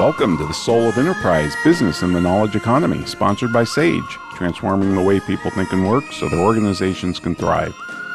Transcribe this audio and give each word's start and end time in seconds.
Welcome 0.00 0.38
to 0.38 0.46
the 0.46 0.54
Soul 0.54 0.88
of 0.88 0.96
Enterprise 0.96 1.54
Business 1.62 2.00
and 2.00 2.16
the 2.16 2.22
Knowledge 2.22 2.56
Economy, 2.56 3.04
sponsored 3.04 3.52
by 3.52 3.64
SAGE, 3.64 4.02
transforming 4.32 4.94
the 4.94 5.02
way 5.02 5.20
people 5.20 5.50
think 5.50 5.74
and 5.74 5.86
work 5.86 6.10
so 6.10 6.26
their 6.26 6.38
organizations 6.38 7.20
can 7.20 7.34
thrive. 7.34 7.74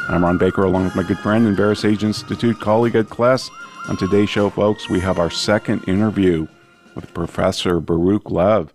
I'm 0.10 0.26
Ron 0.26 0.40
Baker, 0.40 0.64
along 0.64 0.86
with 0.86 0.96
my 0.96 1.04
good 1.04 1.20
friend 1.20 1.46
and 1.46 1.56
VeraSage 1.56 2.02
Institute 2.02 2.60
colleague 2.60 2.96
Ed 2.96 3.10
Kless. 3.10 3.52
On 3.88 3.96
today's 3.96 4.32
show, 4.32 4.50
folks, 4.50 4.90
we 4.90 5.00
have 5.02 5.20
our 5.20 5.30
second 5.30 5.88
interview 5.88 6.48
with 6.96 7.14
Professor 7.14 7.80
Baruch 7.80 8.32
Lev. 8.32 8.74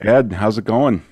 Ed, 0.00 0.32
how's 0.32 0.58
it 0.58 0.64
going? 0.64 1.04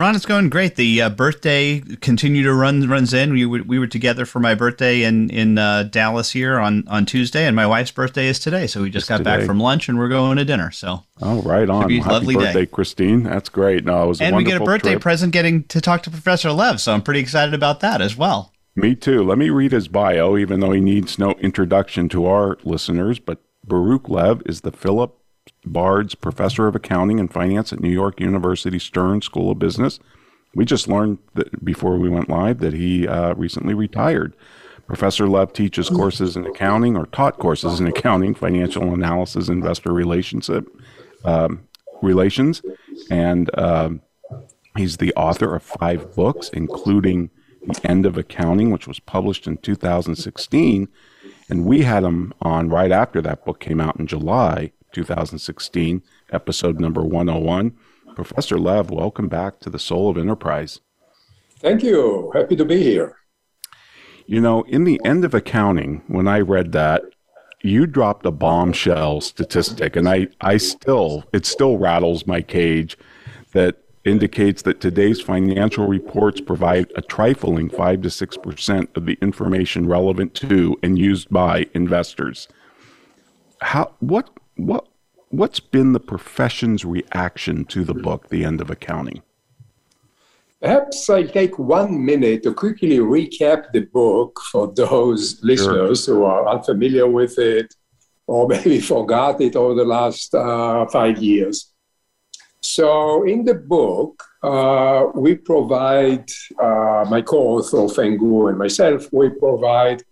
Ron, 0.00 0.16
it's 0.16 0.24
going 0.24 0.48
great. 0.48 0.76
The 0.76 1.02
uh, 1.02 1.10
birthday 1.10 1.80
continue 1.80 2.42
to 2.44 2.54
run 2.54 2.88
runs 2.88 3.12
in. 3.12 3.34
We 3.34 3.44
were, 3.44 3.62
we 3.62 3.78
were 3.78 3.86
together 3.86 4.24
for 4.24 4.40
my 4.40 4.54
birthday 4.54 5.02
in 5.02 5.28
in 5.28 5.58
uh, 5.58 5.82
Dallas 5.82 6.30
here 6.30 6.58
on, 6.58 6.88
on 6.88 7.04
Tuesday, 7.04 7.46
and 7.46 7.54
my 7.54 7.66
wife's 7.66 7.90
birthday 7.90 8.26
is 8.28 8.38
today. 8.38 8.66
So 8.66 8.80
we 8.80 8.88
just 8.88 9.10
got 9.10 9.18
today. 9.18 9.36
back 9.36 9.46
from 9.46 9.60
lunch, 9.60 9.90
and 9.90 9.98
we're 9.98 10.08
going 10.08 10.38
to 10.38 10.44
dinner. 10.46 10.70
So 10.70 11.02
oh, 11.20 11.42
right 11.42 11.68
on. 11.68 11.82
Happy 11.82 12.00
lovely 12.00 12.34
birthday, 12.34 12.64
day. 12.64 12.66
Christine. 12.66 13.24
That's 13.24 13.50
great. 13.50 13.84
No, 13.84 14.04
it 14.04 14.06
was 14.06 14.22
and 14.22 14.34
we 14.34 14.42
get 14.42 14.62
a 14.62 14.64
birthday 14.64 14.92
trip. 14.92 15.02
present 15.02 15.34
getting 15.34 15.64
to 15.64 15.82
talk 15.82 16.02
to 16.04 16.10
Professor 16.10 16.50
Lev. 16.50 16.80
So 16.80 16.94
I'm 16.94 17.02
pretty 17.02 17.20
excited 17.20 17.52
about 17.52 17.80
that 17.80 18.00
as 18.00 18.16
well. 18.16 18.54
Me 18.74 18.94
too. 18.94 19.22
Let 19.22 19.36
me 19.36 19.50
read 19.50 19.72
his 19.72 19.86
bio, 19.86 20.38
even 20.38 20.60
though 20.60 20.72
he 20.72 20.80
needs 20.80 21.18
no 21.18 21.32
introduction 21.32 22.08
to 22.08 22.24
our 22.24 22.56
listeners. 22.64 23.18
But 23.18 23.42
Baruch 23.66 24.08
Lev 24.08 24.40
is 24.46 24.62
the 24.62 24.72
Philip 24.72 25.19
Bardes 25.64 26.14
Professor 26.14 26.66
of 26.66 26.74
Accounting 26.74 27.20
and 27.20 27.32
Finance 27.32 27.72
at 27.72 27.80
New 27.80 27.90
York 27.90 28.20
University 28.20 28.78
Stern 28.78 29.22
School 29.22 29.50
of 29.50 29.58
Business 29.58 30.00
we 30.54 30.64
just 30.64 30.88
learned 30.88 31.18
that 31.34 31.64
before 31.64 31.96
we 31.96 32.08
went 32.08 32.28
live 32.28 32.58
that 32.58 32.74
he 32.74 33.06
uh, 33.06 33.34
recently 33.34 33.74
retired. 33.74 34.34
Professor 34.86 35.28
Lev 35.28 35.52
teaches 35.52 35.88
courses 35.88 36.36
in 36.36 36.44
accounting 36.44 36.96
or 36.96 37.06
taught 37.06 37.38
courses 37.38 37.78
in 37.78 37.86
accounting, 37.86 38.34
financial 38.34 38.92
analysis, 38.92 39.48
investor 39.48 39.92
relationship 39.92 40.66
um, 41.24 41.68
relations, 42.02 42.62
and 43.08 43.56
um, 43.56 44.02
he's 44.76 44.96
the 44.96 45.14
author 45.14 45.54
of 45.54 45.62
five 45.62 46.12
books, 46.16 46.48
including 46.48 47.30
The 47.64 47.80
End 47.88 48.04
of 48.04 48.18
Accounting, 48.18 48.72
which 48.72 48.88
was 48.88 48.98
published 48.98 49.46
in 49.46 49.58
2016. 49.58 50.88
And 51.48 51.64
we 51.64 51.82
had 51.82 52.02
him 52.02 52.32
on 52.42 52.68
right 52.68 52.90
after 52.90 53.22
that 53.22 53.44
book 53.44 53.60
came 53.60 53.80
out 53.80 54.00
in 54.00 54.08
July 54.08 54.72
2016, 54.92 56.02
episode 56.32 56.80
number 56.80 57.02
101. 57.02 57.76
Professor 58.14 58.58
Lev, 58.58 58.90
welcome 58.90 59.28
back 59.28 59.60
to 59.60 59.70
the 59.70 59.78
Soul 59.78 60.10
of 60.10 60.18
Enterprise. 60.18 60.80
Thank 61.58 61.82
you. 61.82 62.30
Happy 62.34 62.56
to 62.56 62.64
be 62.64 62.82
here. 62.82 63.16
You 64.26 64.40
know, 64.40 64.62
in 64.62 64.84
the 64.84 65.00
end 65.04 65.24
of 65.24 65.34
accounting, 65.34 66.02
when 66.06 66.28
I 66.28 66.40
read 66.40 66.72
that, 66.72 67.02
you 67.62 67.86
dropped 67.86 68.24
a 68.24 68.30
bombshell 68.30 69.20
statistic, 69.20 69.96
and 69.96 70.08
I, 70.08 70.28
I 70.40 70.56
still, 70.56 71.24
it 71.32 71.44
still 71.44 71.76
rattles 71.76 72.26
my 72.26 72.40
cage 72.40 72.96
that 73.52 73.76
indicates 74.04 74.62
that 74.62 74.80
today's 74.80 75.20
financial 75.20 75.86
reports 75.86 76.40
provide 76.40 76.90
a 76.96 77.02
trifling 77.02 77.68
5 77.68 78.02
to 78.02 78.08
6% 78.08 78.96
of 78.96 79.04
the 79.04 79.18
information 79.20 79.86
relevant 79.86 80.34
to 80.34 80.78
and 80.82 80.98
used 80.98 81.28
by 81.28 81.66
investors. 81.74 82.48
How, 83.60 83.92
what, 84.00 84.30
what, 84.66 84.88
what's 85.30 85.60
been 85.60 85.92
the 85.92 86.00
profession's 86.00 86.84
reaction 86.84 87.64
to 87.66 87.84
the 87.84 87.94
book, 87.94 88.28
The 88.28 88.44
End 88.44 88.60
of 88.60 88.70
Accounting? 88.70 89.22
Perhaps 90.60 91.08
I'll 91.08 91.26
take 91.26 91.58
one 91.58 92.04
minute 92.04 92.42
to 92.42 92.52
quickly 92.52 92.98
recap 92.98 93.72
the 93.72 93.80
book 93.80 94.38
for 94.52 94.72
those 94.74 95.42
listeners 95.42 96.04
sure. 96.04 96.16
who 96.16 96.24
are 96.24 96.48
unfamiliar 96.48 97.06
with 97.06 97.38
it 97.38 97.74
or 98.26 98.46
maybe 98.52 98.80
forgot 98.80 99.40
it 99.40 99.56
over 99.56 99.74
the 99.74 99.84
last 99.84 100.34
uh, 100.34 100.86
five 100.86 101.18
years. 101.18 101.72
So, 102.62 103.24
in 103.24 103.44
the 103.44 103.54
book, 103.54 104.22
uh, 104.42 105.06
we 105.14 105.34
provide, 105.34 106.28
uh, 106.62 107.06
my 107.08 107.22
co 107.22 107.38
author 107.56 107.88
Feng 107.88 108.18
Gu 108.18 108.48
and 108.48 108.58
myself, 108.58 109.08
we 109.12 109.30
provide 109.30 110.02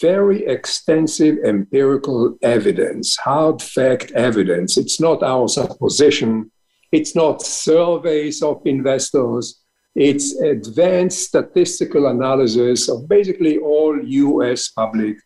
very 0.00 0.44
extensive 0.46 1.38
empirical 1.44 2.36
evidence, 2.42 3.16
hard 3.16 3.62
fact 3.62 4.10
evidence. 4.12 4.76
It's 4.76 5.00
not 5.00 5.22
our 5.22 5.48
supposition, 5.48 6.50
it's 6.90 7.14
not 7.14 7.42
surveys 7.42 8.42
of 8.42 8.60
investors, 8.64 9.60
it's 9.94 10.34
advanced 10.40 11.28
statistical 11.28 12.08
analysis 12.08 12.88
of 12.88 13.08
basically 13.08 13.58
all 13.58 14.02
US 14.02 14.68
public 14.70 15.16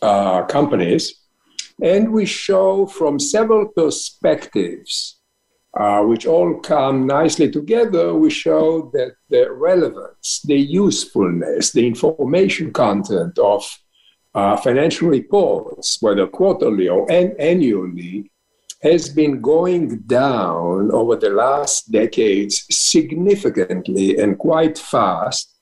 uh, 0.00 0.44
companies. 0.44 1.14
And 1.82 2.12
we 2.12 2.26
show 2.26 2.86
from 2.86 3.18
several 3.18 3.68
perspectives, 3.68 5.20
uh, 5.78 6.02
which 6.02 6.26
all 6.26 6.58
come 6.60 7.06
nicely 7.06 7.50
together, 7.50 8.14
we 8.14 8.30
show 8.30 8.90
that 8.94 9.12
the 9.28 9.50
relevance, 9.50 10.40
the 10.44 10.58
usefulness, 10.58 11.72
the 11.72 11.86
information 11.86 12.72
content 12.72 13.38
of 13.38 13.64
uh, 14.34 14.56
financial 14.56 15.08
reports, 15.08 15.98
whether 16.00 16.26
quarterly 16.26 16.88
or 16.88 17.10
an- 17.10 17.34
annually, 17.38 18.30
has 18.82 19.08
been 19.10 19.40
going 19.40 19.98
down 20.00 20.90
over 20.92 21.16
the 21.16 21.28
last 21.30 21.92
decades 21.92 22.64
significantly 22.70 24.18
and 24.18 24.38
quite 24.38 24.78
fast. 24.78 25.54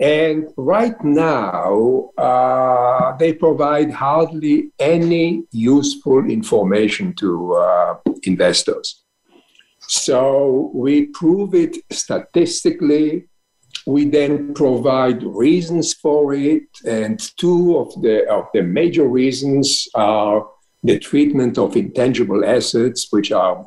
And 0.00 0.48
right 0.56 1.02
now, 1.02 2.10
uh, 2.18 3.16
they 3.16 3.32
provide 3.34 3.90
hardly 3.90 4.70
any 4.78 5.44
useful 5.52 6.24
information 6.30 7.14
to 7.14 7.54
uh, 7.54 7.94
investors. 8.24 9.02
So 9.80 10.70
we 10.74 11.06
prove 11.06 11.54
it 11.54 11.76
statistically 11.90 13.28
we 13.86 14.04
then 14.08 14.54
provide 14.54 15.22
reasons 15.22 15.94
for 15.94 16.34
it, 16.34 16.64
and 16.86 17.18
two 17.36 17.78
of 17.78 18.00
the, 18.02 18.28
of 18.28 18.46
the 18.54 18.62
major 18.62 19.06
reasons 19.06 19.88
are 19.94 20.48
the 20.82 20.98
treatment 20.98 21.58
of 21.58 21.76
intangible 21.76 22.44
assets, 22.44 23.08
which 23.10 23.32
are 23.32 23.66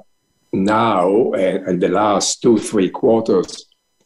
now, 0.53 1.33
and 1.33 1.81
the 1.81 1.89
last 1.89 2.41
two, 2.41 2.57
three 2.57 2.89
quarters, 2.89 3.65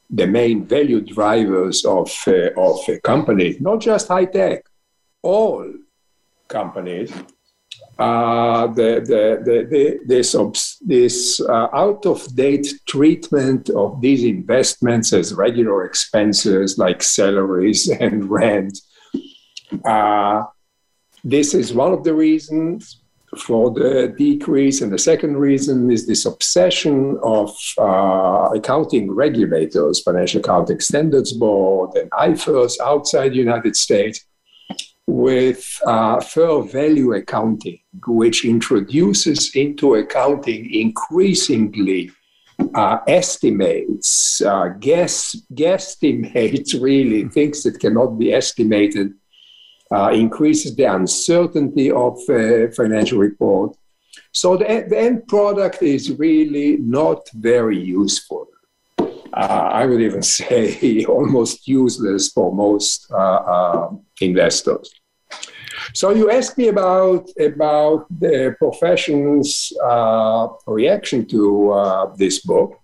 the 0.09 0.25
main 0.25 0.65
value 0.65 1.01
drivers 1.01 1.85
of, 1.85 2.11
uh, 2.27 2.49
of 2.57 2.79
a 2.87 2.99
company, 3.01 3.57
not 3.59 3.79
just 3.79 4.07
high 4.07 4.25
tech, 4.25 4.63
all 5.21 5.71
companies 6.47 7.11
uh, 7.99 8.67
the, 8.67 9.01
the, 9.05 9.41
the, 9.43 9.67
the, 9.69 9.99
this, 10.05 10.77
this 10.79 11.41
uh, 11.41 11.67
out 11.73 12.05
of 12.05 12.33
date 12.33 12.73
treatment 12.87 13.69
of 13.71 13.99
these 13.99 14.23
investments 14.23 15.11
as 15.11 15.33
regular 15.33 15.83
expenses 15.83 16.77
like 16.77 17.03
salaries 17.03 17.89
and 17.99 18.29
rent. 18.29 18.79
Uh, 19.85 20.43
this 21.25 21.53
is 21.53 21.73
one 21.73 21.91
of 21.91 22.05
the 22.05 22.13
reasons 22.13 23.01
for 23.37 23.69
the 23.71 24.13
decrease. 24.17 24.81
And 24.81 24.91
the 24.91 24.97
second 24.97 25.37
reason 25.37 25.91
is 25.91 26.07
this 26.07 26.25
obsession 26.25 27.19
of 27.21 27.55
uh, 27.77 28.49
accounting 28.55 29.11
regulators, 29.11 30.01
Financial 30.01 30.39
Accounting 30.39 30.79
Standards 30.79 31.33
Board 31.33 31.95
and 31.95 32.09
IFRS 32.11 32.79
outside 32.79 33.33
the 33.33 33.37
United 33.37 33.75
States, 33.75 34.25
with 35.09 35.81
uh, 35.85 36.21
fair 36.21 36.61
value 36.61 37.13
accounting, 37.13 37.79
which 38.05 38.45
introduces 38.45 39.55
into 39.55 39.95
accounting 39.95 40.71
increasingly 40.73 42.11
uh, 42.75 42.99
estimates, 43.07 44.41
uh, 44.41 44.67
guess, 44.79 45.35
guesstimates, 45.53 46.79
really 46.81 47.27
things 47.29 47.63
that 47.63 47.79
cannot 47.79 48.19
be 48.19 48.31
estimated, 48.33 49.13
uh, 49.91 50.11
increases 50.13 50.75
the 50.75 50.83
uncertainty 50.83 51.89
of 51.89 52.19
financial 52.75 53.17
report. 53.17 53.75
So 54.31 54.57
the, 54.57 54.85
the, 54.87 54.99
end 54.99 55.27
product 55.27 55.81
is 55.81 56.11
really 56.19 56.77
not 56.77 57.27
very 57.33 57.79
useful. 57.79 58.47
Uh, 58.99 59.69
I 59.79 59.85
would 59.87 60.01
even 60.01 60.21
say 60.37 61.03
almost 61.05 61.67
useless 61.67 62.31
for 62.31 62.53
most 62.53 63.11
uh, 63.11 63.89
investors. 64.21 64.98
So 65.93 66.11
you 66.11 66.29
asked 66.31 66.57
me 66.57 66.67
about 66.67 67.29
about 67.39 68.05
the 68.19 68.55
profession's 68.57 69.73
uh, 69.83 70.47
reaction 70.67 71.25
to 71.27 71.71
uh, 71.71 72.15
this 72.15 72.39
book. 72.39 72.79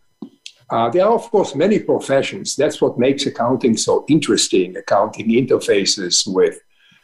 Uh, 0.69 0.89
there 0.89 1.05
are, 1.05 1.13
of 1.13 1.29
course, 1.29 1.53
many 1.53 1.77
professions. 1.79 2.55
That's 2.55 2.81
what 2.81 2.97
makes 2.97 3.25
accounting 3.27 3.77
so 3.77 4.03
interesting. 4.09 4.75
Accounting 4.77 5.27
interfaces 5.29 6.23
with 6.25 6.59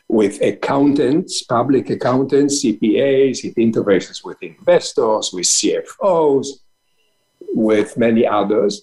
with 0.08 0.42
accountants, 0.42 1.44
public 1.44 1.90
accountants, 1.90 2.64
CPAs. 2.64 3.46
It 3.46 3.56
interfaces 3.56 4.26
with 4.26 4.42
investors, 4.42 5.32
with 5.32 5.46
CFOs, 5.46 6.48
with 7.54 7.98
many 7.98 8.28
others. 8.28 8.82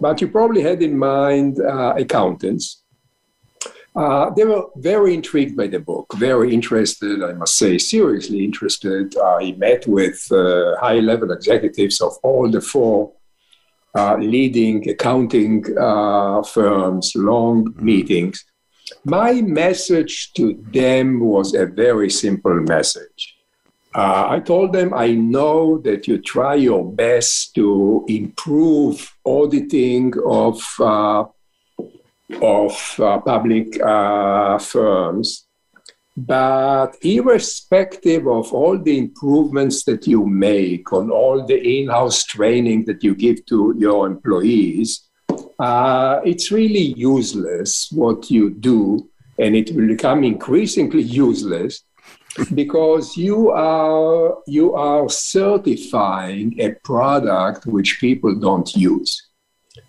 But 0.00 0.20
you 0.20 0.28
probably 0.28 0.62
had 0.62 0.82
in 0.82 0.98
mind 0.98 1.60
uh, 1.60 1.94
accountants. 1.96 2.82
Uh, 3.96 4.28
they 4.30 4.44
were 4.44 4.66
very 4.76 5.14
intrigued 5.14 5.56
by 5.56 5.66
the 5.66 5.80
book, 5.80 6.06
very 6.16 6.52
interested, 6.52 7.22
I 7.22 7.32
must 7.32 7.56
say, 7.56 7.78
seriously 7.78 8.44
interested. 8.44 9.16
I 9.16 9.54
met 9.56 9.86
with 9.86 10.30
uh, 10.30 10.76
high 10.78 11.00
level 11.00 11.32
executives 11.32 12.02
of 12.02 12.12
all 12.22 12.50
the 12.50 12.60
four 12.60 13.12
uh, 13.94 14.16
leading 14.16 14.86
accounting 14.90 15.64
uh, 15.78 16.42
firms, 16.42 17.12
long 17.16 17.74
meetings. 17.78 18.44
My 19.04 19.40
message 19.40 20.34
to 20.34 20.62
them 20.70 21.20
was 21.20 21.54
a 21.54 21.64
very 21.64 22.10
simple 22.10 22.60
message. 22.60 23.34
Uh, 23.94 24.26
I 24.28 24.40
told 24.40 24.74
them, 24.74 24.92
I 24.92 25.12
know 25.12 25.78
that 25.78 26.06
you 26.06 26.18
try 26.18 26.56
your 26.56 26.84
best 26.84 27.54
to 27.54 28.04
improve 28.08 29.10
auditing 29.24 30.12
of 30.26 30.62
uh, 30.78 31.24
of 32.42 33.00
uh, 33.00 33.18
public 33.20 33.80
uh, 33.80 34.58
firms. 34.58 35.46
But 36.16 36.96
irrespective 37.02 38.26
of 38.26 38.52
all 38.52 38.78
the 38.78 38.96
improvements 38.96 39.84
that 39.84 40.06
you 40.06 40.26
make, 40.26 40.90
on 40.92 41.10
all 41.10 41.46
the 41.46 41.58
in 41.58 41.88
house 41.88 42.24
training 42.24 42.86
that 42.86 43.04
you 43.04 43.14
give 43.14 43.44
to 43.46 43.74
your 43.76 44.06
employees, 44.06 45.08
uh, 45.58 46.20
it's 46.24 46.50
really 46.50 46.94
useless 46.96 47.90
what 47.92 48.30
you 48.30 48.50
do, 48.50 49.10
and 49.38 49.54
it 49.54 49.74
will 49.74 49.88
become 49.88 50.24
increasingly 50.24 51.02
useless 51.02 51.82
because 52.54 53.16
you 53.16 53.50
are 53.50 54.38
you 54.46 54.74
are 54.74 55.08
certifying 55.08 56.58
a 56.60 56.70
product 56.84 57.66
which 57.66 57.98
people 58.00 58.34
don't 58.34 58.74
use. 58.74 59.28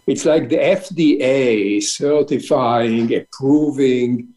It's 0.08 0.24
like 0.24 0.48
the 0.48 0.58
FDA 0.58 1.84
certifying, 1.84 3.14
approving 3.14 4.30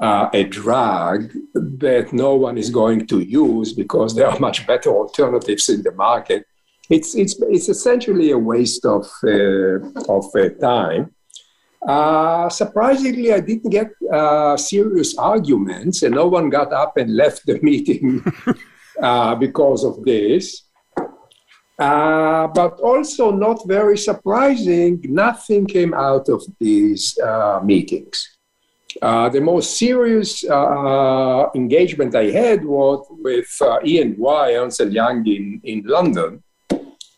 uh, 0.00 0.30
a 0.32 0.44
drug 0.44 1.30
that 1.54 2.12
no 2.12 2.34
one 2.34 2.56
is 2.56 2.70
going 2.70 3.06
to 3.08 3.20
use 3.20 3.74
because 3.74 4.14
there 4.14 4.26
are 4.26 4.38
much 4.38 4.66
better 4.66 4.90
alternatives 4.90 5.68
in 5.68 5.82
the 5.82 5.92
market. 5.92 6.46
It's, 6.88 7.14
it's, 7.14 7.36
it's 7.42 7.68
essentially 7.68 8.30
a 8.30 8.38
waste 8.38 8.86
of, 8.86 9.06
uh, 9.22 9.80
of 10.08 10.24
uh, 10.34 10.48
time. 10.60 11.14
Uh, 11.86 12.48
surprisingly, 12.48 13.32
I 13.32 13.40
didn't 13.40 13.70
get 13.70 13.90
uh, 14.12 14.56
serious 14.56 15.16
arguments, 15.16 16.02
and 16.02 16.14
no 16.14 16.26
one 16.26 16.48
got 16.48 16.72
up 16.72 16.96
and 16.96 17.14
left 17.22 17.44
the 17.46 17.60
meeting 17.60 18.24
uh, 19.02 19.34
because 19.34 19.84
of 19.84 20.02
this. 20.04 20.67
Uh, 21.78 22.48
but 22.48 22.80
also, 22.80 23.30
not 23.30 23.66
very 23.68 23.96
surprising, 23.96 25.00
nothing 25.04 25.64
came 25.64 25.94
out 25.94 26.28
of 26.28 26.42
these 26.58 27.16
uh, 27.20 27.60
meetings. 27.62 28.36
Uh, 29.00 29.28
the 29.28 29.40
most 29.40 29.78
serious 29.78 30.42
uh, 30.44 31.46
engagement 31.54 32.16
I 32.16 32.30
had 32.30 32.64
was 32.64 33.06
with 33.10 33.46
uh, 33.60 33.78
E&Y, 33.84 34.54
Ernst 34.54 34.80
Young 34.80 35.24
in, 35.26 35.60
in 35.62 35.84
London. 35.84 36.42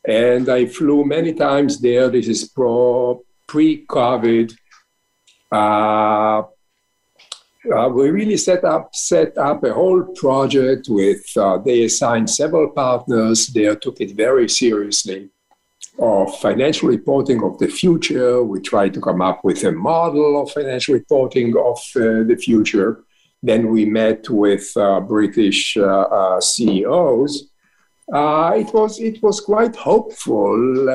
And 0.07 0.49
I 0.49 0.67
flew 0.67 1.05
many 1.05 1.33
times 1.33 1.81
there. 1.81 2.11
This 2.11 2.29
is 2.29 2.45
pre-COVID. 3.49 4.53
Uh, 7.69 7.91
we 7.91 8.09
really 8.09 8.39
set 8.39 8.65
up 8.65 8.95
set 8.95 9.37
up 9.37 9.63
a 9.65 9.73
whole 9.73 10.03
project 10.15 10.87
with 10.89 11.23
uh, 11.37 11.59
they 11.59 11.85
assigned 11.85 12.31
several 12.31 12.71
partners. 12.71 13.49
They 13.49 13.75
took 13.77 14.01
it 14.01 14.17
very 14.17 14.49
seriously 14.49 15.29
of 15.99 16.39
financial 16.39 16.89
reporting 16.89 17.43
of 17.43 17.59
the 17.59 17.69
future. 17.69 18.43
We 18.43 18.61
tried 18.61 18.95
to 18.95 19.01
come 19.01 19.21
up 19.21 19.45
with 19.45 19.63
a 19.65 19.73
model 19.73 20.41
of 20.41 20.51
financial 20.51 20.95
reporting 20.95 21.55
of 21.59 21.79
uh, 21.97 22.25
the 22.25 22.39
future. 22.41 23.05
Then 23.43 23.69
we 23.69 23.85
met 23.85 24.29
with 24.31 24.75
uh, 24.77 25.01
british 25.01 25.77
uh, 25.77 26.07
uh, 26.19 26.41
ceos 26.41 27.49
it 28.13 28.75
was 28.75 29.01
it 29.01 29.23
was 29.23 29.41
quite 29.41 29.77
hopeful 29.77 30.89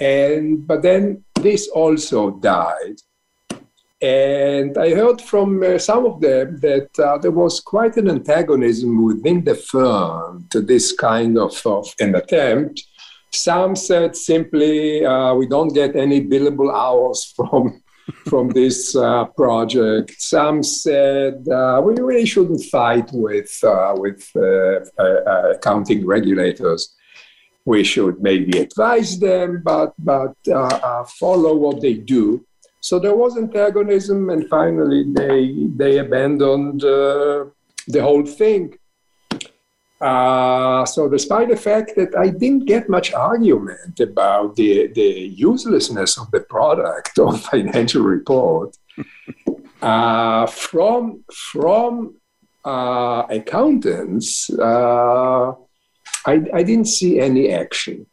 and 0.00 0.66
but 0.66 0.82
then 0.82 1.24
this 1.40 1.68
also 1.68 2.30
died 2.30 2.96
and 4.02 4.78
I 4.78 4.94
heard 4.94 5.20
from 5.20 5.62
uh, 5.62 5.78
some 5.78 6.06
of 6.06 6.20
them 6.20 6.58
that 6.60 6.98
uh, 6.98 7.18
there 7.18 7.30
was 7.30 7.60
quite 7.60 7.96
an 7.96 8.08
antagonism 8.08 9.04
within 9.04 9.44
the 9.44 9.54
firm 9.54 10.46
to 10.50 10.62
this 10.62 10.92
kind 10.92 11.36
of, 11.36 11.60
of 11.66 11.94
an 12.00 12.14
attempt. 12.14 12.82
Some 13.32 13.76
said 13.76 14.16
simply, 14.16 15.04
uh, 15.04 15.34
we 15.34 15.46
don't 15.46 15.74
get 15.74 15.96
any 15.96 16.24
billable 16.26 16.74
hours 16.74 17.30
from, 17.36 17.82
from 18.26 18.48
this 18.54 18.96
uh, 18.96 19.26
project. 19.26 20.14
Some 20.18 20.62
said, 20.62 21.46
uh, 21.46 21.82
we 21.84 21.92
really 22.00 22.26
shouldn't 22.26 22.64
fight 22.64 23.10
with, 23.12 23.62
uh, 23.62 23.94
with 23.98 24.30
accounting 25.54 26.06
regulators. 26.06 26.96
We 27.66 27.84
should 27.84 28.22
maybe 28.22 28.58
advise 28.58 29.20
them, 29.20 29.60
but, 29.62 29.92
but 29.98 30.34
follow 31.06 31.54
what 31.54 31.82
they 31.82 31.94
do 31.94 32.46
so 32.80 32.98
there 32.98 33.14
was 33.14 33.36
antagonism, 33.36 34.30
and 34.30 34.48
finally 34.48 35.04
they 35.12 35.68
they 35.76 35.98
abandoned 35.98 36.82
uh, 36.82 37.44
the 37.86 38.02
whole 38.02 38.24
thing. 38.24 38.74
Uh, 40.00 40.82
so 40.86 41.08
despite 41.10 41.50
the 41.50 41.56
fact 41.56 41.92
that 41.96 42.16
I 42.16 42.28
didn't 42.28 42.64
get 42.64 42.88
much 42.88 43.12
argument 43.12 44.00
about 44.00 44.56
the, 44.56 44.86
the 44.86 45.10
uselessness 45.36 46.16
of 46.16 46.30
the 46.30 46.40
product 46.40 47.18
of 47.18 47.42
financial 47.52 48.02
report, 48.02 48.74
uh, 49.82 50.46
from 50.46 51.24
from 51.52 52.14
uh, 52.64 53.24
accountants, 53.28 54.48
uh, 54.50 55.52
I, 56.26 56.34
I 56.54 56.62
didn't 56.62 56.86
see 56.86 57.20
any 57.20 57.50
action. 57.50 58.06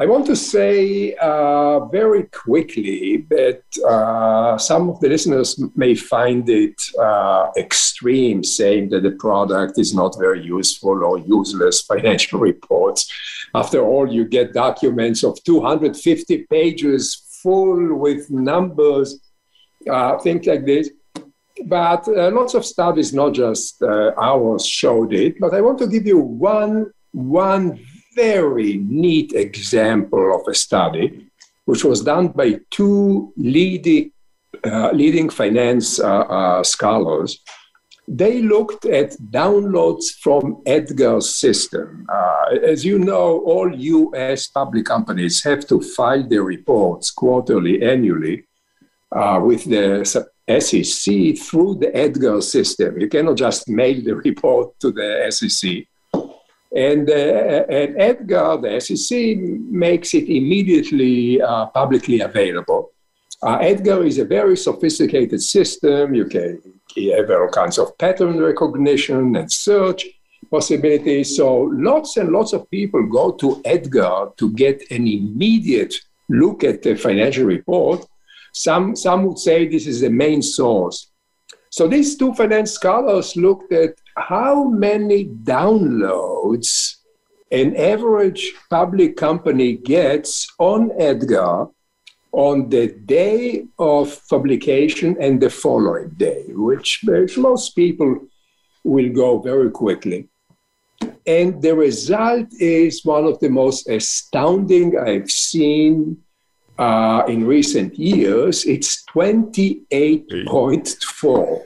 I 0.00 0.06
want 0.06 0.24
to 0.28 0.34
say 0.34 1.14
uh, 1.16 1.84
very 1.88 2.22
quickly 2.22 3.26
that 3.28 3.62
uh, 3.86 4.56
some 4.56 4.88
of 4.88 4.98
the 5.00 5.10
listeners 5.10 5.62
may 5.76 5.94
find 5.94 6.48
it 6.48 6.80
uh, 6.98 7.50
extreme 7.58 8.42
saying 8.42 8.88
that 8.90 9.02
the 9.02 9.10
product 9.10 9.78
is 9.78 9.94
not 9.94 10.18
very 10.18 10.42
useful 10.42 11.04
or 11.04 11.18
useless 11.18 11.82
financial 11.92 12.40
reports. 12.40 13.12
After 13.54 13.82
all, 13.82 14.10
you 14.10 14.24
get 14.24 14.54
documents 14.54 15.22
of 15.22 15.44
250 15.44 16.46
pages 16.48 17.38
full 17.42 17.94
with 17.94 18.30
numbers, 18.30 19.20
uh, 19.86 20.16
things 20.20 20.46
like 20.46 20.64
this. 20.64 20.88
But 21.66 22.08
uh, 22.08 22.30
lots 22.30 22.54
of 22.54 22.64
studies, 22.64 23.12
not 23.12 23.34
just 23.34 23.82
uh, 23.82 24.12
ours, 24.16 24.64
showed 24.64 25.12
it. 25.12 25.38
But 25.38 25.52
I 25.52 25.60
want 25.60 25.78
to 25.80 25.86
give 25.86 26.06
you 26.06 26.20
one, 26.20 26.90
one 27.12 27.78
very 28.20 28.72
neat 29.04 29.32
example 29.32 30.24
of 30.36 30.42
a 30.48 30.54
study, 30.54 31.06
which 31.64 31.84
was 31.84 32.00
done 32.12 32.28
by 32.40 32.48
two 32.70 33.32
leading, 33.36 34.12
uh, 34.70 34.90
leading 34.92 35.28
finance 35.30 35.88
uh, 36.00 36.26
uh, 36.38 36.62
scholars. 36.62 37.30
They 38.22 38.42
looked 38.42 38.84
at 38.86 39.10
downloads 39.40 40.06
from 40.24 40.62
Edgar's 40.66 41.28
system. 41.44 41.86
Uh, 42.12 42.44
as 42.72 42.84
you 42.84 42.98
know, 42.98 43.28
all 43.52 43.68
US 43.96 44.48
public 44.48 44.84
companies 44.94 45.36
have 45.48 45.62
to 45.68 45.80
file 45.96 46.24
their 46.28 46.42
reports 46.56 47.06
quarterly, 47.12 47.76
annually 47.94 48.36
uh, 49.18 49.38
with 49.48 49.62
the 49.74 49.86
SEC 50.64 51.04
through 51.46 51.72
the 51.82 51.90
Edgar 52.04 52.40
system. 52.40 53.00
You 53.00 53.08
cannot 53.08 53.36
just 53.36 53.68
mail 53.68 53.98
the 54.02 54.16
report 54.28 54.66
to 54.80 54.88
the 54.98 55.08
SEC. 55.36 55.86
And, 56.74 57.10
uh, 57.10 57.64
and 57.68 58.00
Edgar, 58.00 58.56
the 58.56 58.80
SEC, 58.80 59.36
makes 59.36 60.14
it 60.14 60.28
immediately 60.28 61.42
uh, 61.42 61.66
publicly 61.66 62.20
available. 62.20 62.92
Uh, 63.42 63.56
Edgar 63.60 64.04
is 64.04 64.18
a 64.18 64.24
very 64.24 64.56
sophisticated 64.56 65.42
system. 65.42 66.14
You 66.14 66.26
can 66.26 66.62
have 67.16 67.30
all 67.30 67.48
kinds 67.48 67.78
of 67.78 67.96
pattern 67.98 68.38
recognition 68.38 69.34
and 69.34 69.50
search 69.50 70.06
possibilities. 70.50 71.36
So 71.36 71.62
lots 71.72 72.16
and 72.16 72.30
lots 72.30 72.52
of 72.52 72.70
people 72.70 73.06
go 73.06 73.32
to 73.32 73.60
Edgar 73.64 74.28
to 74.36 74.52
get 74.52 74.82
an 74.90 75.06
immediate 75.06 75.94
look 76.28 76.64
at 76.64 76.82
the 76.82 76.94
financial 76.96 77.44
report. 77.44 78.04
Some, 78.52 78.94
some 78.94 79.24
would 79.24 79.38
say 79.38 79.66
this 79.66 79.86
is 79.86 80.00
the 80.00 80.10
main 80.10 80.42
source. 80.42 81.10
So 81.70 81.86
these 81.86 82.16
two 82.16 82.34
finance 82.34 82.72
scholars 82.72 83.36
looked 83.36 83.72
at 83.72 83.94
how 84.20 84.64
many 84.64 85.26
downloads 85.26 86.96
an 87.50 87.74
average 87.76 88.52
public 88.68 89.16
company 89.16 89.76
gets 89.76 90.52
on 90.58 90.92
Edgar 90.98 91.66
on 92.32 92.68
the 92.68 92.88
day 93.06 93.64
of 93.78 94.20
publication 94.28 95.16
and 95.20 95.40
the 95.40 95.50
following 95.50 96.10
day, 96.10 96.44
which, 96.50 97.00
most 97.36 97.74
people 97.74 98.20
will 98.84 99.12
go 99.12 99.40
very 99.40 99.70
quickly. 99.70 100.28
And 101.26 101.60
the 101.60 101.74
result 101.74 102.46
is 102.60 103.04
one 103.04 103.24
of 103.24 103.40
the 103.40 103.50
most 103.50 103.88
astounding 103.88 104.96
I've 104.96 105.30
seen 105.30 106.22
uh, 106.78 107.24
in 107.28 107.46
recent 107.46 107.98
years. 107.98 108.64
It's 108.64 109.04
28.4, 109.06 111.62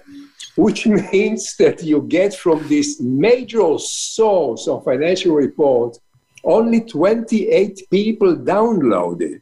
which 0.57 0.87
means 1.13 1.57
that 1.57 1.83
you 1.83 2.03
get 2.03 2.35
from 2.35 2.67
this 2.69 3.01
major 3.01 3.79
source 3.79 4.69
of 4.69 4.85
financial 4.85 5.35
report 5.35 5.99
only 6.45 6.83
28 6.83 7.83
people 7.91 8.37
downloaded. 8.37 9.41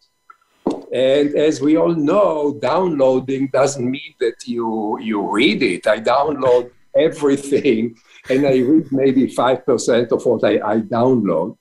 And 0.92 1.34
as 1.34 1.60
we 1.60 1.76
all 1.76 1.94
know, 1.94 2.58
downloading 2.60 3.48
doesn't 3.52 3.90
mean 3.90 4.14
that 4.20 4.46
you, 4.46 4.98
you 5.00 5.28
read 5.28 5.62
it. 5.62 5.86
I 5.86 6.00
download 6.00 6.70
everything 6.94 7.96
and 8.28 8.46
I 8.46 8.58
read 8.58 8.92
maybe 8.92 9.26
5% 9.26 10.12
of 10.12 10.24
what 10.24 10.44
I, 10.44 10.60
I 10.64 10.80
download. 10.80 11.56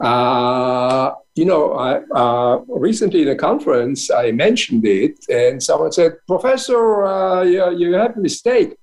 Uh, 0.00 1.12
you 1.34 1.44
know, 1.44 1.74
I, 1.74 2.00
uh, 2.14 2.60
recently 2.68 3.22
in 3.22 3.28
a 3.28 3.36
conference, 3.36 4.10
I 4.10 4.32
mentioned 4.32 4.84
it, 4.86 5.24
and 5.28 5.62
someone 5.62 5.92
said, 5.92 6.16
Professor, 6.26 7.04
uh, 7.04 7.42
you, 7.42 7.70
you 7.76 7.92
have 7.94 8.16
a 8.16 8.20
mistake. 8.20 8.76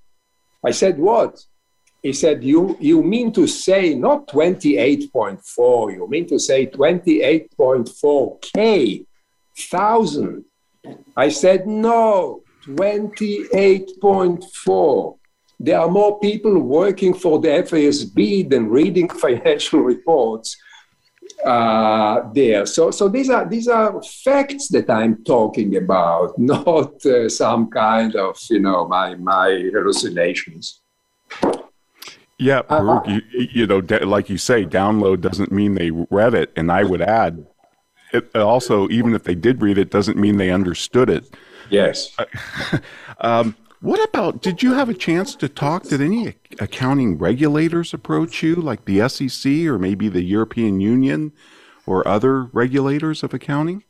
I 0.64 0.72
said, 0.72 0.98
What? 0.98 1.44
He 2.04 2.14
said, 2.14 2.44
you, 2.44 2.78
you 2.80 3.02
mean 3.04 3.34
to 3.34 3.48
say 3.48 3.96
not 3.96 4.28
28.4, 4.28 5.94
you 5.94 6.08
mean 6.08 6.28
to 6.28 6.38
say 6.40 6.68
28.4K 6.68 9.08
thousand. 9.58 10.46
I 11.16 11.30
said, 11.30 11.66
no, 11.68 12.44
28.4. 12.68 15.18
There 15.60 15.80
are 15.80 15.90
more 15.90 16.20
people 16.20 16.60
working 16.60 17.16
for 17.16 17.40
the 17.40 17.48
FASB 17.50 18.50
than 18.50 18.70
reading 18.70 19.10
financial 19.26 19.82
reports 19.82 20.56
uh, 21.46 22.22
there. 22.34 22.66
So, 22.66 22.92
so 22.92 23.08
these 23.08 23.30
are 23.30 23.48
these 23.48 23.68
are 23.68 24.02
facts 24.02 24.68
that 24.70 24.90
I'm 24.90 25.24
talking 25.24 25.78
about, 25.78 26.38
not 26.40 27.06
uh, 27.06 27.30
some 27.30 27.70
kind 27.70 28.16
of 28.16 28.38
you 28.50 28.60
know 28.60 28.88
my 28.88 29.16
my 29.16 29.70
hallucinations. 29.74 30.82
Yeah, 32.40 32.60
uh, 32.60 32.80
Baruch, 32.80 33.08
uh, 33.08 33.12
you, 33.12 33.22
you 33.52 33.68
know, 33.68 33.82
like 34.04 34.30
you 34.30 34.38
say, 34.38 34.64
download 34.66 35.22
doesn't 35.22 35.52
mean 35.52 35.74
they 35.74 35.92
read 35.92 36.36
it, 36.36 36.54
and 36.56 36.72
I 36.72 36.84
would 36.84 37.02
add 37.02 37.46
it 38.14 38.36
also, 38.36 38.88
even 38.90 39.14
if 39.14 39.24
they 39.24 39.36
did 39.36 39.62
read 39.62 39.78
it, 39.78 39.90
doesn't 39.90 40.18
mean 40.18 40.38
they 40.38 40.52
understood 40.52 41.10
it. 41.10 41.26
Yes. 41.70 42.16
um, 43.20 43.56
what 43.82 44.04
about? 44.08 44.42
Did 44.42 44.64
you 44.64 44.74
have 44.74 44.90
a 44.90 44.94
chance 44.94 45.36
to 45.36 45.48
talk? 45.48 45.84
Did 45.84 46.02
any 46.02 46.36
accounting 46.60 47.18
regulators 47.18 47.94
approach 47.94 48.42
you, 48.42 48.56
like 48.56 48.86
the 48.86 49.08
SEC 49.08 49.52
or 49.66 49.78
maybe 49.78 50.10
the 50.10 50.24
European 50.24 50.80
Union 50.80 51.32
or 51.86 52.08
other 52.08 52.44
regulators 52.46 53.24
of 53.24 53.34
accounting? 53.34 53.84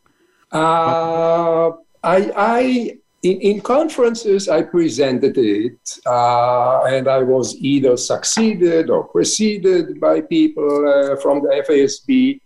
Uh, 0.52 1.72
I, 2.04 2.32
I 2.36 2.98
in, 3.24 3.42
in, 3.42 3.62
conferences 3.62 4.48
I 4.48 4.62
presented 4.62 5.38
it, 5.38 6.00
uh, 6.06 6.84
and 6.84 7.08
I 7.08 7.24
was 7.24 7.56
either 7.56 7.98
succeeded 7.98 8.90
or 8.90 9.04
preceded 9.06 10.00
by 10.00 10.22
people 10.22 10.88
uh, 10.88 11.16
from 11.18 11.42
the 11.42 11.64
FASB 11.68 12.40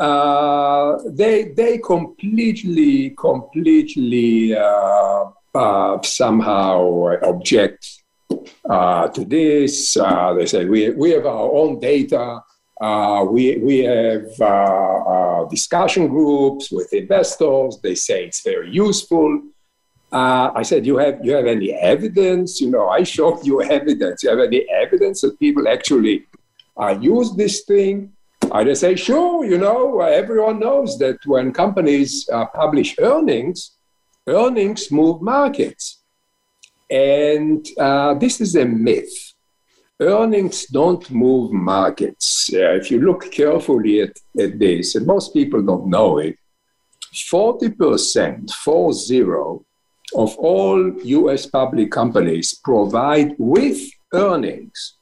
uh, 0.00 0.98
they 1.06 1.52
they 1.52 1.78
completely 1.78 3.10
completely 3.10 4.54
uh, 5.54 5.94
uh, 5.94 6.02
somehow 6.02 7.18
object 7.22 8.02
uh, 8.68 9.08
to 9.08 9.24
this. 9.24 9.96
Uh, 9.96 10.32
they 10.34 10.46
say 10.46 10.64
we 10.64 10.90
we 10.90 11.10
have 11.10 11.26
our 11.26 11.52
own 11.52 11.78
data. 11.78 12.40
Uh, 12.80 13.24
we 13.24 13.58
we 13.58 13.78
have 13.80 14.26
discussion 15.50 16.08
groups 16.08 16.70
with 16.70 16.92
investors. 16.92 17.78
They 17.82 17.94
say 17.94 18.26
it's 18.26 18.42
very 18.42 18.70
useful. 18.70 19.42
I 20.14 20.62
said, 20.62 20.84
you 20.84 20.98
have 20.98 21.24
you 21.24 21.32
have 21.32 21.46
any 21.46 21.72
evidence? 21.72 22.60
You 22.60 22.70
know, 22.70 22.88
I 22.88 23.02
showed 23.02 23.44
you 23.46 23.62
evidence. 23.78 24.22
You 24.22 24.30
have 24.30 24.40
any 24.40 24.68
evidence 24.70 25.20
that 25.22 25.38
people 25.38 25.68
actually 25.68 26.26
use 27.00 27.34
this 27.34 27.62
thing? 27.62 28.12
I 28.50 28.64
just 28.64 28.80
say, 28.80 28.96
sure, 28.96 29.44
you 29.44 29.56
know, 29.56 30.00
everyone 30.00 30.58
knows 30.58 30.98
that 30.98 31.18
when 31.24 31.52
companies 31.52 32.28
uh, 32.30 32.46
publish 32.46 32.96
earnings, 32.98 33.72
earnings 34.26 34.90
move 34.90 35.22
markets. 35.22 36.02
And 36.90 37.66
uh, 37.78 38.14
this 38.14 38.40
is 38.40 38.54
a 38.56 38.64
myth. 38.64 39.32
Earnings 40.00 40.66
don't 40.66 41.08
move 41.10 41.52
markets. 41.52 42.50
Uh, 42.52 42.74
if 42.74 42.90
you 42.90 43.00
look 43.00 43.30
carefully 43.30 44.00
at, 44.00 44.16
at 44.38 44.58
this, 44.58 44.94
and 44.94 45.06
most 45.06 45.32
people 45.32 45.62
don't 45.62 45.86
know 45.86 46.18
it, 46.18 46.36
40%, 47.14 48.50
40, 48.50 49.20
of 50.14 50.36
all 50.36 50.92
US 51.02 51.46
public 51.46 51.90
companies 51.90 52.54
provide 52.54 53.34
with 53.38 53.80
earnings 54.12 54.96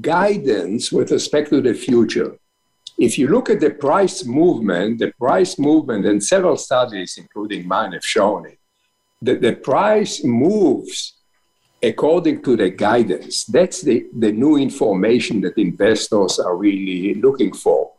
guidance 0.00 0.90
with 0.90 1.10
respect 1.10 1.50
to 1.50 1.60
the 1.60 1.74
future. 1.74 2.38
If 2.98 3.18
you 3.18 3.28
look 3.28 3.50
at 3.50 3.60
the 3.60 3.70
price 3.70 4.24
movement, 4.24 5.00
the 5.00 5.12
price 5.18 5.58
movement, 5.58 6.06
and 6.06 6.22
several 6.22 6.56
studies, 6.56 7.16
including 7.18 7.66
mine, 7.66 7.92
have 7.92 8.04
shown 8.04 8.46
it, 8.46 8.58
that 9.22 9.40
the 9.40 9.54
price 9.54 10.22
moves 10.22 11.14
according 11.82 12.42
to 12.42 12.56
the 12.56 12.70
guidance. 12.70 13.44
That's 13.44 13.82
the, 13.82 14.06
the 14.16 14.32
new 14.32 14.56
information 14.56 15.40
that 15.42 15.58
investors 15.58 16.38
are 16.38 16.56
really 16.56 17.14
looking 17.14 17.52
for. 17.52 17.90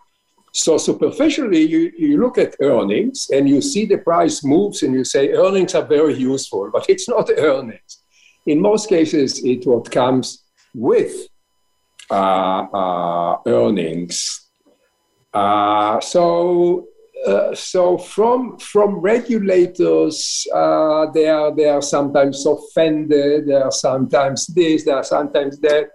So 0.51 0.77
superficially, 0.77 1.63
you, 1.63 1.91
you 1.97 2.19
look 2.19 2.37
at 2.37 2.55
earnings 2.61 3.29
and 3.31 3.47
you 3.47 3.61
see 3.61 3.85
the 3.85 3.97
price 3.97 4.43
moves 4.43 4.83
and 4.83 4.93
you 4.93 5.03
say 5.03 5.33
earnings 5.33 5.75
are 5.75 5.85
very 5.85 6.15
useful, 6.15 6.69
but 6.71 6.85
it's 6.89 7.09
not 7.09 7.29
earnings. 7.37 7.99
In 8.45 8.61
most 8.61 8.87
cases, 8.87 9.43
it 9.43 9.65
what 9.65 9.91
comes 9.91 10.43
with 10.73 11.27
uh, 12.09 12.13
uh, 12.13 13.37
earnings. 13.45 14.44
Uh, 15.35 15.99
so 15.99 16.87
uh, 17.27 17.53
so 17.53 17.97
from 17.97 18.57
from 18.57 18.95
regulators, 18.99 20.47
uh, 20.53 21.11
they 21.11 21.27
are 21.27 21.53
they 21.53 21.67
are 21.67 21.81
sometimes 21.81 22.45
offended. 22.45 23.47
They 23.47 23.53
are 23.53 23.71
sometimes 23.71 24.47
this. 24.47 24.85
They 24.85 24.91
are 24.91 25.03
sometimes 25.03 25.59
that. 25.59 25.89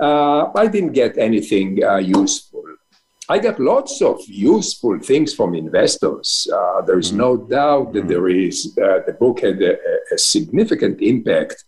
Uh, 0.00 0.52
I 0.54 0.66
didn't 0.66 0.92
get 0.92 1.16
anything 1.16 1.78
useful. 2.02 2.64
I 3.30 3.38
got 3.38 3.58
lots 3.58 4.00
of 4.00 4.20
useful 4.26 4.98
things 5.00 5.34
from 5.34 5.54
investors. 5.54 6.46
there 6.86 6.98
is 6.98 7.08
mm-hmm. 7.08 7.26
no 7.26 7.36
doubt 7.36 7.92
that 7.94 8.06
there 8.06 8.28
is. 8.28 8.74
the 8.74 9.16
book 9.18 9.40
had 9.40 9.60
a, 9.62 9.76
a 10.14 10.18
significant 10.18 11.00
impact 11.00 11.64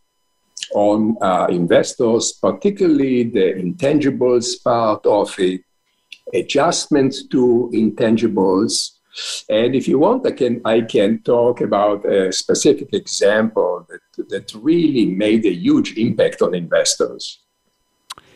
on 0.74 1.16
uh, 1.20 1.46
investors, 1.50 2.32
particularly 2.32 3.24
the 3.24 3.54
intangibles 3.54 4.62
part 4.62 5.04
of 5.06 5.34
it, 5.38 5.62
adjustments 6.34 7.26
to 7.28 7.70
intangibles. 7.74 8.90
And 9.48 9.74
if 9.74 9.88
you 9.88 9.98
want, 9.98 10.26
I 10.26 10.32
can, 10.32 10.60
I 10.64 10.82
can 10.82 11.22
talk 11.22 11.60
about 11.60 12.04
a 12.04 12.32
specific 12.32 12.92
example 12.92 13.86
that, 13.88 14.28
that 14.28 14.54
really 14.54 15.06
made 15.06 15.44
a 15.46 15.52
huge 15.52 15.96
impact 15.96 16.42
on 16.42 16.54
investors. 16.54 17.40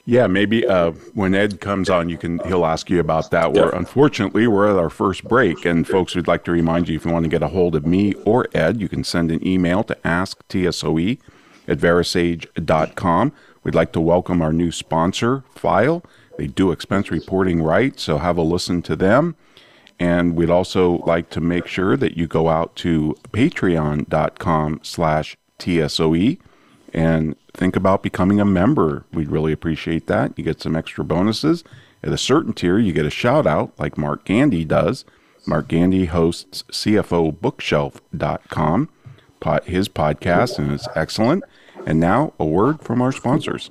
Yeah, 0.06 0.26
maybe 0.26 0.66
uh, 0.66 0.90
when 1.14 1.34
Ed 1.34 1.60
comes 1.62 1.88
on, 1.88 2.10
you 2.10 2.18
can 2.18 2.38
he'll 2.40 2.66
ask 2.66 2.90
you 2.90 3.00
about 3.00 3.30
that. 3.30 3.54
Where 3.54 3.70
unfortunately 3.70 4.46
we're 4.46 4.70
at 4.70 4.76
our 4.76 4.90
first 4.90 5.24
break, 5.24 5.64
and 5.64 5.88
folks 5.88 6.14
we'd 6.14 6.26
like 6.26 6.44
to 6.44 6.52
remind 6.52 6.90
you 6.90 6.96
if 6.96 7.06
you 7.06 7.10
want 7.10 7.24
to 7.24 7.30
get 7.30 7.42
a 7.42 7.48
hold 7.48 7.74
of 7.74 7.86
me 7.86 8.12
or 8.26 8.46
Ed, 8.52 8.82
you 8.82 8.88
can 8.88 9.02
send 9.02 9.32
an 9.32 9.46
email 9.46 9.82
to 9.84 9.94
asktsoe 10.04 11.18
at 11.66 11.78
verasage.com. 11.78 13.32
We'd 13.62 13.74
like 13.74 13.92
to 13.92 14.00
welcome 14.00 14.42
our 14.42 14.52
new 14.52 14.70
sponsor, 14.70 15.42
Fyle. 15.54 16.04
They 16.36 16.46
do 16.46 16.72
expense 16.72 17.10
reporting 17.10 17.62
right, 17.62 17.98
so 17.98 18.18
have 18.18 18.36
a 18.36 18.42
listen 18.42 18.82
to 18.82 18.96
them. 18.96 19.36
And 19.98 20.34
we'd 20.34 20.50
also 20.50 20.98
like 21.06 21.30
to 21.30 21.40
make 21.40 21.66
sure 21.66 21.96
that 21.96 22.16
you 22.16 22.26
go 22.26 22.48
out 22.48 22.74
to 22.76 23.16
patreon.com 23.32 24.80
slash 24.82 25.36
TSOE 25.58 26.38
and 26.92 27.36
think 27.52 27.76
about 27.76 28.02
becoming 28.02 28.40
a 28.40 28.44
member. 28.44 29.04
We'd 29.12 29.30
really 29.30 29.52
appreciate 29.52 30.06
that. 30.08 30.36
You 30.36 30.44
get 30.44 30.60
some 30.60 30.76
extra 30.76 31.04
bonuses. 31.04 31.64
At 32.02 32.12
a 32.12 32.18
certain 32.18 32.52
tier, 32.52 32.78
you 32.78 32.92
get 32.92 33.06
a 33.06 33.10
shout 33.10 33.46
out 33.46 33.72
like 33.78 33.96
Mark 33.96 34.24
Gandy 34.24 34.64
does. 34.64 35.04
Mark 35.46 35.68
Gandy 35.68 36.06
hosts 36.06 36.64
CFOBookshelf.com, 36.70 38.88
his 39.64 39.88
podcast, 39.88 40.58
and 40.58 40.72
it's 40.72 40.88
excellent. 40.94 41.44
And 41.86 42.00
now, 42.00 42.32
a 42.38 42.44
word 42.44 42.80
from 42.80 43.02
our 43.02 43.12
sponsors. 43.12 43.70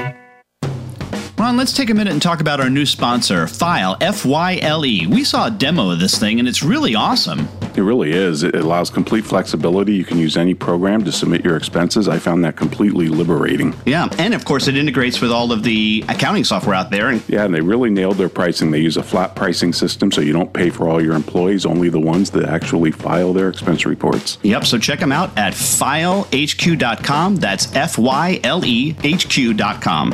Ron, 1.41 1.57
let's 1.57 1.73
take 1.73 1.89
a 1.89 1.95
minute 1.95 2.13
and 2.13 2.21
talk 2.21 2.39
about 2.39 2.59
our 2.59 2.69
new 2.69 2.85
sponsor, 2.85 3.47
Fyle, 3.47 3.97
F 3.99 4.25
Y 4.27 4.59
L 4.61 4.85
E. 4.85 5.07
We 5.07 5.23
saw 5.23 5.47
a 5.47 5.49
demo 5.49 5.89
of 5.89 5.99
this 5.99 6.19
thing 6.19 6.37
and 6.37 6.47
it's 6.47 6.61
really 6.61 6.93
awesome. 6.93 7.47
It 7.75 7.81
really 7.81 8.11
is. 8.11 8.43
It 8.43 8.53
allows 8.53 8.91
complete 8.91 9.25
flexibility. 9.25 9.95
You 9.95 10.05
can 10.05 10.19
use 10.19 10.37
any 10.37 10.53
program 10.53 11.03
to 11.03 11.11
submit 11.11 11.43
your 11.43 11.57
expenses. 11.57 12.07
I 12.07 12.19
found 12.19 12.45
that 12.45 12.57
completely 12.57 13.07
liberating. 13.07 13.73
Yeah, 13.87 14.07
and 14.19 14.35
of 14.35 14.45
course, 14.45 14.67
it 14.67 14.77
integrates 14.77 15.19
with 15.19 15.31
all 15.31 15.51
of 15.51 15.63
the 15.63 16.05
accounting 16.09 16.43
software 16.43 16.75
out 16.75 16.91
there. 16.91 17.09
And 17.09 17.27
yeah, 17.27 17.43
and 17.43 17.55
they 17.55 17.61
really 17.61 17.89
nailed 17.89 18.17
their 18.17 18.29
pricing. 18.29 18.69
They 18.69 18.81
use 18.81 18.97
a 18.97 19.03
flat 19.03 19.35
pricing 19.35 19.73
system, 19.73 20.11
so 20.11 20.21
you 20.21 20.33
don't 20.33 20.53
pay 20.53 20.69
for 20.69 20.87
all 20.87 21.01
your 21.01 21.15
employees, 21.15 21.65
only 21.65 21.89
the 21.89 21.99
ones 21.99 22.29
that 22.31 22.45
actually 22.45 22.91
file 22.91 23.33
their 23.33 23.49
expense 23.49 23.83
reports. 23.83 24.37
Yep, 24.43 24.65
so 24.65 24.77
check 24.77 24.99
them 24.99 25.11
out 25.11 25.35
at 25.39 25.53
fylehq.com. 25.53 27.37
That's 27.37 27.75
F 27.75 27.97
Y 27.97 28.39
L 28.43 28.63
E 28.63 28.95
H 29.03 29.27
Q.com. 29.27 30.13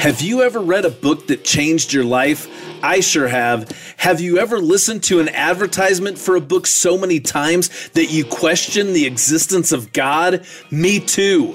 Have 0.00 0.22
you 0.22 0.40
ever 0.40 0.60
read 0.60 0.86
a 0.86 0.90
book 0.90 1.26
that 1.26 1.44
changed 1.44 1.92
your 1.92 2.04
life? 2.04 2.48
I 2.82 3.00
sure 3.00 3.28
have. 3.28 3.70
Have 3.98 4.18
you 4.18 4.38
ever 4.38 4.58
listened 4.58 5.02
to 5.04 5.20
an 5.20 5.28
advertisement 5.28 6.16
for 6.16 6.36
a 6.36 6.40
book 6.40 6.66
so 6.66 6.96
many 6.96 7.20
times 7.20 7.68
that 7.90 8.06
you 8.06 8.24
question 8.24 8.94
the 8.94 9.04
existence 9.04 9.72
of 9.72 9.92
God? 9.92 10.46
Me 10.70 11.00
too. 11.00 11.54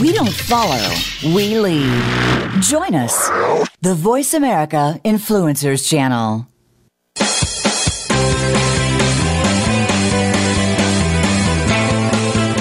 We 0.00 0.12
don't 0.12 0.32
follow, 0.32 0.92
we 1.24 1.58
lead. 1.58 2.60
Join 2.60 2.94
us, 2.94 3.28
the 3.80 3.94
Voice 3.94 4.34
America 4.34 5.00
Influencers 5.04 5.88
Channel. 5.88 6.46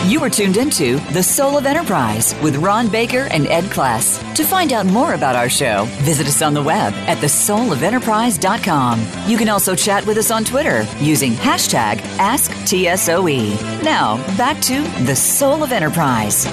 You 0.07 0.23
are 0.23 0.29
tuned 0.29 0.55
into 0.55 0.97
The 1.11 1.21
Soul 1.21 1.57
of 1.57 1.65
Enterprise 1.65 2.33
with 2.41 2.55
Ron 2.57 2.87
Baker 2.87 3.27
and 3.31 3.47
Ed 3.47 3.65
Kless. 3.65 4.21
To 4.35 4.43
find 4.45 4.71
out 4.71 4.85
more 4.85 5.13
about 5.13 5.35
our 5.35 5.49
show, 5.49 5.85
visit 6.03 6.27
us 6.27 6.41
on 6.41 6.53
the 6.53 6.63
web 6.63 6.93
at 6.93 7.17
thesoulofenterprise.com. 7.17 9.05
You 9.27 9.37
can 9.37 9.49
also 9.49 9.75
chat 9.75 10.05
with 10.05 10.17
us 10.17 10.31
on 10.31 10.45
Twitter 10.45 10.87
using 10.99 11.33
hashtag 11.33 11.97
AskTSOE. 12.17 13.83
Now, 13.83 14.17
back 14.37 14.61
to 14.61 14.81
The 15.03 15.15
Soul 15.15 15.63
of 15.63 15.73
Enterprise. 15.73 16.45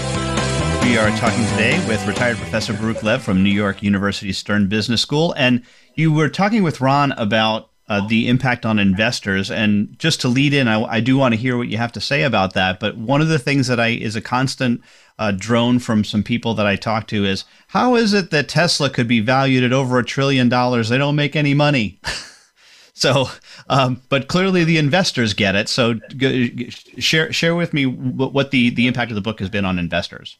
We 0.82 0.98
are 0.98 1.16
talking 1.16 1.46
today 1.46 1.78
with 1.86 2.04
retired 2.08 2.36
Professor 2.38 2.72
Baruch 2.72 3.04
Lev 3.04 3.22
from 3.22 3.42
New 3.42 3.50
York 3.50 3.84
University 3.84 4.32
Stern 4.32 4.66
Business 4.66 5.00
School. 5.00 5.32
And 5.38 5.62
you 5.94 6.12
were 6.12 6.28
talking 6.28 6.64
with 6.64 6.80
Ron 6.80 7.12
about 7.12 7.70
uh, 7.88 8.06
the 8.08 8.28
impact 8.28 8.66
on 8.66 8.80
investors. 8.80 9.48
And 9.48 9.96
just 9.98 10.20
to 10.22 10.28
lead 10.28 10.52
in, 10.52 10.66
I, 10.66 10.82
I, 10.82 11.00
do 11.00 11.16
want 11.16 11.34
to 11.34 11.40
hear 11.40 11.56
what 11.56 11.68
you 11.68 11.78
have 11.78 11.92
to 11.92 12.00
say 12.00 12.24
about 12.24 12.54
that. 12.54 12.80
But 12.80 12.96
one 12.96 13.20
of 13.20 13.28
the 13.28 13.38
things 13.38 13.68
that 13.68 13.78
I 13.78 13.88
is 13.88 14.16
a 14.16 14.20
constant 14.20 14.82
uh, 15.20 15.30
drone 15.30 15.78
from 15.78 16.02
some 16.02 16.24
people 16.24 16.52
that 16.54 16.66
I 16.66 16.74
talk 16.74 17.06
to 17.08 17.24
is 17.24 17.44
how 17.68 17.94
is 17.94 18.12
it 18.12 18.30
that 18.32 18.48
Tesla 18.48 18.90
could 18.90 19.08
be 19.08 19.20
valued 19.20 19.62
at 19.62 19.72
over 19.72 20.00
a 20.00 20.04
trillion 20.04 20.48
dollars? 20.48 20.88
They 20.88 20.98
don't 20.98 21.16
make 21.16 21.36
any 21.36 21.54
money. 21.54 22.00
so, 22.92 23.26
um, 23.68 24.02
but 24.08 24.26
clearly 24.26 24.64
the 24.64 24.78
investors 24.78 25.32
get 25.32 25.54
it. 25.54 25.68
So, 25.68 25.94
g- 25.94 26.70
share 26.70 27.32
share 27.32 27.54
with 27.54 27.72
me 27.72 27.86
what, 27.86 28.50
the 28.50 28.70
the 28.70 28.88
impact 28.88 29.12
of 29.12 29.14
the 29.14 29.20
book 29.20 29.38
has 29.38 29.48
been 29.48 29.64
on 29.64 29.78
investors. 29.78 30.36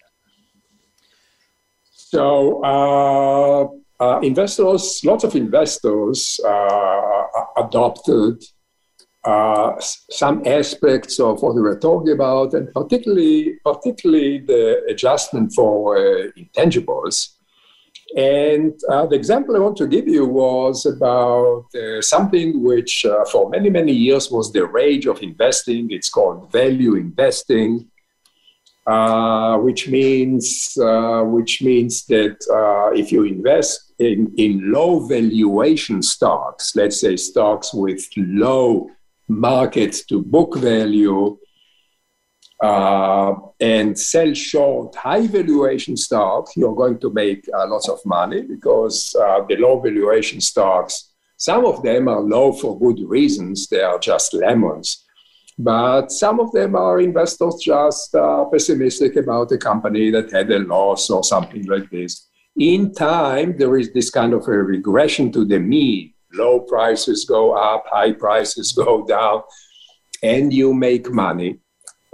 So 2.12 2.62
uh, 2.62 3.68
uh, 3.98 4.20
investors, 4.20 5.00
lots 5.02 5.24
of 5.24 5.34
investors 5.34 6.38
uh, 6.46 7.22
adopted 7.56 8.44
uh, 9.24 9.80
some 9.80 10.42
aspects 10.44 11.18
of 11.18 11.40
what 11.42 11.54
we 11.54 11.62
were 11.62 11.78
talking 11.78 12.12
about, 12.12 12.52
and 12.52 12.70
particularly, 12.74 13.54
particularly 13.64 14.40
the 14.40 14.84
adjustment 14.90 15.54
for 15.54 15.96
uh, 15.96 16.28
intangibles. 16.36 17.28
And 18.14 18.78
uh, 18.90 19.06
the 19.06 19.16
example 19.16 19.56
I 19.56 19.60
want 19.60 19.78
to 19.78 19.86
give 19.86 20.06
you 20.06 20.26
was 20.26 20.84
about 20.84 21.64
something 22.00 22.62
which, 22.62 23.06
for 23.30 23.48
many, 23.48 23.70
many 23.70 23.92
years, 23.92 24.30
was 24.30 24.52
the 24.52 24.66
rage 24.66 25.06
of 25.06 25.22
investing. 25.22 25.90
It's 25.90 26.10
called 26.10 26.52
value 26.52 26.96
investing 26.96 27.90
uh, 28.86 29.58
which 29.58 29.88
means 29.88 30.76
uh, 30.82 31.22
which 31.22 31.62
means 31.62 32.04
that 32.06 32.36
uh, 32.50 32.90
if 32.96 33.12
you 33.12 33.24
invest 33.24 33.92
in, 33.98 34.32
in 34.36 34.72
low 34.72 35.06
valuation 35.06 36.02
stocks, 36.02 36.74
let's 36.74 37.00
say 37.00 37.16
stocks 37.16 37.72
with 37.72 38.04
low 38.16 38.90
market 39.28 40.02
to 40.08 40.20
book 40.20 40.56
value, 40.58 41.38
uh, 42.62 43.34
and 43.60 43.98
sell 43.98 44.32
short 44.34 44.94
high 44.96 45.26
valuation 45.26 45.96
stocks, 45.96 46.56
you're 46.56 46.74
going 46.74 46.98
to 46.98 47.10
make 47.12 47.48
uh, 47.54 47.66
lots 47.68 47.88
of 47.88 47.98
money 48.04 48.42
because 48.42 49.14
uh, 49.20 49.40
the 49.48 49.56
low 49.56 49.80
valuation 49.80 50.40
stocks, 50.40 51.10
some 51.36 51.64
of 51.64 51.82
them 51.82 52.08
are 52.08 52.20
low 52.20 52.52
for 52.52 52.78
good 52.78 53.00
reasons. 53.08 53.68
They 53.68 53.82
are 53.82 53.98
just 53.98 54.34
lemons 54.34 55.04
but 55.62 56.10
some 56.10 56.40
of 56.40 56.50
them 56.52 56.74
are 56.74 57.00
investors 57.00 57.56
just 57.62 58.14
uh, 58.14 58.44
pessimistic 58.46 59.16
about 59.16 59.52
a 59.52 59.58
company 59.58 60.10
that 60.10 60.32
had 60.32 60.50
a 60.50 60.58
loss 60.58 61.08
or 61.08 61.22
something 61.22 61.64
like 61.66 61.88
this. 61.90 62.28
In 62.58 62.92
time, 62.92 63.56
there 63.56 63.78
is 63.78 63.92
this 63.92 64.10
kind 64.10 64.34
of 64.34 64.46
a 64.48 64.50
regression 64.50 65.30
to 65.32 65.44
the 65.44 65.60
mean. 65.60 66.14
Low 66.32 66.60
prices 66.60 67.24
go 67.24 67.52
up, 67.52 67.84
high 67.86 68.12
prices 68.12 68.72
go 68.72 69.06
down, 69.06 69.42
and 70.22 70.52
you 70.52 70.74
make 70.74 71.10
money. 71.10 71.58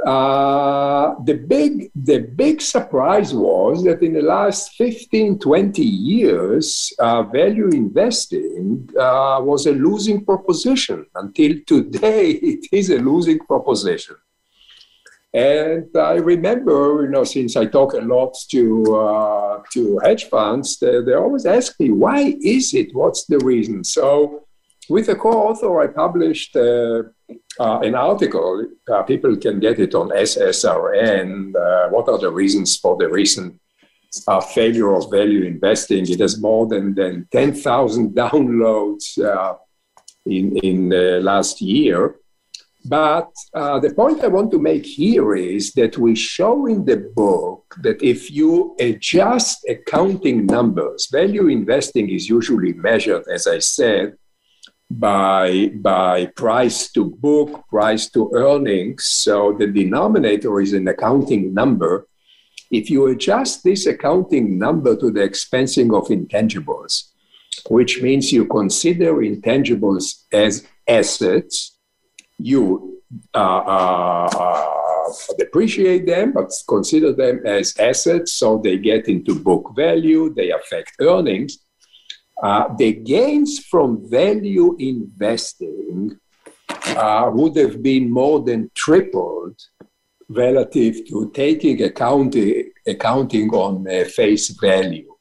Uh, 0.07 1.17
the 1.25 1.35
big 1.35 1.91
the 1.97 2.19
big 2.19 2.61
surprise 2.61 3.35
was 3.35 3.83
that 3.83 4.01
in 4.01 4.13
the 4.13 4.23
last 4.23 4.75
15 4.75 5.41
20 5.41 5.83
years 5.83 6.93
uh, 7.01 7.25
value 7.25 7.69
investing 7.71 8.89
uh, 8.97 9.41
was 9.43 9.67
a 9.67 9.73
losing 9.73 10.25
proposition. 10.25 11.05
Until 11.17 11.57
today 11.67 12.31
it 12.53 12.67
is 12.71 12.91
a 12.91 12.99
losing 12.99 13.41
proposition. 13.41 14.15
And 15.35 15.89
i 15.97 16.15
remember 16.15 17.03
you 17.03 17.11
know 17.11 17.25
since 17.25 17.57
i 17.57 17.67
talk 17.67 17.93
a 17.95 18.01
lot 18.01 18.35
to 18.51 18.97
uh, 18.97 19.63
to 19.73 19.99
hedge 20.05 20.25
funds 20.27 20.79
they, 20.79 21.03
they 21.03 21.15
always 21.15 21.45
ask 21.45 21.79
me 21.81 21.91
why 21.91 22.37
is 22.41 22.73
it? 22.73 22.95
What's 22.95 23.27
the 23.27 23.39
reason? 23.41 23.83
So 23.83 24.45
with 24.89 25.09
a 25.09 25.17
co-author, 25.17 25.81
I 25.81 25.89
published 25.89 26.57
uh, 26.57 27.03
uh, 27.59 27.81
an 27.81 27.95
article. 27.95 28.65
Uh, 28.91 29.03
people 29.03 29.37
can 29.37 29.61
get 29.61 29.79
it 29.79 29.95
on 29.95 30.11
SSRN. 30.11 31.55
Uh, 31.55 31.89
what 31.91 32.09
are 32.09 32.19
the 32.19 32.31
reasons 32.31 32.77
for 32.77 32.97
the 32.97 33.09
recent 33.09 33.59
uh, 34.27 34.41
failure 34.41 34.95
of 34.95 35.11
value 35.11 35.45
investing? 35.45 36.09
It 36.09 36.21
has 36.21 36.41
more 36.41 36.67
than, 36.67 36.95
than 36.95 37.29
10,000 37.33 38.15
downloads 38.15 39.19
uh, 39.23 39.55
in, 40.27 40.57
in 40.59 41.25
last 41.25 41.61
year. 41.61 42.17
But 42.85 43.31
uh, 43.53 43.81
the 43.81 43.93
point 43.93 44.25
I 44.25 44.29
want 44.29 44.51
to 44.53 44.59
make 44.59 44.87
here 44.87 45.35
is 45.35 45.73
that 45.73 45.99
we 45.99 46.15
show 46.15 46.67
in 46.67 46.87
the 46.87 46.97
book 46.97 47.75
that 47.83 48.03
if 48.03 48.31
you 48.31 48.77
adjust 48.81 49.67
accounting 49.69 50.47
numbers, 50.47 51.09
value 51.11 51.49
investing 51.49 52.09
is 52.09 52.29
usually 52.29 52.73
measured, 52.73 53.25
as 53.29 53.47
I 53.47 53.59
said, 53.59 54.17
by, 54.91 55.71
by 55.77 56.27
price 56.27 56.91
to 56.93 57.05
book, 57.05 57.65
price 57.69 58.11
to 58.11 58.31
earnings. 58.35 59.05
So 59.05 59.55
the 59.59 59.67
denominator 59.67 60.61
is 60.61 60.73
an 60.73 60.89
accounting 60.89 61.53
number. 61.53 62.07
If 62.71 62.91
you 62.91 63.07
adjust 63.07 63.65
this 63.65 63.87
accounting 63.87 64.59
number 64.59 64.97
to 64.97 65.11
the 65.11 65.21
expensing 65.21 65.97
of 65.97 66.09
intangibles, 66.09 67.11
which 67.69 68.03
means 68.03 68.33
you 68.33 68.47
consider 68.47 69.15
intangibles 69.15 70.25
as 70.33 70.67
assets, 70.87 71.79
you 72.39 73.03
uh, 73.35 73.39
uh, 73.39 75.13
depreciate 75.39 76.07
them, 76.07 76.33
but 76.33 76.51
consider 76.69 77.13
them 77.13 77.41
as 77.47 77.77
assets, 77.79 78.35
so 78.35 78.59
they 78.63 78.79
get 78.79 79.09
into 79.09 79.35
book 79.35 79.73
value, 79.75 80.33
they 80.35 80.51
affect 80.51 80.93
earnings. 81.01 81.59
Uh, 82.43 82.75
the 82.77 82.93
gains 82.93 83.59
from 83.59 84.09
value 84.09 84.77
investing 84.79 86.19
uh, 86.97 87.31
would 87.33 87.57
have 87.57 87.83
been 87.83 88.09
more 88.11 88.41
than 88.41 88.71
tripled 88.75 89.61
relative 90.29 91.07
to 91.09 91.31
taking 91.35 91.83
accounting, 91.83 92.71
accounting 92.87 93.51
on 93.51 93.87
uh, 93.89 94.05
face 94.05 94.49
value. 94.61 95.13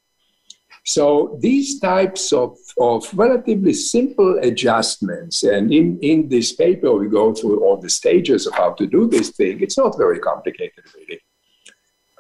So 0.86 1.38
these 1.42 1.80
types 1.80 2.32
of, 2.32 2.58
of 2.80 3.06
relatively 3.14 3.74
simple 3.74 4.40
adjustments, 4.42 5.44
and 5.44 5.74
in, 5.74 6.00
in 6.02 6.30
this 6.30 6.54
paper 6.54 6.94
we 6.94 7.10
go 7.10 7.34
through 7.34 7.64
all 7.64 7.78
the 7.78 7.90
stages 7.90 8.48
of 8.48 8.54
how 8.54 8.72
to 8.74 8.88
do 8.88 9.08
this 9.10 9.32
thing. 9.32 9.60
It's 9.60 9.78
not 9.78 9.98
very 9.98 10.20
complicated, 10.20 10.86
really. 10.96 11.20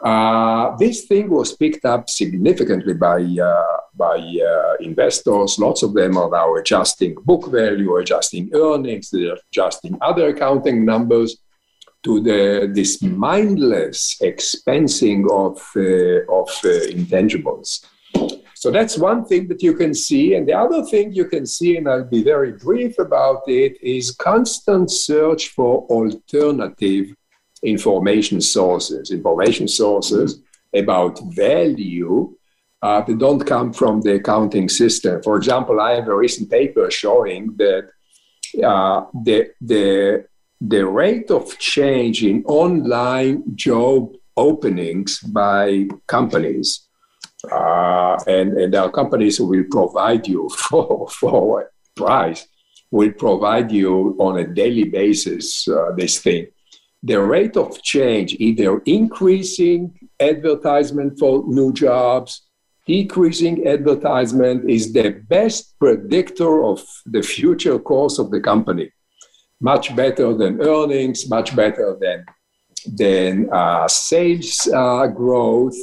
Uh, 0.04 0.76
this 0.78 1.06
thing 1.06 1.30
was 1.30 1.56
picked 1.56 1.84
up 1.86 2.10
significantly 2.10 2.94
by, 2.94 3.22
uh, 3.22 3.78
by 3.96 4.18
uh, 4.18 4.76
investors. 4.80 5.58
Lots 5.58 5.82
of 5.82 5.94
them 5.94 6.18
are 6.18 6.30
now 6.30 6.56
adjusting 6.56 7.16
book 7.24 7.52
value, 7.52 7.96
adjusting 7.98 8.52
earnings, 8.54 9.10
they're 9.10 9.38
adjusting 9.52 9.98
other 10.02 10.30
accounting 10.30 10.86
numbers 10.86 11.38
to 12.04 12.22
the, 12.22 12.72
this 12.74 13.02
mindless 13.02 14.18
expensing 14.22 15.26
of, 15.32 15.58
uh, 15.76 16.32
of 16.32 16.50
uh, 16.64 16.86
intangibles. 16.94 17.84
So 18.54 18.72
that's 18.72 18.98
one 18.98 19.26
thing 19.26 19.48
that 19.50 19.62
you 19.62 19.74
can 19.76 19.94
see. 19.94 20.34
And 20.36 20.48
the 20.48 20.58
other 20.58 20.84
thing 20.84 21.14
you 21.14 21.26
can 21.26 21.46
see, 21.46 21.78
and 21.78 21.88
I'll 21.88 22.04
be 22.04 22.24
very 22.24 22.54
brief 22.54 22.98
about 23.00 23.44
it, 23.48 23.78
is 23.82 24.12
constant 24.12 24.90
search 24.90 25.50
for 25.50 25.86
alternative 25.90 27.16
information 27.64 28.42
sources, 28.42 29.12
information 29.12 29.68
sources 29.68 30.40
about 30.74 31.20
value 31.34 32.36
uh, 32.82 33.02
that 33.02 33.18
don't 33.18 33.46
come 33.46 33.74
from 33.74 34.02
the 34.02 34.16
accounting 34.16 34.70
system. 34.70 35.22
For 35.24 35.36
example, 35.36 35.80
I 35.80 35.96
have 35.96 36.08
a 36.08 36.16
recent 36.16 36.50
paper 36.50 36.92
showing 36.92 37.56
that 37.58 37.90
uh, 38.64 39.06
the, 39.24 39.50
the, 39.62 40.26
the 40.62 40.86
rate 40.86 41.32
of 41.32 41.58
change 41.58 42.24
in 42.24 42.44
online 42.46 43.44
job 43.56 44.14
openings 44.36 45.20
by 45.20 45.88
companies, 46.06 46.88
uh, 47.52 48.18
and, 48.28 48.54
and 48.58 48.76
are 48.76 48.92
companies 48.92 49.40
will 49.40 49.66
provide 49.72 50.28
you 50.28 50.50
for, 50.70 51.10
for 51.10 51.62
a 51.62 51.66
price, 51.96 52.48
will 52.92 53.12
provide 53.14 53.72
you 53.72 54.16
on 54.20 54.38
a 54.38 54.48
daily 54.48 54.84
basis 54.84 55.68
uh, 55.68 55.92
this 55.98 56.20
thing 56.20 56.48
the 57.08 57.22
rate 57.22 57.56
of 57.56 57.82
change, 57.82 58.36
either 58.38 58.80
increasing 58.80 59.98
advertisement 60.20 61.18
for 61.18 61.44
new 61.48 61.72
jobs, 61.72 62.42
decreasing 62.86 63.66
advertisement, 63.66 64.70
is 64.70 64.92
the 64.92 65.10
best 65.30 65.80
predictor 65.80 66.66
of 66.66 66.84
the 67.06 67.22
future 67.22 67.80
course 67.80 68.20
of 68.20 68.30
the 68.30 68.42
company. 68.42 68.92
Much 69.62 69.96
better 69.96 70.34
than 70.34 70.62
earnings, 70.62 71.30
much 71.30 71.56
better 71.56 71.98
than, 72.02 72.26
than 73.02 73.50
uh, 73.54 73.88
sales 73.88 74.68
uh, 74.76 75.08
growth. 75.08 75.78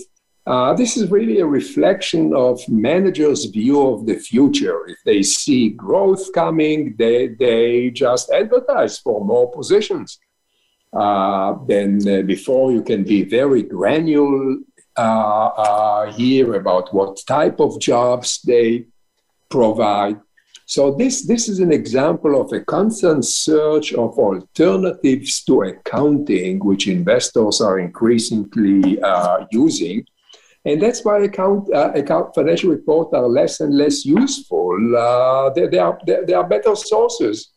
Uh, 0.46 0.74
this 0.74 0.98
is 0.98 1.10
really 1.10 1.40
a 1.40 1.46
reflection 1.46 2.34
of 2.37 2.60
managers' 2.68 3.46
view 3.46 3.80
of 3.80 4.04
the 4.04 4.16
future. 4.16 4.87
If 4.88 4.98
they 5.06 5.22
see 5.22 5.70
growth 5.70 6.34
coming, 6.34 6.94
they, 6.98 7.28
they 7.28 7.90
just 7.90 8.30
advertise 8.30 8.98
for 8.98 9.24
more 9.24 9.50
positions 9.50 10.18
uh, 10.94 11.54
than 11.66 12.07
uh, 12.09 12.22
before. 12.22 12.72
You 12.72 12.83
can 12.83 13.04
be 13.04 13.24
very 13.24 13.62
granular 13.62 14.57
uh, 14.96 15.00
uh, 15.00 16.12
here 16.12 16.54
about 16.54 16.94
what 16.94 17.20
type 17.26 17.61
of 17.61 17.80
jobs 17.80 18.40
they 18.42 18.87
provide. 19.48 20.20
So 20.66 20.94
this, 20.94 21.26
this 21.26 21.48
is 21.48 21.59
an 21.59 21.72
example 21.72 22.40
of 22.40 22.52
a 22.52 22.61
constant 22.61 23.24
search 23.24 23.92
of 23.92 24.18
alternatives 24.18 25.44
to 25.44 25.62
accounting, 25.62 26.59
which 26.64 26.88
investors 26.88 27.61
are 27.61 27.78
increasingly 27.78 29.00
uh, 29.02 29.44
using. 29.50 30.07
And 30.64 30.80
that's 30.80 31.04
why 31.04 31.24
account, 31.24 31.72
uh, 31.74 31.92
account 31.94 32.35
financial 32.35 32.70
reports 32.70 33.12
are 33.12 33.28
less 33.28 33.61
and 33.61 33.76
less 33.76 34.07
useful. 34.07 34.96
Uh, 34.96 35.50
they, 35.50 35.78
are, 35.78 35.98
they, 36.07 36.20
they 36.26 36.33
are 36.33 36.48
better 36.48 36.74
sources 36.74 37.50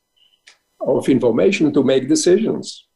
of 0.82 1.08
information 1.08 1.74
to 1.74 1.84
make 1.84 2.10
decisions. 2.10 2.87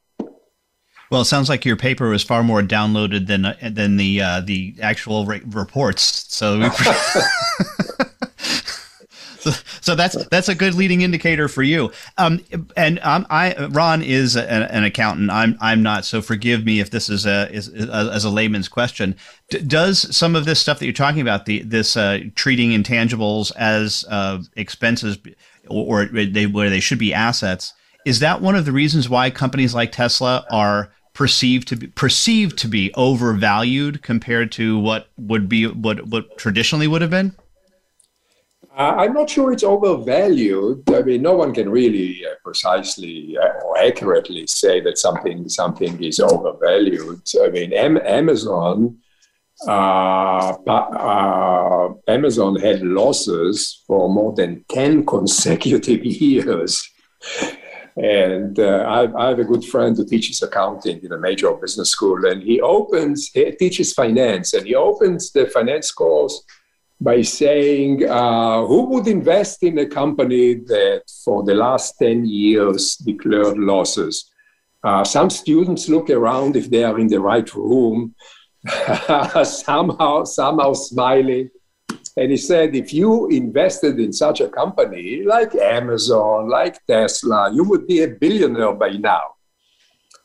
Well, 1.11 1.21
it 1.21 1.25
sounds 1.25 1.49
like 1.49 1.65
your 1.65 1.75
paper 1.75 2.07
was 2.09 2.23
far 2.23 2.41
more 2.41 2.61
downloaded 2.61 3.27
than 3.27 3.43
uh, 3.43 3.57
than 3.61 3.97
the 3.97 4.21
uh, 4.21 4.39
the 4.39 4.75
actual 4.81 5.25
re- 5.25 5.41
reports. 5.45 6.25
So, 6.33 6.69
so, 8.37 9.51
so, 9.81 9.93
that's 9.93 10.15
that's 10.27 10.47
a 10.47 10.55
good 10.55 10.73
leading 10.73 11.01
indicator 11.01 11.49
for 11.49 11.63
you. 11.63 11.91
Um, 12.17 12.39
and 12.77 12.99
um, 12.99 13.27
I 13.29 13.65
Ron 13.71 14.01
is 14.01 14.37
a, 14.37 14.49
an 14.49 14.85
accountant. 14.85 15.31
I'm 15.31 15.57
I'm 15.59 15.83
not. 15.83 16.05
So 16.05 16.21
forgive 16.21 16.63
me 16.63 16.79
if 16.79 16.91
this 16.91 17.09
is 17.09 17.25
a 17.25 17.51
is, 17.51 17.67
a, 17.67 18.09
as 18.13 18.23
a 18.23 18.29
layman's 18.29 18.69
question. 18.69 19.17
D- 19.49 19.59
does 19.63 20.15
some 20.15 20.33
of 20.33 20.45
this 20.45 20.61
stuff 20.61 20.79
that 20.79 20.85
you're 20.85 20.93
talking 20.93 21.19
about 21.19 21.45
the 21.45 21.61
this 21.63 21.97
uh, 21.97 22.19
treating 22.35 22.69
intangibles 22.69 23.51
as 23.57 24.05
uh, 24.09 24.41
expenses 24.55 25.17
or, 25.67 26.03
or 26.03 26.05
they 26.05 26.45
where 26.45 26.69
they 26.69 26.79
should 26.79 26.99
be 26.99 27.13
assets? 27.13 27.73
Is 28.05 28.19
that 28.19 28.41
one 28.41 28.55
of 28.55 28.63
the 28.63 28.71
reasons 28.71 29.09
why 29.09 29.29
companies 29.29 29.75
like 29.75 29.91
Tesla 29.91 30.45
are 30.49 30.89
perceived 31.13 31.67
to 31.67 31.75
be 31.75 31.87
perceived 31.87 32.57
to 32.59 32.67
be 32.67 32.93
overvalued 32.95 34.01
compared 34.01 34.51
to 34.53 34.79
what 34.79 35.07
would 35.17 35.49
be 35.49 35.67
what 35.67 36.07
what 36.07 36.37
traditionally 36.37 36.87
would 36.87 37.01
have 37.01 37.11
been? 37.11 37.35
Uh, 38.75 38.95
I'm 38.99 39.13
not 39.13 39.29
sure 39.29 39.51
it's 39.51 39.63
overvalued. 39.63 40.89
I 40.89 41.01
mean, 41.01 41.21
no 41.21 41.33
one 41.33 41.53
can 41.53 41.69
really 41.69 42.25
uh, 42.25 42.35
precisely 42.43 43.37
uh, 43.37 43.65
or 43.65 43.77
accurately 43.77 44.47
say 44.47 44.79
that 44.81 44.97
something 44.97 45.49
something 45.49 46.01
is 46.01 46.19
overvalued. 46.21 47.21
I 47.43 47.49
mean, 47.49 47.73
M- 47.73 48.01
Amazon. 48.05 48.97
Uh, 49.67 50.55
uh, 50.67 51.89
Amazon 52.07 52.55
had 52.55 52.81
losses 52.81 53.83
for 53.85 54.09
more 54.09 54.33
than 54.33 54.65
10 54.69 55.05
consecutive 55.05 56.03
years. 56.05 56.81
And 57.97 58.57
uh, 58.57 58.85
I, 58.87 59.23
I, 59.23 59.29
have 59.29 59.39
a 59.39 59.43
good 59.43 59.65
friend 59.65 59.95
who 59.97 60.05
teaches 60.05 60.41
accounting 60.41 61.03
in 61.03 61.11
a 61.11 61.17
major 61.17 61.51
business 61.53 61.89
school, 61.89 62.25
and 62.25 62.41
he 62.41 62.61
opens, 62.61 63.29
he 63.33 63.51
teaches 63.51 63.93
finance, 63.93 64.53
and 64.53 64.65
he 64.65 64.75
opens 64.75 65.31
the 65.31 65.47
finance 65.47 65.91
course 65.91 66.41
by 67.01 67.21
saying, 67.21 68.07
uh, 68.09 68.65
Who 68.65 68.85
would 68.91 69.07
invest 69.07 69.63
in 69.63 69.77
a 69.79 69.85
company 69.85 70.53
that 70.53 71.03
for 71.25 71.43
the 71.43 71.55
last 71.55 71.95
10 71.99 72.25
years 72.25 72.95
declared 72.95 73.57
losses? 73.57 74.31
Uh, 74.83 75.03
some 75.03 75.29
students 75.29 75.89
look 75.89 76.09
around 76.09 76.55
if 76.55 76.69
they 76.69 76.83
are 76.83 76.97
in 76.97 77.07
the 77.07 77.19
right 77.19 77.53
room, 77.53 78.15
somehow, 79.43 80.23
somehow 80.23 80.73
smiling 80.73 81.49
and 82.21 82.29
he 82.29 82.37
said, 82.37 82.75
if 82.75 82.93
you 82.93 83.27
invested 83.29 83.99
in 83.99 84.13
such 84.13 84.41
a 84.41 84.47
company 84.47 85.23
like 85.23 85.55
Amazon, 85.55 86.47
like 86.47 86.85
Tesla, 86.85 87.51
you 87.51 87.63
would 87.63 87.87
be 87.87 88.03
a 88.03 88.09
billionaire 88.09 88.73
by 88.73 88.91
now. 88.91 89.23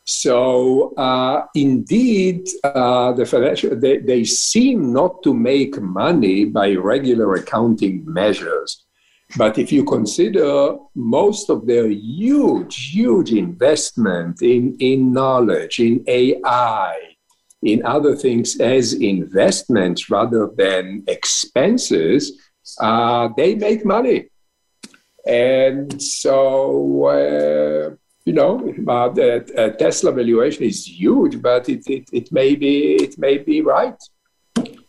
So 0.04 0.92
uh, 0.96 1.46
indeed, 1.54 2.48
uh, 2.62 3.12
the 3.12 3.24
financial 3.24 3.74
they, 3.76 3.96
they 3.96 4.24
seem 4.24 4.92
not 4.92 5.22
to 5.22 5.32
make 5.32 5.80
money 5.80 6.44
by 6.44 6.74
regular 6.74 7.35
accounting 7.35 8.04
measures. 8.04 8.85
But 9.38 9.56
if 9.56 9.72
you 9.72 9.82
consider 9.82 10.76
most 10.94 11.48
of 11.48 11.66
their 11.66 11.88
huge, 11.88 12.90
huge 12.92 13.32
investment 13.32 14.42
in, 14.42 14.76
in 14.80 15.14
knowledge, 15.14 15.80
in 15.80 16.04
AI, 16.06 17.15
in 17.66 17.85
other 17.85 18.14
things 18.14 18.61
as 18.61 18.92
investments 18.92 20.09
rather 20.09 20.48
than 20.57 21.02
expenses, 21.09 22.40
uh, 22.81 23.29
they 23.37 23.57
make 23.57 23.85
money. 23.85 24.29
And 25.26 26.00
so, 26.00 27.07
uh, 27.07 27.96
you 28.24 28.33
know, 28.33 28.52
uh, 28.88 29.09
the 29.09 29.29
uh, 29.57 29.70
Tesla 29.76 30.12
valuation 30.12 30.62
is 30.64 30.87
huge, 30.87 31.42
but 31.42 31.68
it, 31.68 31.83
it, 31.88 32.09
it 32.12 32.33
may 32.33 32.55
be 32.55 32.94
it 33.07 33.18
may 33.18 33.38
be 33.38 33.61
right. 33.61 34.00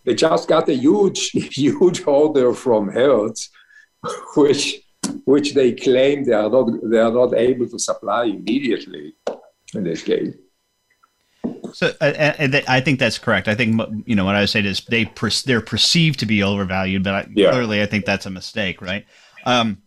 They 0.06 0.14
just 0.14 0.48
got 0.48 0.70
a 0.70 0.76
huge 0.76 1.30
huge 1.34 2.04
order 2.06 2.54
from 2.54 2.90
Hertz, 2.90 3.50
which 4.36 4.84
which 5.26 5.54
they 5.56 5.74
claim 5.74 6.26
they 6.26 6.34
are 6.34 6.50
not 6.50 6.68
they 6.84 7.00
are 7.00 7.12
not 7.12 7.34
able 7.34 7.68
to 7.70 7.80
supply 7.80 8.26
immediately 8.26 9.16
in 9.74 9.84
this 9.84 10.04
case. 10.04 10.36
So 11.74 11.94
uh, 12.02 12.62
I 12.68 12.82
think 12.82 13.00
that's 13.00 13.18
correct. 13.18 13.48
I 13.48 13.56
think 13.56 13.82
you 14.06 14.16
know 14.16 14.26
what 14.26 14.36
I 14.36 14.42
would 14.42 14.50
say 14.50 14.62
is 14.62 14.82
they 14.90 15.12
they're 15.46 15.62
perceived 15.62 16.20
to 16.20 16.26
be 16.26 16.44
overvalued, 16.44 17.04
but 17.04 17.14
I, 17.14 17.28
yeah. 17.34 17.52
clearly 17.52 17.82
I 17.82 17.86
think 17.86 18.06
that's 18.06 18.26
a 18.26 18.30
mistake, 18.30 18.82
right? 18.82 19.06
Um, 19.46 19.82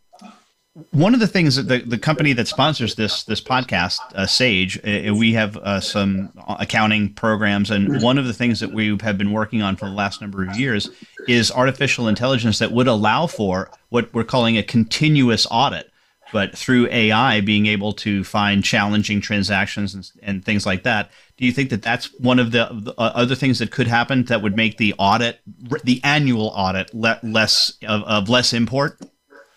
one 0.92 1.14
of 1.14 1.20
the 1.20 1.26
things 1.26 1.56
that 1.56 1.68
the, 1.68 1.78
the 1.78 1.98
company 1.98 2.32
that 2.32 2.46
sponsors 2.46 2.94
this 2.94 3.24
this 3.24 3.40
podcast, 3.40 3.98
uh, 4.14 4.26
Sage, 4.26 4.78
uh, 4.78 5.14
we 5.14 5.32
have 5.32 5.56
uh, 5.56 5.80
some 5.80 6.32
accounting 6.46 7.12
programs, 7.14 7.70
and 7.70 8.00
one 8.02 8.18
of 8.18 8.26
the 8.26 8.32
things 8.32 8.60
that 8.60 8.72
we 8.72 8.96
have 9.02 9.18
been 9.18 9.32
working 9.32 9.62
on 9.62 9.76
for 9.76 9.86
the 9.86 9.94
last 9.94 10.20
number 10.20 10.44
of 10.44 10.56
years 10.56 10.88
is 11.26 11.50
artificial 11.50 12.08
intelligence 12.08 12.58
that 12.60 12.72
would 12.72 12.86
allow 12.86 13.26
for 13.26 13.70
what 13.88 14.12
we're 14.14 14.24
calling 14.24 14.56
a 14.56 14.62
continuous 14.62 15.46
audit, 15.50 15.90
but 16.32 16.56
through 16.56 16.86
AI 16.90 17.40
being 17.40 17.66
able 17.66 17.92
to 17.94 18.22
find 18.22 18.62
challenging 18.62 19.20
transactions 19.20 19.94
and, 19.94 20.10
and 20.22 20.44
things 20.44 20.66
like 20.66 20.84
that. 20.84 21.10
Do 21.40 21.46
you 21.46 21.53
think 21.53 21.70
that 21.70 21.81
that's 21.81 22.12
one 22.20 22.38
of 22.38 22.53
the, 22.53 22.68
the 22.70 22.92
uh, 22.98 23.12
other 23.14 23.35
things 23.35 23.61
that 23.61 23.70
could 23.70 23.87
happen 23.87 24.24
that 24.24 24.42
would 24.42 24.57
make 24.57 24.76
the 24.76 24.94
audit, 24.98 25.40
the 25.85 25.98
annual 26.05 26.48
audit, 26.55 26.92
le- 26.92 27.18
less 27.22 27.79
of, 27.88 28.03
of 28.03 28.29
less 28.29 28.53
import? 28.53 29.00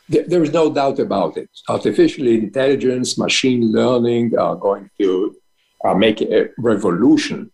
there 0.08 0.44
is 0.44 0.52
no 0.52 0.74
doubt 0.74 1.00
about 1.00 1.38
it. 1.38 1.50
Artificial 1.68 2.28
intelligence, 2.28 3.18
machine 3.18 3.72
learning 3.72 4.38
are 4.38 4.56
going 4.56 4.90
to 5.00 5.36
uh, 5.84 5.94
make 5.94 6.22
a 6.22 6.50
revolution 6.58 7.52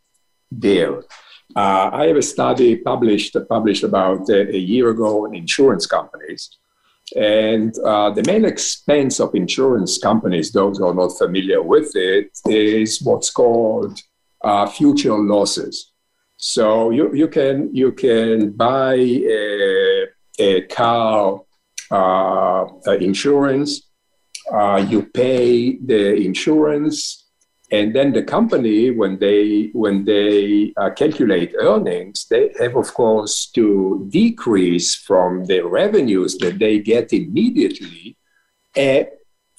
there. 0.52 1.00
Uh, 1.56 1.90
I 1.92 2.06
have 2.08 2.18
a 2.18 2.22
study 2.22 2.76
published 2.76 3.36
published 3.50 3.84
about 3.84 4.30
a, 4.30 4.56
a 4.56 4.58
year 4.58 4.90
ago 4.90 5.26
in 5.26 5.34
insurance 5.34 5.86
companies, 5.88 6.50
and 7.16 7.76
uh, 7.80 8.12
the 8.12 8.24
main 8.28 8.46
expense 8.46 9.20
of 9.20 9.34
insurance 9.34 9.98
companies, 9.98 10.52
those 10.52 10.78
who 10.78 10.86
are 10.86 10.94
not 10.94 11.18
familiar 11.18 11.62
with 11.64 11.92
it, 11.96 12.38
is 12.48 13.02
what's 13.02 13.32
called 13.32 14.00
uh, 14.44 14.68
future 14.68 15.18
losses. 15.18 15.92
So 16.38 16.92
you, 16.92 17.14
you 17.14 17.28
can 17.28 17.76
you 17.76 17.92
can 17.92 18.52
buy 18.52 18.96
a, 18.96 20.08
a 20.40 20.62
car 20.68 21.42
uh, 21.92 22.66
insurance. 23.00 23.90
Uh, 24.52 24.84
you 24.90 25.04
pay 25.04 25.78
the 25.78 26.16
insurance, 26.16 27.28
and 27.72 27.94
then 27.94 28.14
the 28.14 28.24
company, 28.24 28.90
when 28.90 29.20
they 29.20 29.70
when 29.74 30.06
they 30.06 30.74
uh, 30.78 30.90
calculate 30.92 31.54
earnings, 31.60 32.26
they 32.30 32.52
have, 32.60 32.76
of 32.76 32.94
course, 32.94 33.52
to 33.52 34.08
decrease 34.10 34.96
from 34.96 35.46
the 35.46 35.62
revenues 35.62 36.38
that 36.38 36.58
they 36.58 36.80
get 36.80 37.14
immediately 37.14 38.18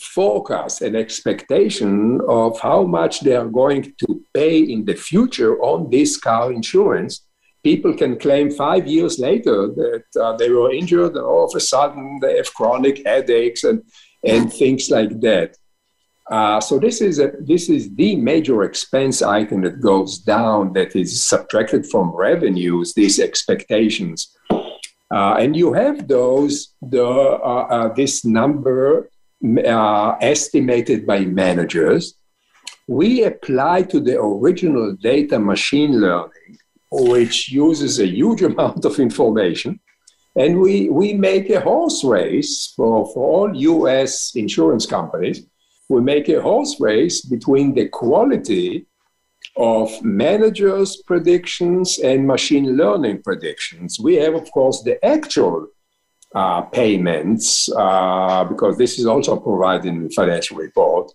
forecast, 0.01 0.83
and 0.83 0.97
expectation 0.97 2.21
of 2.29 2.59
how 2.61 2.85
much 2.85 3.21
they 3.21 3.37
are 3.37 3.49
going 3.49 3.95
to 3.99 4.25
pay 4.35 4.59
in 4.59 4.85
the 4.85 4.95
future 4.95 5.61
on 5.63 5.91
this 5.91 6.17
car 6.17 6.53
insurance 6.53 7.27
people 7.63 7.95
can 7.95 8.19
claim 8.19 8.51
five 8.51 8.87
years 8.87 9.19
later 9.19 9.69
that 9.69 10.05
uh, 10.21 10.37
they 10.37 10.51
were 10.51 10.73
injured 10.73 11.15
and 11.17 11.25
all 11.25 11.45
of 11.45 11.55
a 11.55 11.61
sudden 11.61 12.19
they 12.21 12.37
have 12.37 12.53
chronic 12.55 13.07
headaches 13.07 13.65
and, 13.65 13.83
and 14.25 14.53
things 14.53 14.91
like 14.91 15.21
that. 15.21 15.57
Uh, 16.31 16.61
so 16.61 16.79
this 16.79 17.01
is 17.01 17.19
a, 17.19 17.33
this 17.41 17.69
is 17.69 17.95
the 17.97 18.15
major 18.15 18.63
expense 18.63 19.21
item 19.21 19.63
that 19.63 19.81
goes 19.81 20.19
down 20.19 20.73
that 20.73 20.95
is 20.95 21.21
subtracted 21.21 21.85
from 21.87 22.15
revenues. 22.15 22.95
These 22.95 23.19
expectations, 23.19 24.33
uh, 25.13 25.35
and 25.41 25.57
you 25.57 25.73
have 25.73 26.07
those 26.07 26.73
the 26.81 27.05
uh, 27.05 27.67
uh, 27.69 27.93
this 27.95 28.25
number 28.25 29.11
uh, 29.67 30.17
estimated 30.21 31.07
by 31.07 31.21
managers. 31.25 32.15
We 32.87 33.25
apply 33.25 33.83
to 33.85 34.01
the 34.01 34.21
original 34.21 34.97
data 34.97 35.39
machine 35.39 36.01
learning 36.01 36.59
which 36.91 37.51
uses 37.51 38.01
a 38.01 38.07
huge 38.07 38.43
amount 38.51 38.85
of 38.85 38.99
information. 38.99 39.81
And 40.37 40.61
we, 40.61 40.89
we 40.89 41.13
make 41.13 41.51
a 41.51 41.61
horse 41.61 42.05
race 42.05 42.73
for, 42.77 43.13
for 43.13 43.27
all 43.27 43.57
US 43.57 44.35
insurance 44.35 44.87
companies. 44.87 45.45
We 45.89 46.01
make 46.01 46.29
a 46.29 46.41
horse 46.41 46.81
race 46.81 47.21
between 47.23 47.75
the 47.75 47.89
quality 47.89 48.87
of 49.57 49.91
managers' 50.03 51.03
predictions 51.05 51.99
and 51.99 52.27
machine 52.27 52.77
learning 52.77 53.23
predictions. 53.23 53.99
We 53.99 54.15
have, 54.17 54.35
of 54.35 54.51
course, 54.53 54.83
the 54.83 55.05
actual 55.05 55.67
uh, 56.35 56.63
payments, 56.63 57.69
uh, 57.77 58.45
because 58.45 58.79
this 58.79 58.99
is 58.99 59.07
also 59.07 59.37
provided 59.37 59.87
in 59.87 60.05
the 60.05 60.11
financial 60.11 60.57
report, 60.57 61.13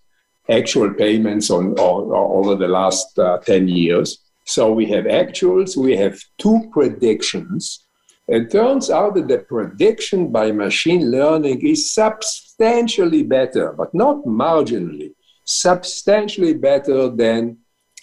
actual 0.49 0.93
payments 0.93 1.49
on, 1.49 1.73
on, 1.79 2.11
on 2.11 2.45
over 2.45 2.55
the 2.55 2.67
last 2.67 3.17
uh, 3.17 3.37
10 3.39 3.67
years. 3.67 4.19
So 4.45 4.71
we 4.71 4.85
have 4.87 5.05
actuals, 5.05 5.75
we 5.75 5.95
have 5.97 6.19
two 6.37 6.69
predictions. 6.71 7.85
It 8.27 8.51
turns 8.51 8.89
out 8.89 9.15
that 9.15 9.27
the 9.27 9.39
prediction 9.39 10.31
by 10.31 10.51
machine 10.51 11.11
learning 11.11 11.65
is 11.65 11.93
substantially 11.93 13.23
better, 13.23 13.71
but 13.71 13.93
not 13.93 14.23
marginally, 14.25 15.13
substantially 15.45 16.53
better 16.53 17.09
than 17.09 17.57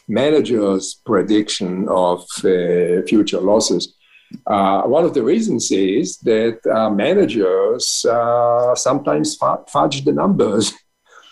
managers' 0.09 1.01
prediction 1.05 1.89
of 1.89 2.23
uh, 2.45 3.03
future 3.07 3.41
losses. 3.41 3.95
Uh, 4.47 4.83
one 4.83 5.05
of 5.05 5.15
the 5.15 5.23
reasons 5.23 5.71
is 5.71 6.19
that 6.19 6.59
uh, 6.67 6.91
managers 6.91 8.05
uh, 8.05 8.75
sometimes 8.75 9.37
fudge 9.69 10.05
the 10.05 10.13
numbers 10.13 10.73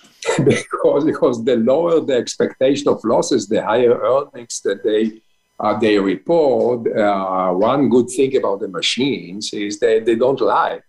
because 0.45 1.05
because 1.05 1.45
the 1.45 1.57
lower 1.57 2.01
the 2.01 2.15
expectation 2.15 2.89
of 2.89 3.03
losses, 3.05 3.49
the 3.49 3.63
higher 3.63 3.99
earnings 3.99 4.61
that 4.63 4.83
they 4.85 5.21
uh, 5.59 5.79
they 5.79 5.99
report. 5.99 6.87
Uh, 6.97 7.53
one 7.53 7.89
good 7.89 8.09
thing 8.09 8.37
about 8.37 8.61
the 8.61 8.69
machines 8.69 9.53
is 9.53 9.79
that 9.79 10.05
they 10.05 10.15
don't 10.15 10.41
lie. 10.41 10.81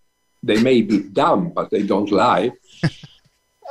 They 0.44 0.62
may 0.62 0.82
be 0.82 1.00
dumb, 1.00 1.52
but 1.54 1.70
they 1.70 1.84
don't 1.84 2.12
lie. 2.12 2.52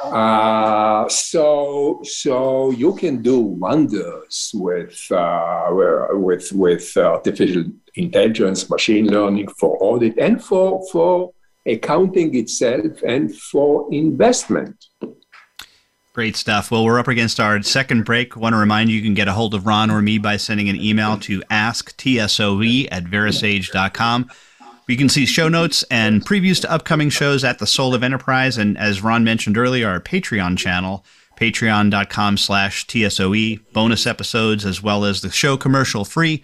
Uh, 0.03 1.09
so 1.09 2.01
so 2.05 2.71
you 2.71 2.95
can 2.95 3.23
do 3.23 3.39
wonders 3.39 4.51
with 4.55 5.11
uh, 5.11 5.67
with 6.13 6.53
with 6.53 6.97
artificial 6.97 7.65
intelligence, 7.95 8.71
machine 8.71 9.07
learning 9.07 9.49
for 9.59 9.77
audit 9.81 10.19
and 10.19 10.43
for 10.43 10.83
for 10.91 11.33
accounting 11.67 12.35
itself 12.35 13.03
and 13.07 13.35
for 13.37 13.93
investment. 13.93 14.87
Great 16.13 16.35
stuff. 16.35 16.71
Well, 16.71 16.85
we're 16.85 16.99
up 16.99 17.09
against 17.09 17.39
our 17.39 17.63
second 17.63 18.05
break. 18.05 18.37
Want 18.37 18.55
to 18.55 18.59
remind 18.59 18.91
you 18.91 18.97
you 18.97 19.03
can 19.03 19.15
get 19.15 19.29
a 19.29 19.33
hold 19.33 19.55
of 19.55 19.65
Ron 19.65 19.91
or 19.91 20.03
me 20.03 20.19
by 20.19 20.39
sending 20.39 20.69
an 20.69 20.77
email 20.77 21.19
to 21.19 21.41
asktsoe 21.51 22.89
at 22.91 23.05
verasage.com. 23.05 24.29
You 24.91 24.97
can 24.97 25.09
see 25.09 25.25
show 25.25 25.49
notes 25.49 25.85
and 25.85 26.27
previews 26.27 26.61
to 26.63 26.71
upcoming 26.71 27.11
shows 27.11 27.45
at 27.45 27.61
the 27.61 27.67
Soul 27.67 27.95
of 27.95 28.03
Enterprise. 28.03 28.59
And 28.59 28.77
as 28.77 29.03
Ron 29.03 29.23
mentioned 29.23 29.57
earlier, 29.57 29.89
our 29.89 30.01
Patreon 30.01 30.59
channel, 30.59 31.05
patreon.com 31.39 32.37
slash 32.37 32.89
TSOE, 32.89 33.61
bonus 33.73 34.05
episodes, 34.05 34.65
as 34.67 34.83
well 34.83 35.05
as 35.05 35.21
the 35.21 35.31
show 35.31 35.57
commercial 35.57 36.05
free. 36.05 36.43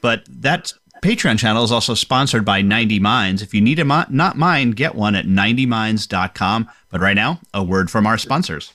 But 0.00 0.22
that 0.28 0.72
Patreon 1.02 1.40
channel 1.40 1.64
is 1.64 1.72
also 1.72 1.94
sponsored 1.94 2.44
by 2.44 2.62
90 2.62 3.00
Minds. 3.00 3.42
If 3.42 3.52
you 3.52 3.60
need 3.60 3.80
a 3.80 3.84
mo- 3.84 4.04
not 4.08 4.38
mine, 4.38 4.70
get 4.70 4.94
one 4.94 5.16
at 5.16 5.26
90minds.com. 5.26 6.70
But 6.90 7.00
right 7.00 7.16
now, 7.16 7.40
a 7.52 7.64
word 7.64 7.90
from 7.90 8.06
our 8.06 8.16
sponsors. 8.16 8.74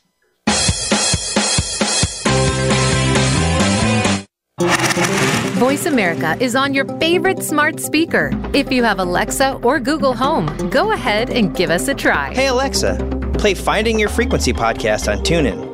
Voice 5.64 5.86
America 5.86 6.36
is 6.42 6.58
on 6.58 6.74
your 6.74 6.84
favorite 7.00 7.42
smart 7.42 7.80
speaker. 7.80 8.32
If 8.54 8.70
you 8.70 8.84
have 8.84 9.00
Alexa 9.00 9.62
or 9.64 9.80
Google 9.80 10.14
Home, 10.14 10.46
go 10.70 10.92
ahead 10.92 11.30
and 11.30 11.56
give 11.56 11.70
us 11.70 11.88
a 11.88 11.94
try. 11.94 12.34
Hey, 12.34 12.48
Alexa, 12.48 12.98
play 13.40 13.54
Finding 13.54 13.98
Your 13.98 14.10
Frequency 14.10 14.52
podcast 14.52 15.10
on 15.10 15.24
TuneIn. 15.24 15.72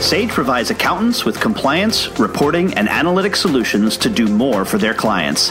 Sage 0.00 0.30
provides 0.30 0.70
accountants 0.70 1.24
with 1.24 1.40
compliance, 1.40 2.08
reporting, 2.20 2.72
and 2.74 2.88
analytic 2.88 3.34
solutions 3.34 3.96
to 3.96 4.08
do 4.08 4.28
more 4.28 4.64
for 4.64 4.78
their 4.78 4.94
clients. 4.94 5.50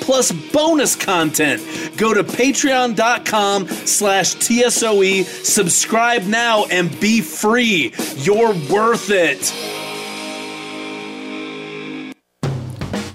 plus 0.00 0.32
bonus 0.52 0.96
content. 0.96 1.62
Go 1.96 2.12
to 2.12 2.24
patreon.com 2.24 3.68
slash 3.68 4.34
TSOE, 4.34 5.24
subscribe 5.24 6.24
now, 6.24 6.64
and 6.66 6.98
be 7.00 7.20
free. 7.20 7.92
You're 8.16 8.54
worth 8.70 9.10
it. 9.10 9.52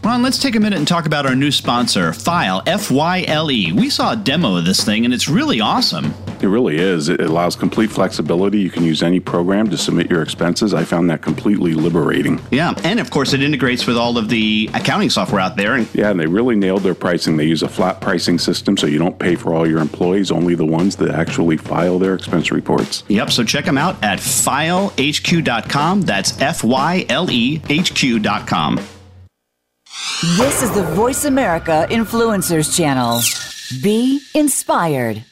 Ron, 0.03 0.21
let's 0.21 0.37
take 0.37 0.55
a 0.55 0.59
minute 0.59 0.77
and 0.77 0.87
talk 0.87 1.05
about 1.05 1.25
our 1.25 1.35
new 1.35 1.49
sponsor, 1.49 2.11
Fyle, 2.11 2.61
F 2.67 2.91
Y 2.91 3.23
L 3.27 3.49
E. 3.49 3.71
We 3.71 3.89
saw 3.89 4.11
a 4.11 4.17
demo 4.17 4.57
of 4.57 4.65
this 4.65 4.83
thing 4.83 5.05
and 5.05 5.13
it's 5.13 5.29
really 5.29 5.61
awesome. 5.61 6.13
It 6.43 6.47
really 6.47 6.77
is. 6.77 7.07
It 7.07 7.21
allows 7.21 7.55
complete 7.55 7.89
flexibility. 7.89 8.59
You 8.59 8.69
can 8.69 8.83
use 8.83 9.01
any 9.01 9.21
program 9.21 9.69
to 9.69 9.77
submit 9.77 10.09
your 10.09 10.21
expenses. 10.21 10.73
I 10.73 10.83
found 10.83 11.09
that 11.09 11.21
completely 11.21 11.73
liberating. 11.73 12.41
Yeah, 12.51 12.73
and 12.83 12.99
of 12.99 13.09
course, 13.11 13.31
it 13.31 13.41
integrates 13.41 13.87
with 13.87 13.95
all 13.95 14.17
of 14.17 14.27
the 14.27 14.69
accounting 14.73 15.09
software 15.09 15.39
out 15.39 15.55
there. 15.55 15.75
And 15.75 15.87
yeah, 15.95 16.09
and 16.09 16.19
they 16.19 16.25
really 16.25 16.57
nailed 16.57 16.81
their 16.81 16.95
pricing. 16.95 17.37
They 17.37 17.45
use 17.45 17.63
a 17.63 17.69
flat 17.69 18.01
pricing 18.01 18.37
system, 18.39 18.75
so 18.75 18.87
you 18.87 18.99
don't 18.99 19.17
pay 19.17 19.35
for 19.35 19.53
all 19.53 19.65
your 19.65 19.79
employees, 19.79 20.31
only 20.31 20.53
the 20.53 20.65
ones 20.65 20.97
that 20.97 21.11
actually 21.11 21.55
file 21.55 21.97
their 21.97 22.13
expense 22.13 22.51
reports. 22.51 23.05
Yep, 23.07 23.31
so 23.31 23.45
check 23.45 23.63
them 23.63 23.77
out 23.77 24.03
at 24.03 24.19
fylehq.com. 24.19 26.01
That's 26.01 26.41
F 26.41 26.65
Y 26.65 27.05
L 27.07 27.31
E 27.31 27.61
H 27.69 27.95
Q.com. 27.95 28.81
This 30.35 30.61
is 30.61 30.71
the 30.71 30.83
Voice 30.83 31.23
America 31.23 31.87
Influencers 31.89 32.75
Channel. 32.75 33.21
Be 33.81 34.19
inspired. 34.35 35.23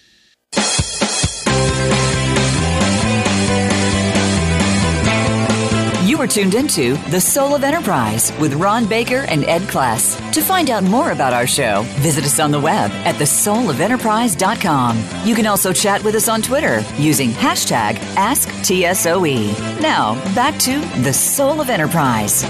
You 6.22 6.26
are 6.26 6.30
tuned 6.30 6.54
into 6.54 6.98
The 7.10 7.20
Soul 7.20 7.56
of 7.56 7.64
Enterprise 7.64 8.32
with 8.38 8.54
Ron 8.54 8.86
Baker 8.86 9.26
and 9.28 9.44
Ed 9.46 9.64
Kless. 9.64 10.32
To 10.34 10.42
find 10.44 10.70
out 10.70 10.84
more 10.84 11.14
about 11.14 11.34
our 11.34 11.48
show, 11.48 11.82
visit 11.98 12.24
us 12.26 12.40
on 12.40 12.52
the 12.52 12.60
web 12.60 12.92
at 12.92 13.16
thesoulofenterprise.com. 13.16 15.04
You 15.26 15.34
can 15.34 15.48
also 15.48 15.74
chat 15.74 16.04
with 16.04 16.14
us 16.14 16.30
on 16.30 16.44
Twitter 16.44 16.84
using 16.96 17.32
hashtag 17.32 17.96
AskTSOE. 18.18 19.82
Now, 19.82 20.14
back 20.36 20.60
to 20.60 20.80
The 21.02 21.12
Soul 21.12 21.60
of 21.60 21.72
Enterprise. 21.72 22.44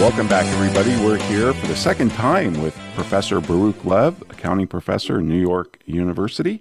Welcome 0.00 0.26
back, 0.26 0.46
everybody. 0.46 0.96
We're 0.96 1.18
here 1.28 1.54
for 1.54 1.68
the 1.68 1.76
second 1.76 2.10
time 2.10 2.60
with 2.60 2.76
Professor 2.96 3.40
Baruch 3.40 3.84
Lev, 3.84 4.20
accounting 4.30 4.66
professor 4.66 5.18
at 5.18 5.24
New 5.24 5.40
York 5.40 5.78
University. 5.86 6.60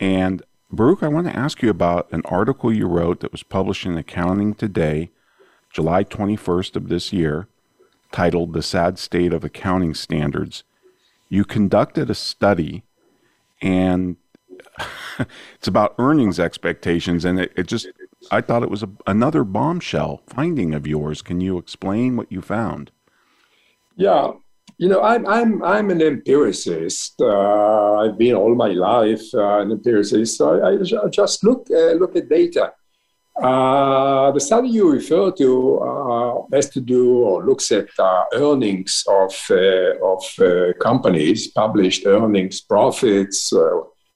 And 0.00 0.42
Baruch, 0.72 1.04
I 1.04 1.08
want 1.08 1.28
to 1.28 1.36
ask 1.36 1.62
you 1.62 1.70
about 1.70 2.10
an 2.10 2.22
article 2.24 2.72
you 2.72 2.88
wrote 2.88 3.20
that 3.20 3.30
was 3.30 3.44
published 3.44 3.86
in 3.86 3.96
Accounting 3.96 4.54
Today, 4.54 5.10
July 5.74 6.04
21st 6.04 6.76
of 6.76 6.88
this 6.88 7.12
year, 7.12 7.48
titled 8.12 8.52
The 8.52 8.62
Sad 8.62 8.96
State 8.96 9.32
of 9.32 9.42
Accounting 9.42 9.92
Standards. 9.92 10.62
You 11.28 11.44
conducted 11.44 12.08
a 12.08 12.14
study, 12.14 12.84
and 13.60 14.16
it's 15.56 15.66
about 15.66 15.96
earnings 15.98 16.38
expectations, 16.38 17.24
and 17.24 17.40
it, 17.40 17.52
it 17.56 17.66
just 17.66 17.88
I 18.30 18.40
thought 18.40 18.62
it 18.62 18.70
was 18.70 18.84
a, 18.84 18.90
another 19.04 19.42
bombshell 19.42 20.22
finding 20.28 20.74
of 20.74 20.86
yours. 20.86 21.22
Can 21.22 21.40
you 21.40 21.58
explain 21.58 22.16
what 22.16 22.30
you 22.30 22.40
found? 22.40 22.92
Yeah, 23.96 24.30
you 24.78 24.88
know, 24.88 25.02
I'm 25.02 25.26
I'm 25.26 25.60
I'm 25.64 25.90
an 25.90 26.00
empiricist. 26.00 27.20
Uh, 27.20 27.96
I've 27.96 28.16
been 28.16 28.36
all 28.36 28.54
my 28.54 28.68
life 28.68 29.22
uh, 29.34 29.58
an 29.58 29.72
empiricist. 29.72 30.38
So 30.38 30.60
I, 30.62 31.04
I 31.04 31.08
just 31.08 31.42
look 31.42 31.66
uh, 31.68 31.94
look 31.94 32.14
at 32.14 32.28
data. 32.28 32.74
Uh, 33.42 34.30
the 34.30 34.40
study 34.40 34.68
you 34.68 34.88
refer 34.90 35.32
to 35.32 35.78
uh, 35.78 36.42
has 36.52 36.70
to 36.70 36.80
do 36.80 37.18
or 37.18 37.44
looks 37.44 37.72
at 37.72 37.88
uh, 37.98 38.24
earnings 38.34 39.04
of 39.08 39.34
of 40.02 40.22
companies, 40.80 41.48
published 41.48 42.06
earnings, 42.06 42.60
profits, 42.60 43.52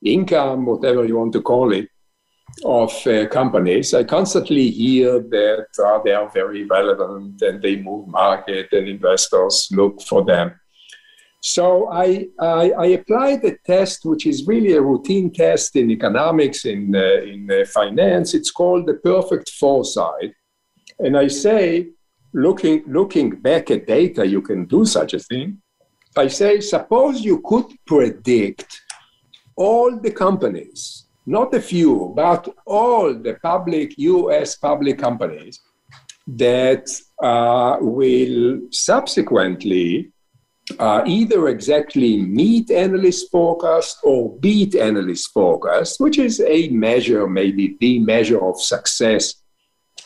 income, 0.05 0.67
whatever 0.67 1.05
you 1.05 1.17
want 1.17 1.33
to 1.33 1.43
call 1.43 1.73
it 1.73 1.89
of 2.65 3.07
uh, 3.07 3.27
companies, 3.29 3.95
I 3.95 4.05
constantly 4.05 4.71
hear 4.71 5.21
that 5.21 5.67
uh, 5.85 6.01
they 6.05 6.13
are 6.13 6.29
very 6.31 6.65
relevant 6.65 7.41
and 7.43 7.63
they 7.63 7.77
move 7.77 8.09
market 8.09 8.73
and 8.73 8.89
investors 8.89 9.69
look 9.73 10.03
for 10.03 10.25
them. 10.25 10.59
So 11.41 11.89
I, 11.89 12.27
I, 12.41 12.71
I 12.73 12.87
applied 12.87 13.45
a 13.45 13.57
test, 13.59 14.05
which 14.05 14.27
is 14.27 14.47
really 14.47 14.73
a 14.73 14.83
routine 14.83 15.31
test 15.31 15.77
in 15.77 15.91
economics, 15.91 16.65
in, 16.65 16.95
uh, 16.95 17.23
in 17.23 17.51
uh, 17.51 17.65
finance. 17.67 18.35
It's 18.35 18.51
called 18.51 18.87
the 18.87 18.95
perfect 18.95 19.51
foresight. 19.51 20.35
And 20.99 21.17
I 21.17 21.29
say, 21.29 21.91
looking, 22.33 22.83
looking 22.89 23.31
back 23.41 23.71
at 23.71 23.87
data, 23.87 24.27
you 24.27 24.43
can 24.43 24.67
do 24.67 24.85
such 24.85 25.15
a 25.15 25.21
thing. 25.21 25.63
I 26.17 26.27
say, 26.27 26.61
suppose 26.61 27.21
you 27.21 27.41
could 27.45 27.67
predict 27.87 28.83
all 29.57 29.97
the 29.97 30.11
companies 30.11 31.09
not 31.29 31.55
a 31.55 31.61
few, 31.61 32.13
but 32.17 32.49
all 32.65 33.13
the 33.13 33.35
public 33.43 33.99
US 33.99 34.57
public 34.57 34.99
companies 34.99 35.61
that 36.27 36.87
uh, 37.23 37.77
will 37.81 38.61
subsequently 38.71 40.11
uh, 40.79 41.03
either 41.07 41.49
exactly 41.49 42.19
meet 42.19 42.71
analyst 42.71 43.31
forecast 43.31 43.99
or 44.03 44.37
beat 44.39 44.75
analyst 44.75 45.33
forecast, 45.33 46.01
which 46.01 46.19
is 46.19 46.41
a 46.41 46.69
measure, 46.69 47.27
maybe 47.27 47.77
the 47.81 47.99
measure 48.01 48.43
of 48.45 48.61
success 48.61 49.35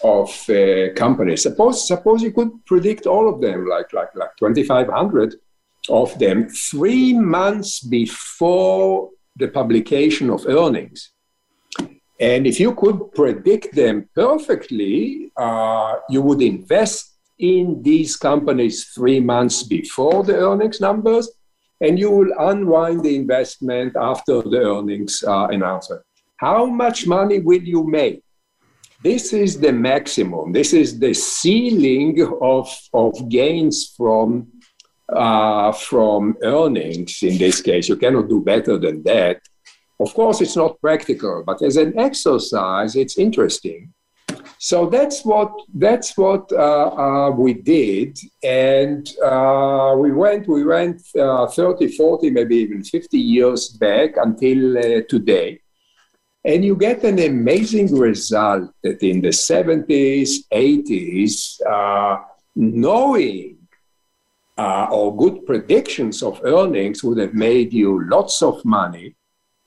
of 0.05 0.29
uh, 0.51 0.93
companies. 0.95 1.43
Suppose 1.43 1.87
suppose 1.87 2.23
you 2.23 2.33
could 2.33 2.51
predict 2.67 3.07
all 3.07 3.29
of 3.29 3.41
them, 3.41 3.67
like 3.67 3.93
like 3.93 4.15
like 4.15 4.37
2,500 4.39 5.37
of 5.89 6.17
them, 6.19 6.49
three 6.49 7.13
months 7.13 7.81
before 7.81 9.11
the 9.37 9.49
publication 9.49 10.31
of 10.31 10.47
earnings. 10.47 11.11
And 12.21 12.47
if 12.47 12.61
you 12.61 12.75
could 12.75 13.13
predict 13.13 13.75
them 13.75 14.09
perfectly, 14.15 15.33
uh, 15.37 15.97
you 16.09 16.23
would 16.23 16.41
invest 16.41 17.12
in 17.43 17.83
these 17.83 18.17
companies 18.17 18.85
three 18.95 19.19
months 19.19 19.65
before 19.65 20.23
the 20.23 20.37
earnings 20.37 20.81
numbers, 20.81 21.29
and 21.81 21.99
you 21.99 22.11
will 22.11 22.33
unwind 22.39 23.03
the 23.03 23.17
investment 23.17 23.97
after 23.97 24.41
the 24.43 24.63
earnings 24.63 25.25
uh, 25.27 25.49
announcement. 25.49 26.03
How 26.37 26.67
much 26.67 27.07
money 27.07 27.41
will 27.41 27.63
you 27.63 27.85
make? 27.85 28.23
This 29.03 29.33
is 29.33 29.59
the 29.59 29.73
maximum. 29.73 30.53
This 30.53 30.73
is 30.73 31.01
the 31.01 31.13
ceiling 31.13 32.23
of, 32.41 32.69
of 32.95 33.29
gains 33.29 33.93
from 33.97 34.47
uh, 35.13 35.73
from 35.73 36.37
earnings 36.43 37.23
in 37.23 37.37
this 37.37 37.61
case. 37.61 37.89
You 37.89 37.97
cannot 37.97 38.29
do 38.29 38.41
better 38.41 38.79
than 38.79 39.03
that. 39.03 39.41
Of 40.01 40.15
course, 40.15 40.41
it's 40.41 40.57
not 40.57 40.81
practical, 40.81 41.43
but 41.45 41.61
as 41.61 41.77
an 41.77 41.99
exercise, 41.99 42.97
it's 42.97 43.19
interesting. 43.19 43.93
So 44.65 44.89
that's 44.89 45.25
what 45.25 45.51
that's 45.75 46.17
what 46.17 46.53
uh, 46.53 46.91
uh, 47.05 47.31
we 47.33 47.53
did, 47.53 48.17
and 48.45 49.05
uh, 49.21 49.97
we 49.99 50.13
went 50.13 50.47
we 50.47 50.63
went 50.63 51.03
uh, 51.19 51.49
30, 51.49 51.89
40, 51.89 52.31
maybe 52.31 52.59
even 52.59 52.85
50 52.85 53.19
years 53.19 53.71
back 53.71 54.11
until 54.19 55.03
today, 55.09 55.61
and 56.45 56.65
you 56.65 56.77
get 56.77 57.03
an 57.03 57.19
amazing 57.19 57.99
result 57.99 58.71
that 58.85 59.03
in 59.03 59.21
the 59.21 59.31
70s, 59.31 60.47
80s, 60.53 61.61
uh, 61.69 62.23
knowing 62.55 63.59
uh, 64.57 64.87
or 64.93 65.17
good 65.17 65.45
predictions 65.45 66.23
of 66.23 66.41
earnings 66.45 67.03
would 67.03 67.19
have 67.19 67.35
made 67.35 67.73
you 67.73 68.09
lots 68.09 68.43
of 68.43 68.65
money. 68.65 69.17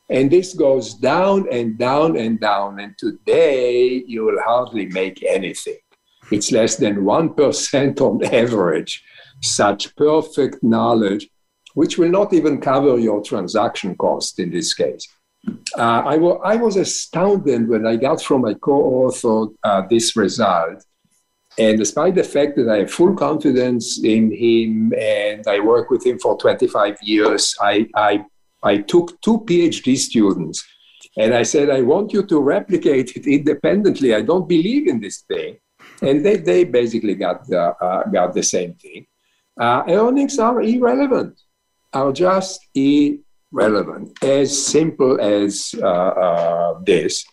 And 0.10 0.30
this 0.30 0.54
goes 0.54 0.94
down 0.94 1.48
and 1.52 1.78
down 1.78 2.18
and 2.18 2.40
down. 2.40 2.80
And 2.80 2.96
today 2.98 4.04
you 4.06 4.26
will 4.26 4.42
hardly 4.42 4.86
make 4.88 5.24
anything. 5.24 5.78
It's 6.32 6.52
less 6.52 6.76
than 6.76 6.98
1% 6.98 8.02
on 8.02 8.26
average, 8.34 9.04
such 9.42 9.96
perfect 9.96 10.64
knowledge, 10.64 11.30
which 11.74 11.98
will 11.98 12.10
not 12.10 12.34
even 12.34 12.62
cover 12.62 12.98
your 13.00 13.22
transaction 13.22 13.96
cost 13.96 14.40
in 14.40 14.52
this 14.52 14.74
case. 14.74 15.08
Uh, 15.78 16.02
I, 16.06 16.16
I 16.16 16.56
was 16.56 16.76
astounded 16.76 17.68
when 17.68 17.86
I 17.86 17.96
got 17.98 18.22
from 18.22 18.42
my 18.42 18.56
co 18.56 18.74
author 18.74 19.54
uh, 19.64 19.84
this 19.88 20.16
result 20.16 20.84
And 21.58 21.78
despite 21.78 22.16
the 22.16 22.24
fact 22.24 22.56
that 22.58 22.70
I 22.70 22.80
have 22.80 22.92
full 22.92 23.16
confidence 23.16 24.04
in 24.04 24.32
him 24.32 24.94
and 25.00 25.46
I 25.48 25.60
work 25.60 25.90
with 25.90 26.06
him 26.06 26.20
for 26.20 26.38
25 26.38 26.98
years, 27.02 27.56
I, 27.62 27.88
I, 27.96 28.26
I 28.66 28.78
took 28.80 29.22
two 29.22 29.40
PhD 29.48 29.96
students 29.96 30.66
and 31.18 31.34
I 31.34 31.44
said, 31.44 31.70
I 31.70 31.82
want 31.82 32.12
you 32.12 32.26
to 32.26 32.40
replicate 32.40 33.16
it 33.16 33.28
independently. 33.28 34.14
I 34.14 34.22
don't 34.22 34.50
believe 34.50 34.88
in 34.88 35.00
this 35.00 35.22
thing. 35.22 35.58
And 36.02 36.26
they, 36.26 36.38
they 36.38 36.64
basically 36.66 37.16
got 37.16 37.48
the, 37.48 37.62
uh, 37.62 38.04
got 38.10 38.34
the 38.34 38.44
same 38.44 38.74
thing. 38.74 39.06
Uh, 39.60 39.84
earnings 39.88 40.38
are 40.40 40.62
irrelevant, 40.62 41.40
are 41.94 42.12
just 42.12 42.60
irrelevant, 42.76 44.12
as 44.22 44.66
simple 44.66 45.22
as 45.22 45.74
uh, 45.82 46.14
uh 46.26 46.80
this. 46.84 47.24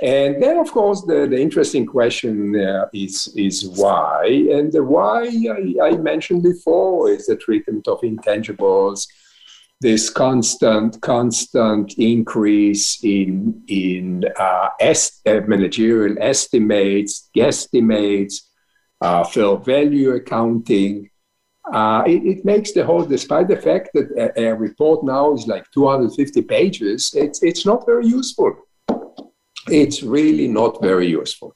And 0.00 0.42
then, 0.42 0.56
of 0.58 0.72
course, 0.72 1.02
the, 1.02 1.28
the 1.28 1.40
interesting 1.40 1.86
question 1.86 2.58
uh, 2.58 2.86
is, 2.92 3.32
is 3.36 3.68
why. 3.68 4.24
And 4.50 4.72
the 4.72 4.82
why 4.82 5.28
I, 5.28 5.88
I, 5.88 5.96
mentioned 5.98 6.42
before 6.42 7.10
is 7.10 7.26
the 7.26 7.36
treatment 7.36 7.86
of 7.86 8.00
intangibles, 8.00 9.06
this 9.82 10.08
constant, 10.08 11.00
constant 11.02 11.92
increase 11.98 13.02
in, 13.04 13.62
in 13.68 14.24
uh, 14.38 14.68
est- 14.80 15.20
uh, 15.26 15.40
managerial 15.46 16.16
estimates, 16.20 17.28
guesstimates, 17.36 18.34
uh, 19.00 19.24
fair 19.24 19.56
value 19.56 20.10
accounting. 20.12 21.10
Uh, 21.72 22.02
it, 22.06 22.24
it, 22.24 22.44
makes 22.44 22.72
the 22.72 22.84
whole, 22.84 23.04
despite 23.04 23.48
the 23.48 23.56
fact 23.56 23.90
that 23.94 24.08
a, 24.16 24.48
a 24.48 24.54
report 24.54 25.04
now 25.04 25.34
is 25.34 25.46
like 25.46 25.64
250 25.72 26.42
pages, 26.42 27.12
it's, 27.14 27.42
it's 27.42 27.66
not 27.66 27.84
very 27.86 28.06
useful 28.06 28.56
it's 29.68 30.02
really 30.02 30.48
not 30.48 30.80
very 30.82 31.08
useful. 31.08 31.54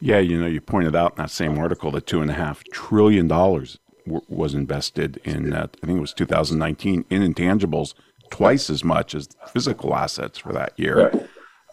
Yeah, 0.00 0.18
you 0.18 0.38
know, 0.38 0.46
you 0.46 0.60
pointed 0.60 0.94
out 0.94 1.12
in 1.12 1.22
that 1.22 1.30
same 1.30 1.58
article 1.58 1.90
that 1.92 2.06
two 2.06 2.20
and 2.20 2.30
a 2.30 2.34
half 2.34 2.62
trillion 2.64 3.28
dollars 3.28 3.78
w- 4.06 4.24
was 4.28 4.54
invested 4.54 5.20
in 5.24 5.50
that. 5.50 5.76
I 5.82 5.86
think 5.86 5.98
it 5.98 6.00
was 6.00 6.14
2019 6.14 7.04
in 7.10 7.34
intangibles, 7.34 7.94
twice 8.30 8.70
as 8.70 8.82
much 8.82 9.14
as 9.14 9.28
physical 9.48 9.94
assets 9.94 10.38
for 10.38 10.52
that 10.52 10.72
year. 10.76 11.28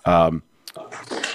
Um, 0.06 0.44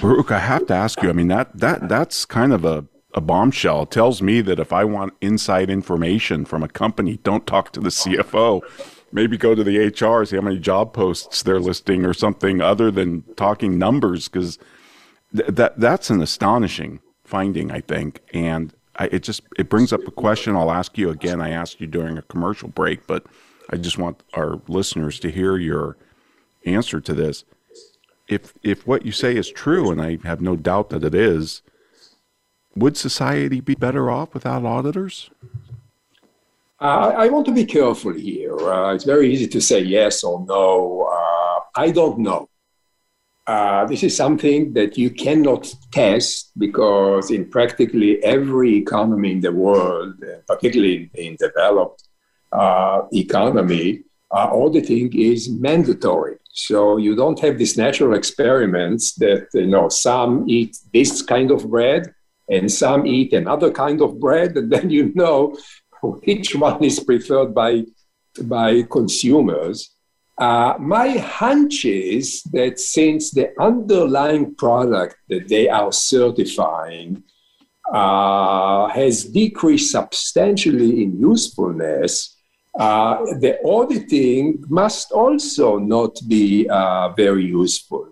Baruch, 0.01 0.31
I 0.31 0.41
have 0.41 0.67
to 0.67 0.75
ask 0.75 1.03
you. 1.03 1.09
I 1.09 1.13
mean 1.13 1.29
that 1.29 1.57
that 1.57 1.89
that's 1.89 2.25
kind 2.25 2.53
of 2.53 2.65
a 2.65 2.85
a 3.15 3.21
bombshell. 3.21 3.83
It 3.83 3.91
tells 3.91 4.21
me 4.21 4.41
that 4.43 4.59
if 4.59 4.73
I 4.73 4.85
want 4.85 5.15
inside 5.21 5.71
information 5.71 6.45
from 6.45 6.63
a 6.63 6.69
company, 6.69 7.19
don't 7.23 7.47
talk 7.47 7.73
to 7.73 7.81
the 7.81 7.89
CFO 7.89 8.63
maybe 9.13 9.37
go 9.37 9.55
to 9.55 9.65
the 9.65 9.79
HR, 9.79 10.25
see 10.25 10.37
how 10.37 10.43
many 10.43 10.59
job 10.59 10.93
posts 10.93 11.43
they're 11.43 11.61
listing 11.61 12.05
or 12.05 12.15
something 12.15 12.61
other 12.61 12.91
than 12.91 13.23
talking 13.37 13.79
numbers, 13.79 14.29
because 14.29 14.59
th- 15.35 15.49
that 15.49 15.79
that's 15.79 16.11
an 16.11 16.21
astonishing 16.21 17.01
finding, 17.25 17.71
I 17.71 17.81
think. 17.81 18.21
And 18.33 18.75
I, 18.99 19.05
it 19.07 19.23
just 19.23 19.43
it 19.57 19.69
brings 19.69 19.93
up 19.93 20.07
a 20.07 20.11
question 20.11 20.57
I'll 20.57 20.73
ask 20.73 20.99
you 20.99 21.11
again. 21.11 21.41
I 21.41 21.51
asked 21.51 21.81
you 21.81 21.87
during 21.87 22.19
a 22.19 22.23
commercial 22.23 22.69
break, 22.69 23.07
but 23.07 23.25
I 23.71 23.77
just 23.77 23.99
want 23.99 24.23
our 24.35 24.61
listeners 24.69 25.21
to 25.21 25.31
hear 25.31 25.57
your 25.57 25.97
answer 26.67 27.01
to 27.01 27.15
this. 27.15 27.45
If 28.27 28.55
if 28.63 28.87
what 28.87 29.07
you 29.07 29.13
say 29.13 29.37
is 29.37 29.51
true, 29.51 29.91
and 29.91 30.03
I 30.03 30.19
have 30.25 30.41
no 30.41 30.57
doubt 30.57 30.91
that 30.91 31.05
it 31.05 31.15
is, 31.15 31.63
would 32.75 32.97
society 32.97 33.61
be 33.61 33.75
better 33.75 34.11
off 34.11 34.35
without 34.35 34.65
auditors? 34.65 35.31
I 36.81 37.29
want 37.29 37.47
to 37.47 37.53
be 37.53 37.65
careful 37.65 38.13
here. 38.13 38.57
Uh, 38.57 38.95
it's 38.95 39.05
very 39.05 39.33
easy 39.33 39.49
to 39.49 39.61
say 39.61 39.81
yes 39.81 40.23
or 40.23 40.45
no. 40.47 41.09
Uh, 41.11 41.61
I 41.75 41.91
don't 41.91 42.21
know. 42.21 42.49
Uh, 43.49 43.87
this 43.87 44.03
is 44.03 44.15
something 44.15 44.75
that 44.75 44.99
you 44.99 45.09
cannot 45.09 45.75
test 45.91 46.53
because 46.59 47.31
in 47.31 47.49
practically 47.49 48.23
every 48.23 48.77
economy 48.77 49.33
in 49.33 49.41
the 49.41 49.51
world, 49.51 50.23
particularly 50.47 51.11
in 51.15 51.35
developed 51.37 52.07
uh, 52.53 53.01
economy, 53.11 54.03
uh, 54.31 54.51
auditing 54.53 55.11
is 55.19 55.49
mandatory. 55.49 56.37
So 56.53 56.99
you 56.99 57.17
don't 57.17 57.41
have 57.41 57.57
these 57.57 57.79
natural 57.79 58.15
experiments 58.15 59.15
that 59.15 59.49
you 59.55 59.67
know 59.67 59.89
some 59.89 60.45
eat 60.47 60.77
this 60.93 61.23
kind 61.23 61.51
of 61.51 61.71
bread 61.71 62.13
and 62.51 62.71
some 62.71 63.07
eat 63.07 63.33
another 63.33 63.71
kind 63.71 64.03
of 64.03 64.21
bread, 64.21 64.59
and 64.59 64.71
then 64.71 64.91
you 64.91 65.11
know 65.15 65.57
which 66.03 66.55
one 66.55 66.85
is 66.85 67.01
preferred 67.01 67.55
by, 67.55 67.85
by 68.43 68.83
consumers. 68.83 69.95
Uh, 70.39 70.75
my 70.79 71.19
hunch 71.19 71.85
is 71.85 72.43
that 72.53 72.79
since 72.79 73.33
the 73.33 73.51
underlying 73.61 74.55
product 74.55 75.17
that 75.29 75.49
they 75.49 75.69
are 75.69 75.91
certifying 75.91 77.23
uh, 77.93 78.87
has 78.89 79.25
decreased 79.25 79.91
substantially 79.91 81.03
in 81.03 81.19
usefulness, 81.19 82.37
uh, 82.79 83.17
the 83.41 83.59
auditing 83.65 84.63
must 84.69 85.11
also 85.11 85.79
not 85.79 86.17
be 86.29 86.69
uh, 86.69 87.09
very 87.11 87.45
useful. 87.45 88.07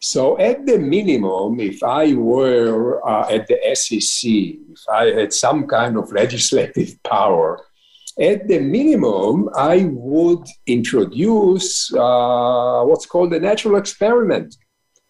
So, 0.00 0.36
at 0.40 0.66
the 0.66 0.80
minimum, 0.80 1.60
if 1.60 1.80
I 1.84 2.14
were 2.14 3.06
uh, 3.08 3.28
at 3.30 3.46
the 3.46 3.58
SEC, 3.74 4.28
if 4.28 4.80
I 4.92 5.04
had 5.12 5.32
some 5.32 5.68
kind 5.68 5.96
of 5.96 6.10
legislative 6.10 7.00
power, 7.04 7.60
at 8.20 8.48
the 8.48 8.58
minimum, 8.58 9.48
I 9.54 9.88
would 9.90 10.46
introduce 10.66 11.92
uh, 11.94 12.82
what's 12.84 13.06
called 13.06 13.32
a 13.32 13.40
natural 13.40 13.76
experiment. 13.76 14.56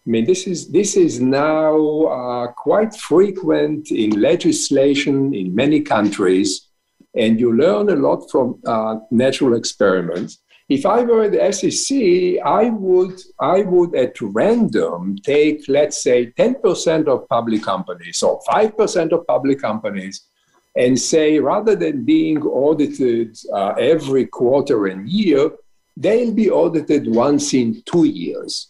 I 0.07 0.11
mean, 0.11 0.25
this 0.25 0.47
is 0.47 0.71
this 0.71 0.97
is 0.97 1.21
now 1.21 1.77
uh, 2.07 2.47
quite 2.53 2.95
frequent 2.95 3.91
in 3.91 4.21
legislation 4.21 5.35
in 5.35 5.55
many 5.55 5.81
countries, 5.81 6.69
and 7.15 7.39
you 7.39 7.57
learn 7.57 7.89
a 7.89 7.97
lot 7.97 8.31
from 8.31 8.61
uh, 8.67 8.97
natural 9.11 9.55
experiments 9.55 10.43
if 10.73 10.87
I 10.87 11.03
were 11.03 11.29
the 11.29 11.53
SEC, 11.53 12.43
I 12.45 12.71
would, 12.71 13.21
I 13.39 13.61
would 13.63 13.95
at 13.95 14.19
random 14.21 15.17
take, 15.23 15.65
let's 15.69 16.03
say, 16.03 16.33
10% 16.39 17.09
of 17.09 17.29
public 17.29 17.63
companies 17.63 18.23
or 18.23 18.41
5% 18.49 19.13
of 19.13 19.27
public 19.27 19.61
companies 19.61 20.29
and 20.77 20.99
say, 20.99 21.39
rather 21.39 21.77
than 21.77 22.05
being 22.05 22.43
audited 22.43 23.37
uh, 23.53 23.73
every 23.79 24.27
quarter 24.27 24.87
and 24.87 25.09
year, 25.09 25.51
they'll 25.97 26.33
be 26.33 26.51
audited 26.51 27.07
once 27.07 27.53
in 27.53 27.83
two 27.85 28.05
years. 28.05 28.69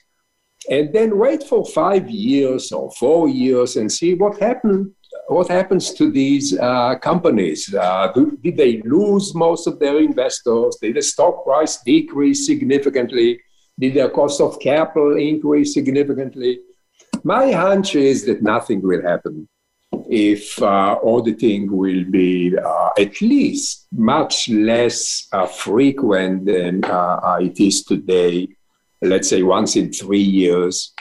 And 0.68 0.92
then 0.92 1.18
wait 1.18 1.42
for 1.44 1.64
five 1.64 2.08
years 2.10 2.72
or 2.72 2.90
four 2.92 3.28
years 3.28 3.76
and 3.76 3.90
see 3.90 4.14
what 4.14 4.40
happened 4.40 4.92
what 5.28 5.48
happens 5.48 5.92
to 5.94 6.10
these 6.10 6.58
uh, 6.58 6.96
companies? 6.96 7.72
Uh, 7.74 8.10
do, 8.14 8.38
did 8.42 8.56
they 8.56 8.82
lose 8.82 9.34
most 9.34 9.66
of 9.66 9.78
their 9.78 9.98
investors? 9.98 10.76
Did 10.80 10.96
the 10.96 11.02
stock 11.02 11.44
price 11.44 11.78
decrease 11.82 12.46
significantly? 12.46 13.40
Did 13.78 13.94
their 13.94 14.10
cost 14.10 14.40
of 14.40 14.58
capital 14.60 15.16
increase 15.16 15.74
significantly? 15.74 16.60
My 17.24 17.52
hunch 17.52 17.94
is 17.94 18.24
that 18.26 18.42
nothing 18.42 18.82
will 18.82 19.02
happen 19.02 19.48
if 20.12 20.62
uh, 20.62 20.98
auditing 21.02 21.74
will 21.74 22.04
be 22.04 22.56
uh, 22.56 22.90
at 22.98 23.20
least 23.20 23.86
much 23.92 24.48
less 24.48 25.26
uh, 25.32 25.46
frequent 25.46 26.46
than 26.46 26.84
uh, 26.84 27.38
it 27.40 27.58
is 27.58 27.84
today, 27.84 28.48
let's 29.00 29.28
say 29.28 29.42
once 29.42 29.76
in 29.76 29.92
three 29.92 30.18
years 30.18 30.92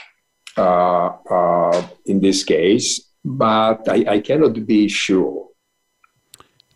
in 0.56 2.20
this 2.20 2.44
case 2.44 3.12
but 3.24 3.88
I, 3.88 4.04
I 4.08 4.20
cannot 4.20 4.66
be 4.66 4.88
sure. 4.88 5.48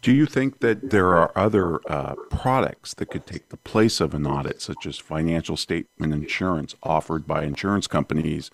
Do 0.02 0.12
you 0.12 0.26
think 0.26 0.60
that 0.60 0.90
there 0.90 1.16
are 1.16 1.32
other 1.34 1.80
uh, 1.90 2.14
products 2.30 2.94
that 2.94 3.10
could 3.10 3.26
take 3.26 3.48
the 3.48 3.56
place 3.56 4.00
of 4.00 4.14
an 4.14 4.26
audit, 4.26 4.62
such 4.62 4.86
as 4.86 4.98
financial 4.98 5.56
statement 5.56 6.12
insurance 6.12 6.76
offered 6.82 7.26
by 7.26 7.42
insurance 7.42 7.88
companies, 7.88 8.50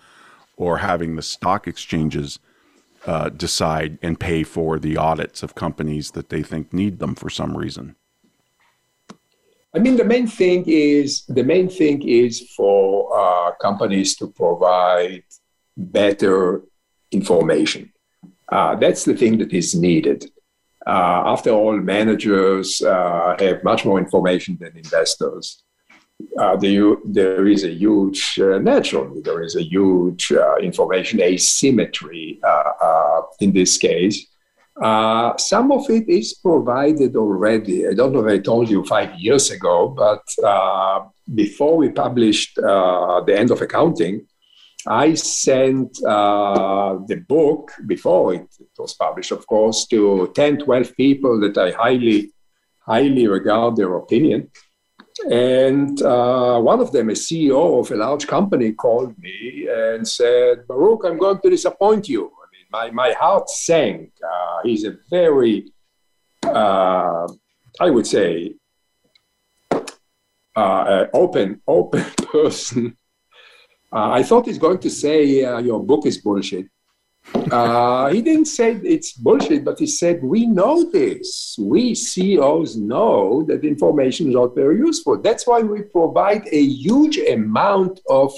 or 0.57 0.79
having 0.79 1.17
the 1.17 1.23
stock 1.23 1.67
exchanges 1.67 2.39
uh, 3.07 3.29
decide 3.31 3.99
and 4.03 4.19
pay 4.19 4.43
for 4.43 4.79
the 4.79 4.97
audits 4.97 5.43
of 5.43 5.55
companies 5.55 6.13
that 6.13 6.29
they 6.29 6.43
think 6.43 6.73
need 6.73 6.99
them 6.99 7.15
for 7.15 7.29
some 7.31 7.57
reason? 7.57 7.97
I 9.75 9.79
mean, 9.79 9.97
the 9.97 10.05
main 10.05 10.27
thing 10.27 10.65
is 10.67 11.25
the 11.27 11.43
main 11.43 11.69
thing 11.69 12.07
is 12.07 12.51
for 12.55 13.09
uh, 13.19 13.53
companies 13.53 14.17
to 14.17 14.29
provide 14.29 15.25
better 15.77 16.63
information. 17.11 17.93
Uh, 18.51 18.75
that's 18.75 19.05
the 19.05 19.17
thing 19.17 19.39
that 19.39 19.53
is 19.53 19.75
needed. 19.75 20.31
Uh, 20.87 21.23
after 21.27 21.51
all, 21.51 21.77
managers 21.79 22.83
uh, 22.83 23.35
have 23.39 23.65
much 23.65 23.85
more 23.85 23.99
information 23.99 24.59
than 24.61 24.77
investors. 24.77 25.63
Uh, 26.39 26.57
the, 26.57 26.97
there 27.05 27.47
is 27.47 27.65
a 27.65 27.71
huge, 27.71 28.39
uh, 28.41 28.59
naturally, 28.59 29.21
there 29.21 29.43
is 29.43 29.57
a 29.57 29.63
huge 29.63 30.33
uh, 30.33 30.57
information 30.57 31.21
asymmetry 31.21 32.41
in 33.41 33.53
this 33.53 33.77
case. 33.77 34.27
some 35.39 35.73
of 35.73 35.91
it 35.91 36.09
is 36.09 36.35
provided 36.35 37.17
already. 37.17 37.89
I 37.89 37.95
don't 37.95 38.13
know 38.13 38.27
if 38.27 38.33
I 38.33 38.39
told 38.39 38.71
you 38.71 38.85
five 38.85 39.15
years 39.19 39.51
ago, 39.51 39.89
but 39.89 40.25
before 41.35 41.77
we 41.77 41.91
published 41.91 42.55
the 42.57 43.35
end 43.37 43.51
of 43.51 43.61
accounting, 43.61 44.27
I 44.87 45.15
sent 45.15 46.03
uh, 46.05 46.99
the 47.07 47.17
book 47.17 47.73
before 47.87 48.35
it, 48.35 48.49
it, 48.59 48.69
was 48.79 48.95
published, 48.95 49.31
of 49.31 49.47
course, 49.47 49.87
to 49.87 50.33
10, 50.35 50.59
12 50.59 50.97
people 50.97 51.41
that 51.41 51.57
I 51.57 51.71
highly, 51.71 52.33
highly 52.81 53.29
regard 53.29 53.77
their 53.77 53.95
opinion. 53.97 54.51
And 55.31 56.01
uh, 56.03 56.61
one 56.61 56.81
of 56.81 56.93
them, 56.93 57.11
a 57.11 57.13
CEO 57.13 57.81
of 57.81 57.91
a 57.91 57.97
large 57.97 58.27
company, 58.27 58.73
called 58.73 59.17
me 59.19 59.69
and 59.71 60.07
said, 60.07 60.67
Baruch, 60.67 61.05
I'm 61.05 61.19
going 61.19 61.41
to 61.41 61.51
disappoint 61.51 62.09
you. 62.09 62.27
I 62.27 62.47
mean, 62.53 62.67
my, 62.71 62.91
my 62.91 63.13
heart 63.13 63.49
sank. 63.49 64.13
Uh, 64.23 64.59
he's 64.65 64.85
a 64.85 64.97
very, 65.11 65.73
uh, 66.45 67.29
I 67.81 67.91
would 67.91 68.07
say, 68.07 68.55
uh, 70.57 71.07
open, 71.15 71.63
open 71.67 72.05
person 72.33 72.97
uh, 73.93 74.11
I 74.11 74.23
thought 74.23 74.47
he's 74.47 74.59
going 74.59 74.79
to 74.79 74.91
say 74.91 75.45
uh, 75.45 75.59
your 75.59 75.85
book 75.85 76.07
is 76.07 76.17
bullshit. 76.17 76.67
Uh, 77.53 78.09
he 78.09 78.23
didn't 78.23 78.47
say 78.47 78.73
it's 78.83 79.13
bullshit, 79.13 79.65
but 79.65 79.79
he 79.79 79.87
said 79.87 80.23
we 80.23 80.47
know 80.47 80.91
this. 80.91 81.57
We 81.59 81.95
CEOs 81.95 82.77
know 82.77 83.43
that 83.45 83.65
information 83.65 84.29
is 84.29 84.35
not 84.35 84.55
very 84.55 84.79
useful. 84.79 85.21
That's 85.21 85.47
why 85.47 85.61
we 85.61 85.83
provide 85.83 86.49
a 86.51 86.63
huge 86.63 87.19
amount 87.19 88.01
of 88.09 88.33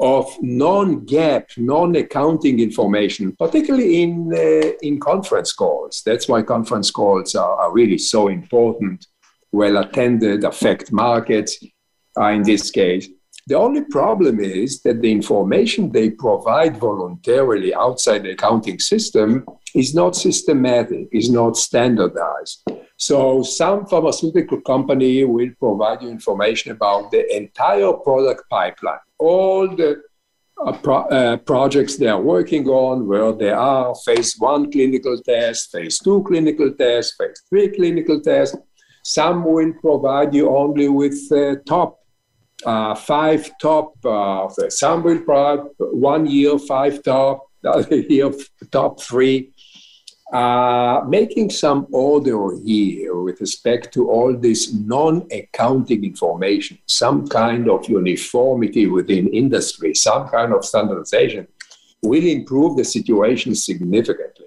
of 0.00 0.34
non 0.40 1.04
GAAP, 1.04 1.58
non-accounting 1.58 2.60
information, 2.60 3.34
particularly 3.36 4.02
in 4.02 4.32
uh, 4.32 4.72
in 4.82 4.98
conference 5.00 5.52
calls. 5.52 6.02
That's 6.06 6.28
why 6.28 6.42
conference 6.42 6.90
calls 6.90 7.34
are, 7.34 7.56
are 7.56 7.72
really 7.72 7.98
so 7.98 8.28
important, 8.28 9.06
well 9.52 9.76
attended, 9.76 10.44
affect 10.44 10.92
markets. 10.92 11.58
Uh, 12.18 12.30
in 12.30 12.42
this 12.42 12.70
case, 12.70 13.08
the 13.50 13.56
only 13.56 13.82
problem 13.82 14.38
is 14.38 14.80
that 14.82 15.02
the 15.02 15.10
information 15.10 15.90
they 15.90 16.08
provide 16.10 16.76
voluntarily 16.76 17.74
outside 17.74 18.22
the 18.22 18.30
accounting 18.30 18.78
system 18.78 19.44
is 19.74 19.92
not 19.92 20.14
systematic, 20.14 21.08
is 21.10 21.28
not 21.28 21.56
standardized. 21.56 22.62
So 22.96 23.42
some 23.42 23.86
pharmaceutical 23.86 24.60
company 24.60 25.24
will 25.24 25.50
provide 25.58 26.00
you 26.02 26.10
information 26.10 26.70
about 26.70 27.10
the 27.10 27.22
entire 27.36 27.92
product 27.92 28.48
pipeline, 28.48 29.04
all 29.18 29.66
the 29.66 30.00
uh, 30.64 30.72
pro- 30.84 31.08
uh, 31.08 31.36
projects 31.38 31.96
they 31.96 32.06
are 32.06 32.22
working 32.22 32.68
on, 32.68 33.08
where 33.08 33.32
they 33.32 33.50
are, 33.50 33.96
phase 34.04 34.36
one 34.38 34.70
clinical 34.70 35.18
test, 35.22 35.72
phase 35.72 35.98
two 35.98 36.22
clinical 36.22 36.70
test, 36.72 37.14
phase 37.18 37.42
three 37.48 37.68
clinical 37.74 38.20
test. 38.20 38.54
Some 39.02 39.44
will 39.44 39.72
provide 39.80 40.34
you 40.34 40.54
only 40.56 40.86
with 40.88 41.18
uh, 41.32 41.56
top 41.66 41.99
uh, 42.64 42.94
five 42.94 43.50
top 43.60 43.94
uh, 44.04 44.48
sample 44.68 45.18
product, 45.20 45.74
one 45.78 46.26
year, 46.26 46.58
five 46.58 47.02
top, 47.02 47.50
year, 47.90 48.32
top 48.70 49.00
three. 49.00 49.52
Uh, 50.32 51.02
making 51.08 51.50
some 51.50 51.88
order 51.90 52.56
here 52.64 53.16
with 53.20 53.40
respect 53.40 53.92
to 53.92 54.08
all 54.08 54.32
this 54.36 54.72
non 54.72 55.26
accounting 55.32 56.04
information, 56.04 56.78
some 56.86 57.26
kind 57.26 57.68
of 57.68 57.88
uniformity 57.88 58.86
within 58.86 59.26
industry, 59.28 59.92
some 59.92 60.28
kind 60.28 60.52
of 60.52 60.64
standardization 60.64 61.48
will 62.02 62.24
improve 62.24 62.76
the 62.76 62.84
situation 62.84 63.56
significantly. 63.56 64.46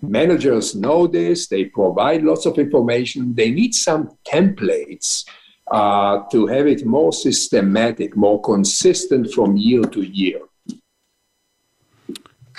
Managers 0.00 0.74
know 0.74 1.06
this, 1.06 1.48
they 1.48 1.64
provide 1.64 2.22
lots 2.22 2.46
of 2.46 2.58
information, 2.58 3.34
they 3.34 3.50
need 3.50 3.74
some 3.74 4.16
templates 4.24 5.24
uh, 5.72 6.22
to 6.30 6.46
have 6.46 6.66
it 6.66 6.84
more 6.84 7.12
systematic, 7.12 8.14
more 8.14 8.40
consistent 8.42 9.32
from 9.32 9.56
year 9.56 9.82
to 9.84 10.02
year. 10.02 10.40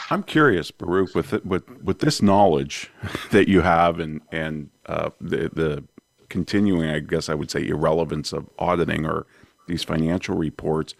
I'm 0.09 0.24
curious, 0.24 0.72
Baruch, 0.72 1.14
with 1.16 1.45
with 1.45 1.70
with 1.82 1.99
this 1.99 2.22
knowledge 2.22 2.89
that 3.32 3.47
you 3.47 3.61
have, 3.61 3.99
and 3.99 4.22
and 4.32 4.72
uh, 4.88 5.11
the 5.22 5.49
the 5.53 5.84
continuing, 6.30 6.89
I 6.89 6.99
guess 6.99 7.30
I 7.30 7.36
would 7.36 7.51
say, 7.51 7.68
irrelevance 7.68 8.34
of 8.34 8.49
auditing 8.57 9.05
or 9.05 9.28
these 9.68 9.84
financial 9.84 10.36
reports. 10.36 10.95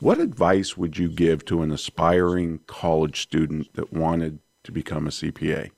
What 0.00 0.18
advice 0.18 0.76
would 0.76 0.98
you 0.98 1.08
give 1.08 1.44
to 1.46 1.62
an 1.62 1.70
aspiring 1.70 2.60
college 2.66 3.22
student 3.22 3.72
that 3.74 3.92
wanted 3.92 4.40
to 4.64 4.72
become 4.72 5.06
a 5.06 5.10
CPA? 5.10 5.70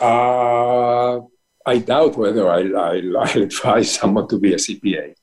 Uh, 0.00 1.20
I 1.64 1.78
doubt 1.78 2.16
whether 2.16 2.48
I, 2.50 2.60
I, 2.60 3.02
I 3.18 3.30
advise 3.48 3.94
someone 3.94 4.28
to 4.28 4.38
be 4.38 4.52
a 4.54 4.56
CPA. 4.56 5.14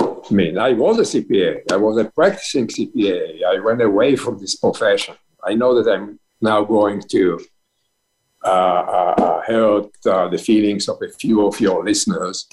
I 0.00 0.34
mean, 0.34 0.58
I 0.58 0.72
was 0.74 0.98
a 0.98 1.20
CPA. 1.22 1.72
I 1.72 1.76
was 1.76 1.98
a 1.98 2.04
practicing 2.04 2.66
CPA. 2.66 3.44
I 3.44 3.58
went 3.60 3.82
away 3.82 4.16
from 4.16 4.38
this 4.38 4.56
profession. 4.56 5.14
I 5.44 5.54
know 5.54 5.80
that 5.80 5.90
I'm 5.90 6.18
now 6.40 6.64
going 6.64 7.00
to 7.10 7.40
uh, 8.44 8.48
uh, 8.48 9.14
uh 9.18 9.42
hurt 9.42 9.90
uh, 10.06 10.28
the 10.28 10.38
feelings 10.38 10.88
of 10.88 10.98
a 11.02 11.08
few 11.08 11.46
of 11.46 11.58
your 11.60 11.84
listeners. 11.84 12.46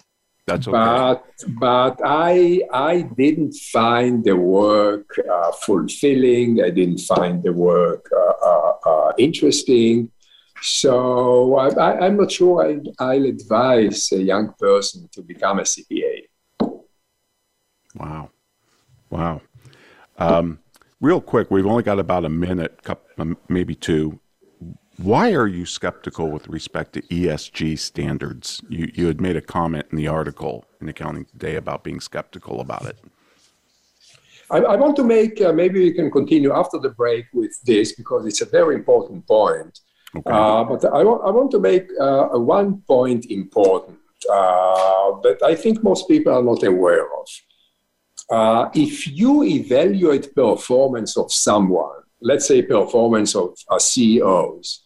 That's 0.47 0.67
okay. 0.67 0.77
But 0.77 1.25
but 1.59 2.01
I 2.03 2.61
I 2.71 3.01
didn't 3.01 3.53
find 3.53 4.23
the 4.23 4.35
work 4.35 5.09
uh, 5.31 5.51
fulfilling. 5.51 6.63
I 6.63 6.69
didn't 6.69 6.99
find 6.99 7.43
the 7.43 7.53
work 7.53 8.09
uh, 8.85 9.11
interesting. 9.17 10.11
So 10.61 11.55
I, 11.57 12.05
am 12.05 12.17
not 12.17 12.31
sure 12.31 12.65
I, 12.65 12.79
I'll 13.03 13.25
advise 13.25 14.11
a 14.11 14.21
young 14.21 14.53
person 14.57 15.07
to 15.11 15.21
become 15.21 15.59
a 15.59 15.63
CPA. 15.63 16.23
Wow. 17.95 18.29
Wow. 19.09 19.41
Um, 20.17 20.59
real 21.01 21.21
quick, 21.21 21.51
we've 21.51 21.65
only 21.65 21.83
got 21.83 21.99
about 21.99 22.25
a 22.25 22.29
minute, 22.29 22.79
um, 23.17 23.37
maybe 23.47 23.75
two. 23.75 24.19
Why 24.97 25.33
are 25.33 25.47
you 25.47 25.65
skeptical 25.65 26.31
with 26.31 26.47
respect 26.47 26.93
to 26.93 27.01
ESG 27.03 27.77
standards? 27.77 28.61
You, 28.69 28.89
you 28.93 29.07
had 29.07 29.19
made 29.19 29.35
a 29.35 29.41
comment 29.41 29.87
in 29.91 29.97
the 29.97 30.07
article 30.07 30.65
in 30.79 30.87
Accounting 30.87 31.25
Today 31.25 31.55
about 31.55 31.83
being 31.83 31.99
skeptical 31.99 32.61
about 32.61 32.85
it. 32.85 32.97
I, 34.49 34.57
I 34.59 34.75
want 34.75 34.95
to 34.97 35.03
make, 35.03 35.41
uh, 35.41 35.51
maybe 35.51 35.79
we 35.79 35.93
can 35.93 36.11
continue 36.11 36.53
after 36.53 36.77
the 36.77 36.89
break 36.89 37.25
with 37.33 37.57
this 37.65 37.93
because 37.93 38.25
it's 38.25 38.41
a 38.41 38.45
very 38.45 38.75
important 38.75 39.27
point. 39.27 39.79
Okay. 40.17 40.31
Uh, 40.31 40.63
but 40.63 40.85
I, 40.85 40.99
I 40.99 41.31
want 41.31 41.51
to 41.51 41.59
make 41.59 41.89
uh, 41.99 42.29
one 42.29 42.81
point 42.87 43.25
important 43.29 43.97
uh, 44.29 45.19
that 45.23 45.39
I 45.43 45.55
think 45.55 45.83
most 45.83 46.07
people 46.07 46.33
are 46.33 46.43
not 46.43 46.63
aware 46.63 47.05
of. 47.05 47.27
Uh, 48.29 48.69
if 48.73 49.07
you 49.07 49.43
evaluate 49.43 50.33
performance 50.33 51.17
of 51.17 51.31
someone, 51.31 52.01
let's 52.21 52.47
say 52.47 52.61
performance 52.61 53.35
of 53.35 53.57
uh, 53.69 53.77
CEOs, 53.77 54.85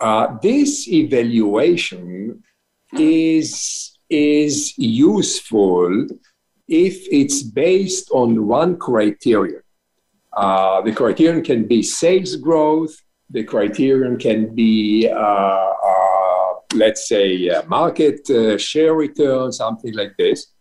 uh, 0.00 0.36
this 0.42 0.88
evaluation 0.88 2.42
is, 2.98 3.96
is 4.10 4.76
useful 4.76 6.06
if 6.66 7.06
it's 7.10 7.42
based 7.42 8.10
on 8.10 8.46
one 8.46 8.76
criterion. 8.76 9.62
the 10.36 10.92
criterion 10.94 11.42
can 11.42 11.66
be 11.66 11.82
sales 11.82 12.36
growth, 12.36 13.03
the 13.34 13.42
criterion 13.42 14.16
can 14.16 14.54
be, 14.54 15.08
uh, 15.10 15.72
uh, 15.92 16.54
let's 16.74 17.08
say, 17.08 17.50
uh, 17.50 17.64
market 17.66 18.20
share 18.60 18.94
return, 18.94 19.50
something 19.50 19.92
like 19.94 20.14
this. 20.16 20.52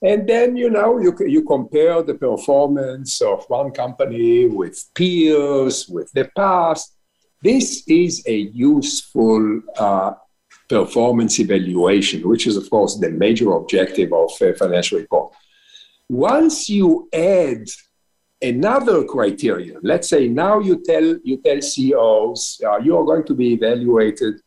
And 0.00 0.28
then, 0.28 0.56
you 0.56 0.70
know, 0.70 0.98
you, 0.98 1.14
you 1.26 1.42
compare 1.44 2.02
the 2.02 2.14
performance 2.14 3.20
of 3.20 3.44
one 3.48 3.72
company 3.72 4.46
with 4.46 4.82
peers, 4.94 5.88
with 5.88 6.10
the 6.12 6.30
past. 6.36 6.96
This 7.42 7.82
is 7.88 8.22
a 8.26 8.36
useful 8.36 9.60
uh, 9.76 10.12
performance 10.68 11.40
evaluation, 11.40 12.26
which 12.28 12.46
is, 12.46 12.56
of 12.56 12.70
course, 12.70 12.96
the 12.96 13.10
major 13.10 13.52
objective 13.52 14.12
of 14.12 14.30
a 14.40 14.54
financial 14.54 14.98
report. 15.00 15.34
Once 16.08 16.68
you 16.68 17.08
add 17.12 17.66
another 18.42 19.04
criterion. 19.04 19.78
Let's 19.82 20.08
say 20.08 20.28
now 20.28 20.60
you 20.60 20.82
tell 20.84 21.18
you 21.22 21.36
tell 21.38 21.60
CEOs 21.60 22.60
uh, 22.64 22.78
you 22.78 22.96
are 22.96 23.04
going 23.04 23.24
to 23.24 23.34
be 23.34 23.52
evaluated 23.52 24.40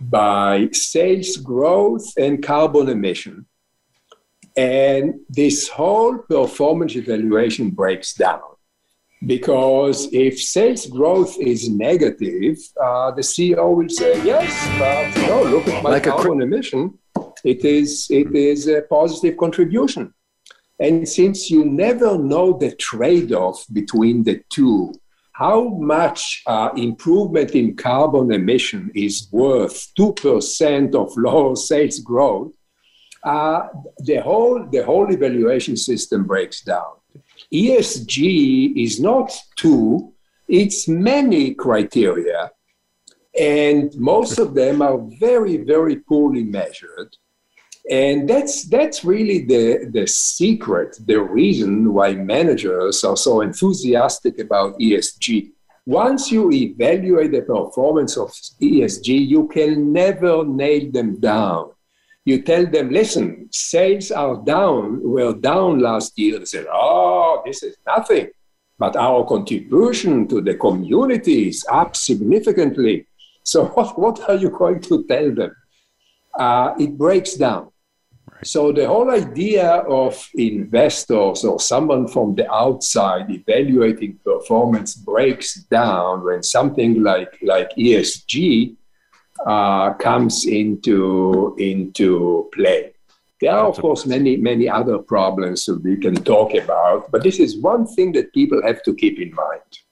by 0.00 0.68
sales 0.72 1.36
growth 1.36 2.06
and 2.18 2.42
carbon 2.42 2.88
emission, 2.88 3.46
and 4.56 5.14
this 5.28 5.68
whole 5.68 6.18
performance 6.18 6.96
evaluation 6.96 7.70
breaks 7.70 8.14
down 8.14 8.42
because 9.26 10.08
if 10.12 10.40
sales 10.40 10.86
growth 10.86 11.38
is 11.40 11.70
negative, 11.70 12.58
uh, 12.82 13.10
the 13.12 13.22
CEO 13.22 13.74
will 13.76 13.88
say, 13.88 14.22
"Yes, 14.24 14.52
but 14.78 15.28
no, 15.28 15.42
look 15.44 15.66
at 15.68 15.82
my 15.82 15.90
like 15.90 16.04
carbon 16.04 16.42
emission; 16.42 16.98
it 17.44 17.64
is 17.64 18.08
it 18.10 18.34
is 18.34 18.68
a 18.68 18.82
positive 18.82 19.36
contribution." 19.38 20.12
And 20.80 21.08
since 21.08 21.50
you 21.50 21.64
never 21.64 22.18
know 22.18 22.58
the 22.58 22.74
trade 22.74 23.32
off 23.32 23.64
between 23.72 24.24
the 24.24 24.42
two, 24.50 24.92
how 25.32 25.68
much 25.68 26.42
uh, 26.46 26.70
improvement 26.76 27.52
in 27.52 27.76
carbon 27.76 28.32
emission 28.32 28.90
is 28.94 29.28
worth 29.32 29.92
2% 29.98 30.94
of 30.94 31.12
lower 31.16 31.56
sales 31.56 31.98
growth, 32.00 32.52
uh, 33.24 33.68
the, 33.98 34.16
whole, 34.16 34.66
the 34.70 34.84
whole 34.84 35.12
evaluation 35.12 35.76
system 35.76 36.24
breaks 36.24 36.60
down. 36.60 36.94
ESG 37.52 38.76
is 38.76 39.00
not 39.00 39.32
two, 39.56 40.12
it's 40.48 40.86
many 40.88 41.54
criteria. 41.54 42.50
And 43.38 43.92
most 43.96 44.38
of 44.38 44.54
them 44.54 44.82
are 44.82 44.98
very, 45.18 45.56
very 45.56 45.96
poorly 45.96 46.44
measured. 46.44 47.16
And 47.90 48.28
that's, 48.28 48.64
that's 48.64 49.04
really 49.04 49.44
the, 49.44 49.90
the 49.90 50.06
secret, 50.06 50.96
the 51.04 51.20
reason 51.20 51.92
why 51.92 52.14
managers 52.14 53.04
are 53.04 53.16
so 53.16 53.42
enthusiastic 53.42 54.38
about 54.38 54.78
ESG. 54.78 55.50
Once 55.86 56.32
you 56.32 56.50
evaluate 56.50 57.32
the 57.32 57.42
performance 57.42 58.16
of 58.16 58.30
ESG, 58.62 59.28
you 59.28 59.46
can 59.48 59.92
never 59.92 60.44
nail 60.44 60.90
them 60.90 61.20
down. 61.20 61.72
You 62.24 62.40
tell 62.40 62.64
them, 62.64 62.88
listen, 62.88 63.48
sales 63.52 64.10
are 64.10 64.42
down, 64.42 65.02
were 65.02 65.34
down 65.34 65.80
last 65.80 66.18
year. 66.18 66.38
They 66.38 66.46
say, 66.46 66.64
oh, 66.72 67.42
this 67.44 67.62
is 67.62 67.76
nothing. 67.86 68.30
But 68.78 68.96
our 68.96 69.26
contribution 69.26 70.26
to 70.28 70.40
the 70.40 70.54
community 70.54 71.48
is 71.48 71.66
up 71.70 71.96
significantly. 71.96 73.06
So, 73.42 73.66
what, 73.74 73.98
what 73.98 74.26
are 74.26 74.36
you 74.36 74.48
going 74.48 74.80
to 74.80 75.04
tell 75.04 75.34
them? 75.34 75.54
Uh, 76.34 76.74
it 76.78 76.96
breaks 76.96 77.34
down. 77.34 77.70
So 78.42 78.72
the 78.72 78.86
whole 78.86 79.10
idea 79.10 79.66
of 79.68 80.28
investors 80.34 81.44
or 81.44 81.60
someone 81.60 82.08
from 82.08 82.34
the 82.34 82.50
outside 82.52 83.30
evaluating 83.30 84.18
performance 84.24 84.94
breaks 84.94 85.54
down 85.64 86.24
when 86.24 86.42
something 86.42 87.02
like, 87.02 87.38
like 87.42 87.70
ESG 87.76 88.76
uh, 89.46 89.94
comes 89.94 90.46
into, 90.46 91.54
into 91.58 92.50
play. 92.52 92.92
There 93.40 93.52
are, 93.52 93.66
of 93.66 93.76
course, 93.78 94.06
many, 94.06 94.36
many 94.36 94.68
other 94.68 94.98
problems 94.98 95.64
that 95.66 95.82
we 95.82 95.96
can 95.96 96.14
talk 96.14 96.54
about, 96.54 97.10
but 97.10 97.22
this 97.22 97.38
is 97.38 97.58
one 97.58 97.86
thing 97.86 98.12
that 98.12 98.32
people 98.32 98.62
have 98.62 98.82
to 98.84 98.94
keep 98.94 99.20
in 99.20 99.34
mind. 99.34 99.83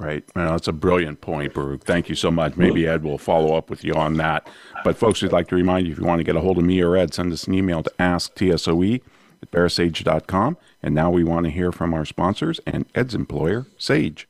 Right. 0.00 0.24
Well, 0.34 0.50
that's 0.52 0.66
a 0.66 0.72
brilliant 0.72 1.20
point, 1.20 1.52
Baruch. 1.52 1.84
Thank 1.84 2.08
you 2.08 2.14
so 2.14 2.30
much. 2.30 2.56
Maybe 2.56 2.88
Ed 2.88 3.04
will 3.04 3.18
follow 3.18 3.54
up 3.54 3.68
with 3.68 3.84
you 3.84 3.92
on 3.92 4.14
that. 4.14 4.48
But 4.82 4.96
folks, 4.96 5.20
we'd 5.20 5.30
like 5.30 5.48
to 5.48 5.56
remind 5.56 5.86
you 5.86 5.92
if 5.92 5.98
you 5.98 6.06
want 6.06 6.20
to 6.20 6.24
get 6.24 6.36
a 6.36 6.40
hold 6.40 6.56
of 6.56 6.64
me 6.64 6.80
or 6.80 6.96
Ed, 6.96 7.12
send 7.12 7.30
us 7.34 7.46
an 7.46 7.52
email 7.52 7.82
to 7.82 7.92
asktsoe 7.98 9.02
at 9.42 9.50
verasage.com. 9.50 10.56
And 10.82 10.94
now 10.94 11.10
we 11.10 11.22
want 11.22 11.44
to 11.44 11.50
hear 11.50 11.70
from 11.70 11.92
our 11.92 12.06
sponsors 12.06 12.60
and 12.66 12.86
Ed's 12.94 13.14
employer, 13.14 13.66
Sage. 13.76 14.26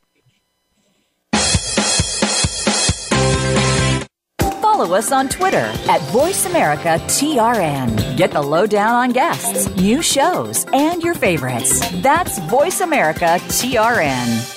Follow 4.61 4.97
us 4.97 5.13
on 5.13 5.29
Twitter 5.29 5.59
at 5.59 6.01
VoiceAmericaTRN. 6.11 8.17
Get 8.17 8.33
the 8.33 8.43
lowdown 8.43 8.95
on 8.95 9.11
guests, 9.11 9.69
new 9.77 10.03
shows, 10.03 10.67
and 10.73 11.01
your 11.01 11.15
favorites. 11.15 11.79
That's 12.03 12.41
VoiceAmericaTRN. 12.41 14.57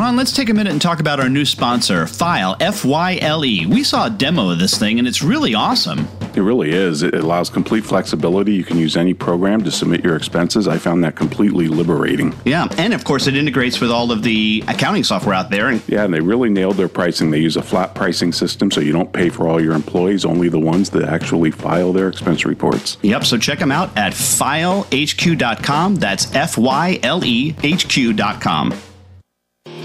Ron, 0.00 0.16
let's 0.16 0.32
take 0.32 0.48
a 0.48 0.54
minute 0.54 0.72
and 0.72 0.80
talk 0.80 0.98
about 0.98 1.20
our 1.20 1.28
new 1.28 1.44
sponsor, 1.44 2.06
Fyle, 2.06 2.56
F 2.58 2.86
Y 2.86 3.18
L 3.20 3.44
E. 3.44 3.66
We 3.66 3.84
saw 3.84 4.06
a 4.06 4.10
demo 4.10 4.48
of 4.48 4.58
this 4.58 4.78
thing, 4.78 4.98
and 4.98 5.06
it's 5.06 5.22
really 5.22 5.54
awesome. 5.54 6.08
It 6.34 6.40
really 6.40 6.70
is. 6.70 7.02
It 7.02 7.12
allows 7.12 7.50
complete 7.50 7.84
flexibility. 7.84 8.54
You 8.54 8.64
can 8.64 8.78
use 8.78 8.96
any 8.96 9.12
program 9.12 9.62
to 9.64 9.70
submit 9.70 10.02
your 10.02 10.16
expenses. 10.16 10.66
I 10.66 10.78
found 10.78 11.04
that 11.04 11.16
completely 11.16 11.68
liberating. 11.68 12.34
Yeah, 12.46 12.68
and 12.78 12.94
of 12.94 13.04
course, 13.04 13.26
it 13.26 13.36
integrates 13.36 13.78
with 13.78 13.90
all 13.90 14.10
of 14.10 14.22
the 14.22 14.64
accounting 14.68 15.04
software 15.04 15.34
out 15.34 15.50
there. 15.50 15.68
And 15.68 15.82
yeah, 15.86 16.04
and 16.04 16.14
they 16.14 16.20
really 16.20 16.48
nailed 16.48 16.78
their 16.78 16.88
pricing. 16.88 17.30
They 17.30 17.40
use 17.40 17.58
a 17.58 17.62
flat 17.62 17.94
pricing 17.94 18.32
system, 18.32 18.70
so 18.70 18.80
you 18.80 18.92
don't 18.92 19.12
pay 19.12 19.28
for 19.28 19.48
all 19.48 19.62
your 19.62 19.74
employees, 19.74 20.24
only 20.24 20.48
the 20.48 20.58
ones 20.58 20.88
that 20.90 21.04
actually 21.04 21.50
file 21.50 21.92
their 21.92 22.08
expense 22.08 22.46
reports. 22.46 22.96
Yep, 23.02 23.24
so 23.24 23.36
check 23.36 23.58
them 23.58 23.70
out 23.70 23.94
at 23.98 24.14
fylehq.com. 24.14 25.96
That's 25.96 26.34
F 26.34 26.56
Y 26.56 27.00
L 27.02 27.22
E 27.22 27.54
H 27.62 27.86
Q.com. 27.86 28.72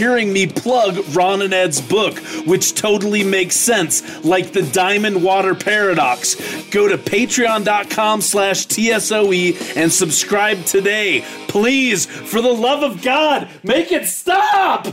hearing 0.00 0.32
me 0.32 0.46
plug 0.46 0.96
Ron 1.14 1.42
and 1.42 1.52
Ed's 1.52 1.78
book, 1.78 2.18
which 2.46 2.74
totally 2.74 3.22
makes 3.22 3.54
sense, 3.54 4.24
like 4.24 4.54
the 4.54 4.62
Diamond 4.62 5.22
Water 5.22 5.54
Paradox. 5.54 6.36
Go 6.70 6.88
to 6.88 6.96
patreon.com 6.96 8.22
slash 8.22 8.66
TSOE 8.66 9.76
and 9.76 9.92
subscribe 9.92 10.64
today. 10.64 11.22
Please, 11.48 12.06
for 12.06 12.40
the 12.40 12.48
love 12.48 12.82
of 12.82 13.02
God, 13.02 13.46
make 13.62 13.92
it 13.92 14.06
stop! 14.06 14.86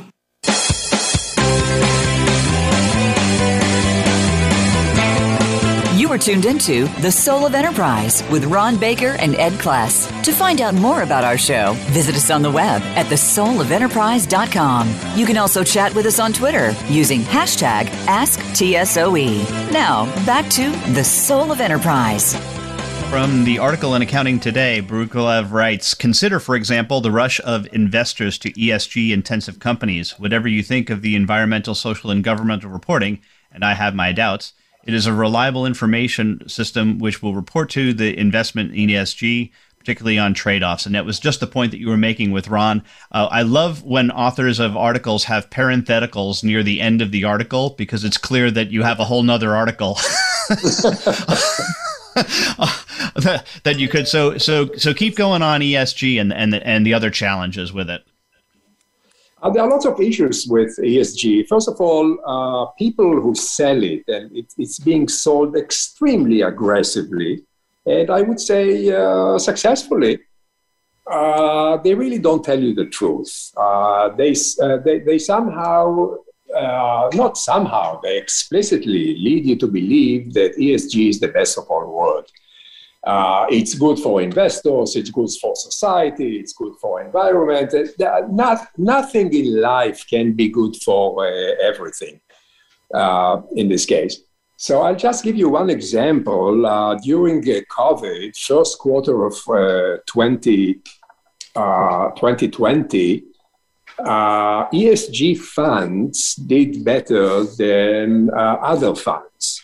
You 6.08 6.14
are 6.14 6.18
tuned 6.18 6.46
into 6.46 6.86
The 7.02 7.12
Soul 7.12 7.46
of 7.46 7.54
Enterprise 7.54 8.24
with 8.30 8.46
Ron 8.46 8.78
Baker 8.78 9.18
and 9.20 9.36
Ed 9.36 9.52
Kless. 9.60 10.08
To 10.24 10.32
find 10.32 10.62
out 10.62 10.74
more 10.74 11.02
about 11.02 11.26
our 11.26 11.38
show, 11.38 11.74
visit 11.90 12.16
us 12.16 12.32
on 12.32 12.42
the 12.42 12.50
web 12.50 12.82
at 12.96 13.08
thesoulofenterprise.com. 13.08 15.18
You 15.18 15.26
can 15.26 15.36
also 15.36 15.66
chat 15.66 15.94
with 15.94 16.06
us 16.06 16.18
on 16.18 16.32
Twitter 16.32 16.74
using 16.88 17.24
hashtag 17.24 17.88
AskTSOE. 18.06 19.74
Now, 19.74 20.06
back 20.26 20.50
to 20.52 20.70
The 20.94 21.04
Soul 21.04 21.52
of 21.52 21.60
Enterprise. 21.60 22.38
From 23.10 23.44
the 23.44 23.60
article 23.60 23.94
in 23.94 24.02
Accounting 24.02 24.40
Today, 24.40 24.80
Baruch 24.80 25.14
Lev 25.14 25.52
writes 25.52 25.94
Consider, 25.94 26.40
for 26.40 26.56
example, 26.56 27.02
the 27.02 27.12
rush 27.12 27.42
of 27.42 27.68
investors 27.74 28.38
to 28.38 28.54
ESG 28.54 29.12
intensive 29.12 29.60
companies. 29.60 30.18
Whatever 30.18 30.48
you 30.48 30.64
think 30.64 30.90
of 30.90 31.02
the 31.02 31.18
environmental, 31.18 31.76
social, 31.76 32.12
and 32.12 32.24
governmental 32.24 32.70
reporting, 32.70 33.20
and 33.52 33.66
I 33.66 33.74
have 33.74 33.94
my 33.94 34.14
doubts, 34.14 34.54
it 34.88 34.94
is 34.94 35.06
a 35.06 35.14
reliable 35.14 35.66
information 35.66 36.48
system 36.48 36.98
which 36.98 37.22
will 37.22 37.36
report 37.36 37.70
to 37.72 37.94
the 37.94 38.18
investment 38.18 38.74
in 38.74 38.88
ESG, 38.88 39.52
particularly 39.78 40.18
on 40.18 40.34
trade 40.34 40.64
offs. 40.64 40.86
And 40.86 40.96
that 40.96 41.06
was 41.06 41.20
just 41.20 41.42
the 41.42 41.48
point 41.48 41.72
that 41.72 41.80
you 41.80 41.90
were 41.90 41.98
making 41.98 42.32
with 42.32 42.48
Ron. 42.48 42.82
Uh, 43.12 43.28
I 43.30 43.42
love 43.42 43.84
when 43.84 44.12
authors 44.12 44.60
of 44.60 44.78
articles 44.78 45.26
have 45.26 45.50
parentheticals 45.50 46.42
near 46.42 46.64
the 46.64 46.80
end 46.80 47.02
of 47.02 47.12
the 47.12 47.26
article 47.26 47.72
because 47.78 48.06
it's 48.06 48.18
clear 48.18 48.50
that 48.50 48.72
you 48.72 48.84
have 48.84 49.02
a 49.02 49.06
whole 49.06 49.24
nother 49.24 49.54
article. 49.56 49.96
that 53.64 53.76
you 53.78 53.88
could 53.90 54.08
so 54.08 54.38
so 54.38 54.74
so 54.76 54.94
keep 54.94 55.16
going 55.16 55.42
on 55.42 55.62
ESG 55.62 56.20
and 56.20 56.34
and 56.34 56.54
the, 56.54 56.66
and 56.66 56.86
the 56.86 56.94
other 56.94 57.12
challenges 57.12 57.74
with 57.74 57.90
it. 57.90 58.04
Uh, 59.42 59.52
there 59.52 59.62
are 59.64 59.70
lots 59.70 59.86
of 59.86 60.00
issues 60.02 60.48
with 60.48 60.76
ESG. 60.80 61.48
First 61.48 61.70
of 61.70 61.80
all, 61.80 62.18
uh, 62.26 62.66
people 62.78 63.22
who 63.22 63.36
sell 63.36 63.84
it, 63.84 64.04
and 64.08 64.36
it, 64.36 64.52
it's 64.58 64.80
being 64.80 65.08
sold 65.08 65.56
extremely 65.56 66.42
aggressively, 66.42 67.44
and 67.86 68.10
I 68.10 68.22
would 68.24 68.40
say 68.40 68.92
uh, 68.92 69.38
successfully. 69.38 70.20
Uh, 71.10 71.78
they 71.78 71.94
really 71.94 72.20
don't 72.20 72.44
tell 72.44 72.60
you 72.60 72.74
the 72.74 72.86
truth. 72.88 73.54
Uh, 73.56 74.10
they, 74.10 74.36
uh, 74.62 74.78
they, 74.78 75.00
they 75.00 75.18
somehow, 75.18 76.16
not 77.14 77.38
somehow, 77.38 78.02
they 78.02 78.18
explicitly 78.18 79.16
lead 79.18 79.46
you 79.46 79.56
to 79.56 79.68
believe 79.68 80.34
that 80.34 80.58
ESG 80.58 81.10
is 81.10 81.20
the 81.22 81.30
best 81.30 81.58
of 81.58 81.66
all 81.70 81.88
worlds. 81.90 82.34
Uh, 83.08 83.46
it's 83.50 83.74
good 83.74 83.98
for 83.98 84.22
investors, 84.22 84.98
it's 84.98 85.10
good 85.10 85.30
for 85.42 85.56
society, 85.56 86.40
it's 86.40 86.52
good 86.52 86.74
for 86.82 87.02
environment. 87.02 87.74
Not, 88.30 88.68
nothing 88.78 89.34
in 89.34 89.62
life 89.62 90.06
can 90.10 90.34
be 90.34 90.50
good 90.50 90.76
for 90.84 91.26
uh, 91.26 91.56
everything 91.62 92.20
uh, 92.94 93.42
in 93.56 93.70
this 93.70 93.86
case. 93.86 94.20
So 94.58 94.82
I'll 94.82 94.96
just 94.96 95.24
give 95.24 95.38
you 95.38 95.48
one 95.48 95.70
example. 95.70 96.66
Uh, 96.66 96.96
during 96.96 97.40
uh, 97.50 97.62
COVID, 97.80 98.36
first 98.36 98.78
quarter 98.78 99.26
of 99.26 99.36
uh, 99.48 100.00
20, 100.08 100.82
2020, 101.54 103.24
uh, 104.00 104.70
ESG 104.70 105.38
funds 105.40 106.36
did 106.36 106.84
better 106.84 107.44
than 107.44 108.30
uh, 108.32 108.58
other 108.62 108.96
funds. 108.96 109.64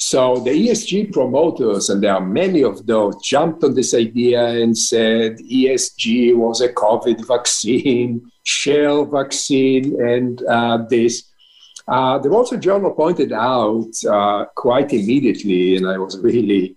So 0.00 0.36
the 0.38 0.50
ESG 0.50 1.12
promoters, 1.12 1.90
and 1.90 2.02
there 2.02 2.14
are 2.14 2.24
many 2.24 2.62
of 2.62 2.86
those, 2.86 3.20
jumped 3.20 3.64
on 3.64 3.74
this 3.74 3.94
idea 3.94 4.46
and 4.46 4.76
said 4.76 5.38
ESG 5.38 6.36
was 6.36 6.60
a 6.60 6.72
COVID 6.72 7.26
vaccine, 7.26 8.30
shell 8.44 9.04
vaccine, 9.04 10.00
and 10.00 10.40
uh, 10.46 10.78
this. 10.88 11.24
Uh, 11.88 12.18
the 12.18 12.28
Wall 12.28 12.46
Street 12.46 12.60
Journal 12.60 12.92
pointed 12.92 13.32
out 13.32 13.90
uh, 14.08 14.44
quite 14.54 14.92
immediately, 14.92 15.76
and 15.76 15.88
I 15.88 15.98
was 15.98 16.16
really 16.18 16.76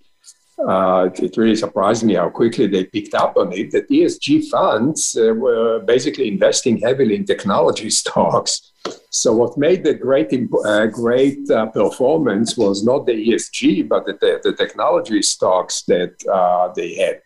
uh, 0.68 1.10
it 1.16 1.38
really 1.38 1.56
surprised 1.56 2.04
me 2.04 2.16
how 2.16 2.30
quickly 2.30 2.68
they 2.68 2.86
picked 2.86 3.14
up 3.14 3.36
on 3.38 3.52
it 3.52 3.72
that 3.72 3.90
ESG 3.90 4.50
funds 4.50 5.16
uh, 5.16 5.34
were 5.34 5.80
basically 5.80 6.28
investing 6.28 6.78
heavily 6.78 7.16
in 7.16 7.26
technology 7.26 7.90
stocks. 8.02 8.72
So 9.10 9.34
what 9.34 9.58
made 9.58 9.84
the 9.84 9.94
great 9.94 10.32
uh, 10.66 10.88
great 10.88 11.50
uh, 11.50 11.68
performance 11.68 12.58
was 12.58 12.84
not 12.84 13.06
the 13.06 13.14
ESG, 13.14 13.88
but 13.88 14.06
the, 14.06 14.40
the 14.44 14.54
technology 14.54 15.22
stocks 15.22 15.84
that 15.84 16.14
uh, 16.28 16.72
they 16.76 16.96
had. 16.96 17.22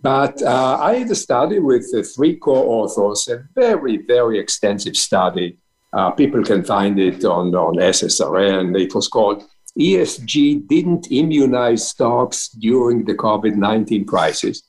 But 0.00 0.42
uh, 0.42 0.78
I 0.80 0.94
had 0.94 1.10
a 1.10 1.14
study 1.14 1.58
with 1.58 1.86
three 2.14 2.36
co-authors, 2.36 3.28
a 3.28 3.44
very 3.54 3.98
very 4.06 4.38
extensive 4.38 4.96
study. 4.96 5.58
people 6.16 6.42
can 6.44 6.64
find 6.64 6.98
it 6.98 7.24
on 7.24 7.54
on 7.54 7.76
SSRN. 7.76 8.78
It 8.80 8.94
was 8.94 9.08
called 9.08 9.44
ESG 9.78 10.66
didn't 10.66 11.10
immunize 11.10 11.88
stocks 11.88 12.48
during 12.48 13.04
the 13.04 13.14
COVID 13.14 13.54
19 13.54 14.04
crisis. 14.04 14.62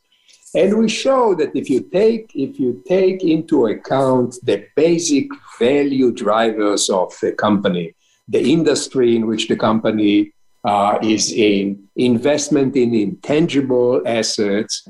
And 0.55 0.77
we 0.79 0.89
show 0.89 1.35
that 1.35 1.55
if 1.55 1.69
you 1.69 1.81
take 1.81 2.31
if 2.33 2.59
you 2.59 2.83
take 2.87 3.23
into 3.23 3.67
account 3.67 4.35
the 4.43 4.65
basic 4.75 5.27
value 5.59 6.11
drivers 6.11 6.89
of 6.89 7.13
a 7.23 7.31
company, 7.31 7.93
the 8.27 8.41
industry 8.41 9.15
in 9.15 9.27
which 9.27 9.47
the 9.47 9.55
company 9.55 10.33
uh, 10.63 10.99
is 11.01 11.31
in, 11.31 11.87
investment 11.95 12.75
in 12.75 12.93
intangible 12.93 14.01
assets, 14.05 14.87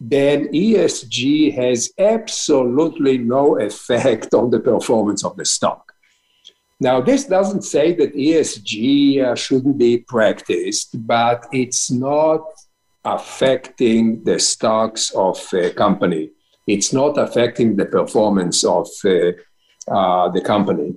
then 0.00 0.48
ESG 0.48 1.54
has 1.54 1.92
absolutely 1.98 3.18
no 3.18 3.58
effect 3.60 4.34
on 4.34 4.50
the 4.50 4.58
performance 4.58 5.24
of 5.24 5.36
the 5.36 5.44
stock. 5.44 5.91
Now, 6.82 7.00
this 7.00 7.26
doesn't 7.26 7.62
say 7.62 7.94
that 7.94 8.16
ESG 8.16 9.22
uh, 9.22 9.36
shouldn't 9.36 9.78
be 9.78 9.98
practiced, 9.98 11.06
but 11.06 11.46
it's 11.52 11.92
not 11.92 12.42
affecting 13.04 14.24
the 14.24 14.40
stocks 14.40 15.12
of 15.12 15.38
a 15.54 15.70
company. 15.70 16.32
It's 16.66 16.92
not 16.92 17.18
affecting 17.18 17.76
the 17.76 17.86
performance 17.86 18.64
of 18.64 18.88
uh, 19.04 19.30
uh, 19.86 20.30
the 20.30 20.40
company. 20.40 20.96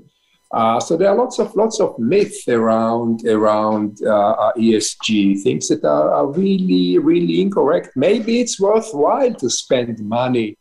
Uh, 0.51 0.79
so 0.79 0.97
there 0.97 1.09
are 1.09 1.15
lots 1.15 1.37
of 1.37 1.55
lots 1.55 1.79
of 1.79 1.99
myths 1.99 2.47
around 2.47 3.23
around 3.27 4.01
uh, 4.01 4.53
ESG 4.57 5.43
things 5.43 5.67
that 5.67 5.83
are, 5.83 6.09
are, 6.17 6.27
really 6.31 6.97
really 6.97 7.41
incorrect. 7.41 7.89
Maybe 7.95 8.39
it's 8.39 8.59
worthwhile 8.59 9.35
to 9.35 9.49
spend 9.51 9.99
money 9.99 10.57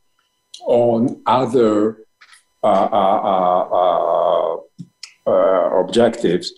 on 0.67 1.23
other 1.25 2.05
uh, 2.63 2.89
uh, 3.01 4.57
objectives, 5.27 6.53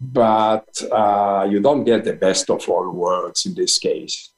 but 0.00 0.68
uh, 0.90 1.46
you 1.48 1.60
don't 1.60 1.84
get 1.84 2.04
the 2.04 2.12
best 2.12 2.50
of 2.50 2.68
all 2.68 2.90
worlds 2.90 3.46
in 3.46 3.54
this 3.54 3.78
case. 3.78 4.30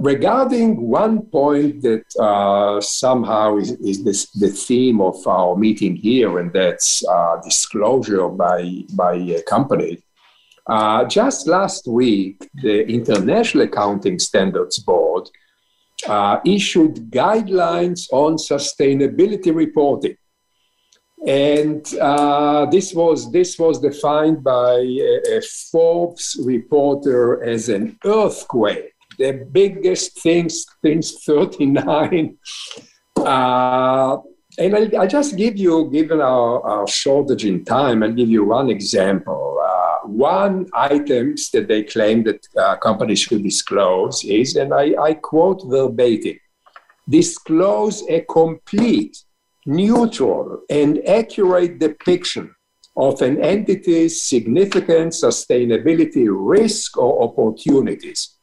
Regarding 0.00 0.88
one 0.88 1.22
point 1.22 1.82
that 1.82 2.04
uh, 2.18 2.80
somehow 2.80 3.56
is, 3.56 3.70
is 3.72 4.02
this, 4.02 4.30
the 4.30 4.48
theme 4.48 5.00
of 5.00 5.24
our 5.26 5.56
meeting 5.56 5.94
here, 5.94 6.40
and 6.40 6.52
that's 6.52 7.06
uh, 7.06 7.36
disclosure 7.42 8.28
by, 8.28 8.82
by 8.94 9.40
companies. 9.46 10.02
Uh, 10.66 11.04
just 11.04 11.46
last 11.46 11.86
week, 11.86 12.48
the 12.54 12.84
International 12.88 13.64
Accounting 13.64 14.18
Standards 14.18 14.80
Board 14.80 15.30
uh, 16.08 16.40
issued 16.44 17.10
guidelines 17.10 18.08
on 18.10 18.36
sustainability 18.36 19.54
reporting. 19.54 20.16
And 21.24 21.86
uh, 21.94 22.66
this 22.66 22.92
was 22.92 23.32
this 23.32 23.58
was 23.58 23.80
defined 23.80 24.44
by 24.44 24.74
a, 24.74 25.38
a, 25.38 25.42
Forbes 25.72 26.36
reporter 26.44 27.42
as 27.42 27.68
an 27.70 27.98
earthquake, 28.04 28.92
the 29.18 29.48
biggest 29.50 30.20
things 30.20 30.66
since 30.84 31.24
'39. 31.24 32.36
Uh, 33.16 34.18
and 34.58 34.76
I, 34.76 34.90
I, 35.00 35.06
just 35.06 35.36
give 35.36 35.56
you, 35.56 35.90
given 35.90 36.20
our, 36.20 36.62
our, 36.62 36.86
shortage 36.86 37.44
in 37.44 37.64
time, 37.64 38.02
I'll 38.02 38.12
give 38.12 38.28
you 38.28 38.44
one 38.44 38.70
example. 38.70 39.58
Uh, 39.62 40.08
one 40.08 40.66
items 40.74 41.50
that 41.50 41.68
they 41.68 41.82
claim 41.82 42.24
that 42.24 42.46
uh, 42.56 42.76
companies 42.76 43.20
should 43.20 43.42
disclose 43.42 44.22
is, 44.24 44.56
and 44.56 44.72
I, 44.72 44.94
I 45.00 45.14
quote 45.14 45.62
verbatim, 45.66 46.38
disclose 47.08 48.02
a 48.08 48.20
complete 48.22 49.24
neutral 49.66 50.62
and 50.70 51.06
accurate 51.08 51.78
depiction 51.78 52.54
of 52.96 53.20
an 53.20 53.38
entity's 53.42 54.24
significant 54.24 55.12
sustainability 55.12 56.26
risk 56.28 56.96
or 56.96 57.22
opportunities. 57.22 58.36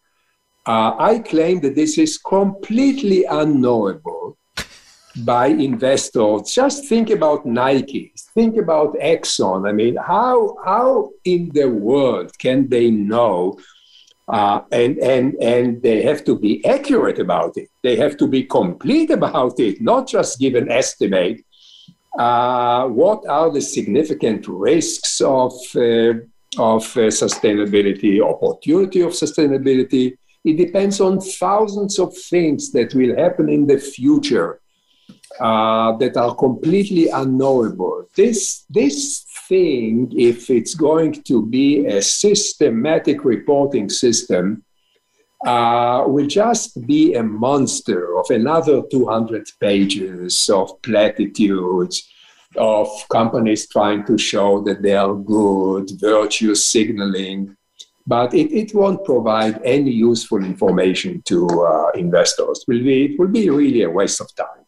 Uh, 0.65 0.95
I 0.97 1.19
claim 1.19 1.59
that 1.61 1.75
this 1.75 1.97
is 1.97 2.17
completely 2.17 3.25
unknowable 3.25 4.37
by 5.25 5.47
investors. 5.47 6.51
Just 6.53 6.87
think 6.87 7.09
about 7.09 7.45
Nike, 7.45 8.13
think 8.33 8.57
about 8.57 8.93
Exxon. 8.95 9.67
I 9.67 9.71
mean, 9.71 9.95
how, 9.95 10.55
how 10.63 11.09
in 11.25 11.49
the 11.53 11.67
world 11.67 12.37
can 12.37 12.69
they 12.69 12.91
know 12.91 13.57
uh, 14.27 14.61
and, 14.71 14.97
and, 14.99 15.35
and 15.35 15.81
they 15.81 16.01
have 16.01 16.23
to 16.25 16.37
be 16.37 16.63
accurate 16.65 17.19
about 17.19 17.57
it. 17.57 17.69
They 17.81 17.95
have 17.97 18.17
to 18.17 18.27
be 18.27 18.43
complete 18.43 19.09
about 19.09 19.59
it, 19.59 19.81
not 19.81 20.07
just 20.07 20.39
give 20.39 20.55
an 20.55 20.71
estimate. 20.71 21.43
Uh, 22.17 22.87
what 22.87 23.25
are 23.27 23.51
the 23.51 23.61
significant 23.61 24.47
risks 24.47 25.19
of, 25.19 25.51
uh, 25.75 26.13
of 26.57 26.83
uh, 26.95 27.09
sustainability, 27.09 28.21
opportunity 28.21 29.01
of 29.01 29.11
sustainability? 29.11 30.15
It 30.45 30.57
depends 30.57 31.01
on 31.01 31.19
thousands 31.19 31.99
of 31.99 32.15
things 32.15 32.71
that 32.71 32.93
will 32.93 33.15
happen 33.15 33.49
in 33.49 33.65
the 33.65 33.79
future 33.79 34.59
uh, 35.39 35.97
that 35.97 36.15
are 36.15 36.35
completely 36.35 37.09
unknowable. 37.09 38.07
This, 38.15 38.65
this 38.69 39.25
thing, 39.53 40.11
if 40.31 40.49
it's 40.49 40.75
going 40.89 41.13
to 41.29 41.45
be 41.57 41.85
a 41.85 42.01
systematic 42.01 43.17
reporting 43.35 43.87
system, 43.89 44.45
uh, 45.45 46.03
will 46.13 46.31
just 46.43 46.69
be 46.93 47.03
a 47.13 47.23
monster 47.45 48.17
of 48.19 48.25
another 48.29 48.77
200 48.89 49.45
pages 49.59 50.49
of 50.49 50.81
platitudes 50.81 51.95
of 52.55 52.87
companies 53.09 53.61
trying 53.67 54.01
to 54.09 54.17
show 54.17 54.61
that 54.67 54.81
they 54.81 54.95
are 55.03 55.15
good, 55.15 55.85
virtue 55.99 56.55
signaling, 56.55 57.55
but 58.07 58.33
it, 58.33 58.49
it 58.61 58.69
won't 58.73 59.03
provide 59.05 59.55
any 59.63 59.91
useful 59.91 60.41
information 60.53 61.21
to 61.31 61.37
uh, 61.47 61.89
investors. 62.05 62.57
It 62.61 62.71
will, 62.71 62.83
be, 62.83 63.05
it 63.05 63.19
will 63.19 63.33
be 63.41 63.49
really 63.49 63.83
a 63.83 63.89
waste 63.89 64.21
of 64.21 64.29
time. 64.35 64.62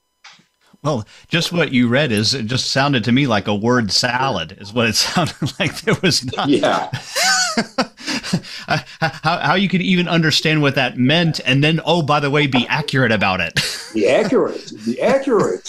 Well, 0.85 1.05
just 1.29 1.51
what 1.51 1.71
you 1.71 1.87
read 1.87 2.11
is 2.11 2.35
it 2.35 2.45
just 2.45 2.69
sounded 2.69 3.03
to 3.05 3.11
me 3.11 3.25
like 3.25 3.47
a 3.47 3.55
word 3.55 3.91
salad, 3.91 4.55
is 4.59 4.71
what 4.71 4.85
it 4.87 4.93
sounded 4.95 5.59
like. 5.59 5.81
There 5.81 5.95
was 6.03 6.23
not. 6.35 6.47
Yeah. 6.47 6.91
how, 9.01 9.39
how 9.39 9.55
you 9.55 9.67
could 9.67 9.81
even 9.81 10.07
understand 10.07 10.61
what 10.61 10.75
that 10.75 10.95
meant, 10.95 11.39
and 11.43 11.63
then, 11.63 11.81
oh, 11.85 12.03
by 12.03 12.19
the 12.19 12.29
way, 12.29 12.45
be 12.45 12.67
accurate 12.67 13.11
about 13.11 13.41
it. 13.41 13.59
be 13.95 14.07
accurate. 14.07 14.71
Be 14.85 15.01
accurate. 15.01 15.67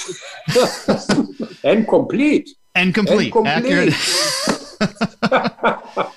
and 1.64 1.88
complete. 1.88 2.50
And 2.74 2.92
complete. 2.92 3.34
And 3.34 3.64
complete. 3.64 3.94
Accurate. 4.82 6.12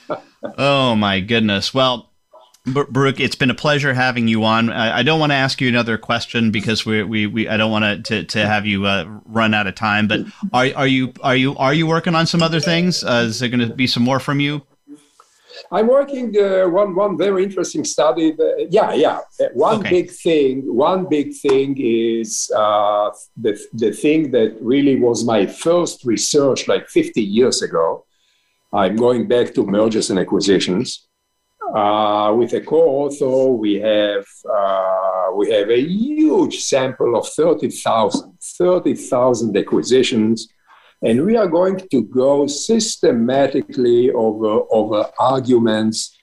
oh, 0.57 0.93
my 0.97 1.21
goodness. 1.21 1.73
Well, 1.73 2.08
Baruch, 2.65 3.19
it's 3.19 3.35
been 3.35 3.49
a 3.49 3.55
pleasure 3.55 3.93
having 3.93 4.27
you 4.27 4.43
on. 4.43 4.69
I, 4.69 4.99
I 4.99 5.03
don't 5.03 5.19
want 5.19 5.31
to 5.31 5.35
ask 5.35 5.61
you 5.61 5.69
another 5.69 5.97
question 5.97 6.51
because 6.51 6.85
we, 6.85 7.03
we, 7.03 7.25
we 7.25 7.47
I 7.47 7.57
don't 7.57 7.71
want 7.71 8.05
to, 8.05 8.23
to 8.23 8.45
have 8.45 8.65
you 8.65 8.85
uh, 8.85 9.05
run 9.25 9.53
out 9.53 9.67
of 9.67 9.75
time. 9.75 10.07
But 10.07 10.21
are, 10.53 10.67
are 10.75 10.87
you 10.87 11.13
are 11.21 11.35
you 11.35 11.55
are 11.55 11.73
you 11.73 11.87
working 11.87 12.15
on 12.15 12.27
some 12.27 12.43
other 12.43 12.59
things? 12.59 13.03
Uh, 13.03 13.25
is 13.27 13.39
there 13.39 13.49
going 13.49 13.67
to 13.67 13.73
be 13.73 13.87
some 13.87 14.03
more 14.03 14.19
from 14.19 14.39
you? 14.39 14.61
I'm 15.71 15.87
working 15.87 16.35
uh, 16.37 16.67
one 16.69 16.95
one 16.95 17.17
very 17.17 17.43
interesting 17.43 17.83
study. 17.85 18.31
That, 18.31 18.67
yeah, 18.69 18.93
yeah. 18.93 19.19
Uh, 19.39 19.45
one 19.53 19.79
okay. 19.79 19.89
big 19.89 20.11
thing. 20.11 20.61
One 20.73 21.07
big 21.09 21.33
thing 21.35 21.77
is 21.79 22.51
uh, 22.55 23.11
the 23.37 23.59
the 23.73 23.91
thing 23.91 24.31
that 24.31 24.57
really 24.61 24.97
was 24.97 25.23
my 25.23 25.45
first 25.45 26.05
research, 26.05 26.67
like 26.67 26.87
50 26.87 27.21
years 27.21 27.61
ago 27.61 28.05
I'm 28.71 28.95
going 28.95 29.27
back 29.27 29.53
to 29.55 29.65
mergers 29.65 30.09
and 30.09 30.19
acquisitions. 30.19 31.07
Uh, 31.75 32.33
with 32.35 32.53
a 32.53 32.61
co-author, 32.61 33.51
we 33.51 33.75
have 33.75 34.25
uh, 34.51 35.27
we 35.35 35.51
have 35.51 35.69
a 35.69 35.79
huge 35.79 36.59
sample 36.61 37.15
of 37.15 37.27
30,000 37.27 38.33
30,000 38.41 39.55
acquisitions, 39.55 40.47
and 41.03 41.23
we 41.23 41.37
are 41.37 41.47
going 41.47 41.79
to 41.91 42.03
go 42.05 42.47
systematically 42.47 44.09
over 44.11 44.61
over 44.71 45.05
arguments 45.19 46.17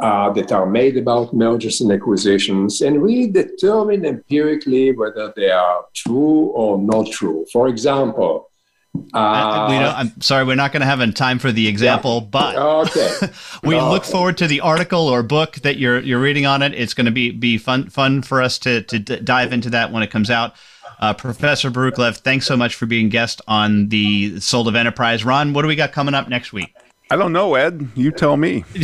uh, 0.00 0.30
that 0.32 0.50
are 0.50 0.66
made 0.66 0.96
about 0.96 1.32
mergers 1.32 1.80
and 1.80 1.92
acquisitions, 1.92 2.80
and 2.80 3.00
we 3.00 3.28
determine 3.28 4.04
empirically 4.04 4.90
whether 4.92 5.32
they 5.36 5.50
are 5.50 5.84
true 5.94 6.46
or 6.54 6.76
not 6.78 7.06
true. 7.10 7.46
For 7.52 7.68
example, 7.68 8.50
uh, 8.94 9.66
we 9.70 9.78
don't, 9.78 9.96
I'm 9.96 10.20
sorry, 10.20 10.44
we're 10.44 10.54
not 10.54 10.72
going 10.72 10.80
to 10.80 10.86
have 10.86 11.14
time 11.14 11.38
for 11.38 11.50
the 11.50 11.66
example, 11.66 12.20
yeah. 12.22 12.28
but 12.30 12.56
okay. 12.56 13.28
we 13.62 13.74
no. 13.74 13.90
look 13.90 14.04
forward 14.04 14.36
to 14.38 14.46
the 14.46 14.60
article 14.60 15.08
or 15.08 15.22
book 15.22 15.56
that 15.56 15.78
you're 15.78 16.00
you're 16.00 16.20
reading 16.20 16.44
on 16.44 16.60
it. 16.62 16.74
It's 16.74 16.92
going 16.92 17.06
to 17.06 17.12
be 17.12 17.30
be 17.30 17.56
fun 17.56 17.88
fun 17.88 18.22
for 18.22 18.42
us 18.42 18.58
to 18.60 18.82
to 18.82 18.98
d- 18.98 19.20
dive 19.20 19.52
into 19.52 19.70
that 19.70 19.92
when 19.92 20.02
it 20.02 20.10
comes 20.10 20.30
out. 20.30 20.54
Uh, 21.00 21.14
Professor 21.14 21.70
Baruch 21.70 21.98
Lev, 21.98 22.18
thanks 22.18 22.46
so 22.46 22.56
much 22.56 22.74
for 22.74 22.86
being 22.86 23.08
guest 23.08 23.40
on 23.48 23.88
the 23.88 24.38
Soul 24.40 24.68
of 24.68 24.76
Enterprise. 24.76 25.24
Ron, 25.24 25.52
what 25.52 25.62
do 25.62 25.68
we 25.68 25.74
got 25.74 25.92
coming 25.92 26.14
up 26.14 26.28
next 26.28 26.52
week? 26.52 26.74
I 27.10 27.16
don't 27.16 27.32
know, 27.32 27.54
Ed. 27.54 27.88
You 27.94 28.12
tell 28.12 28.36
me. 28.36 28.64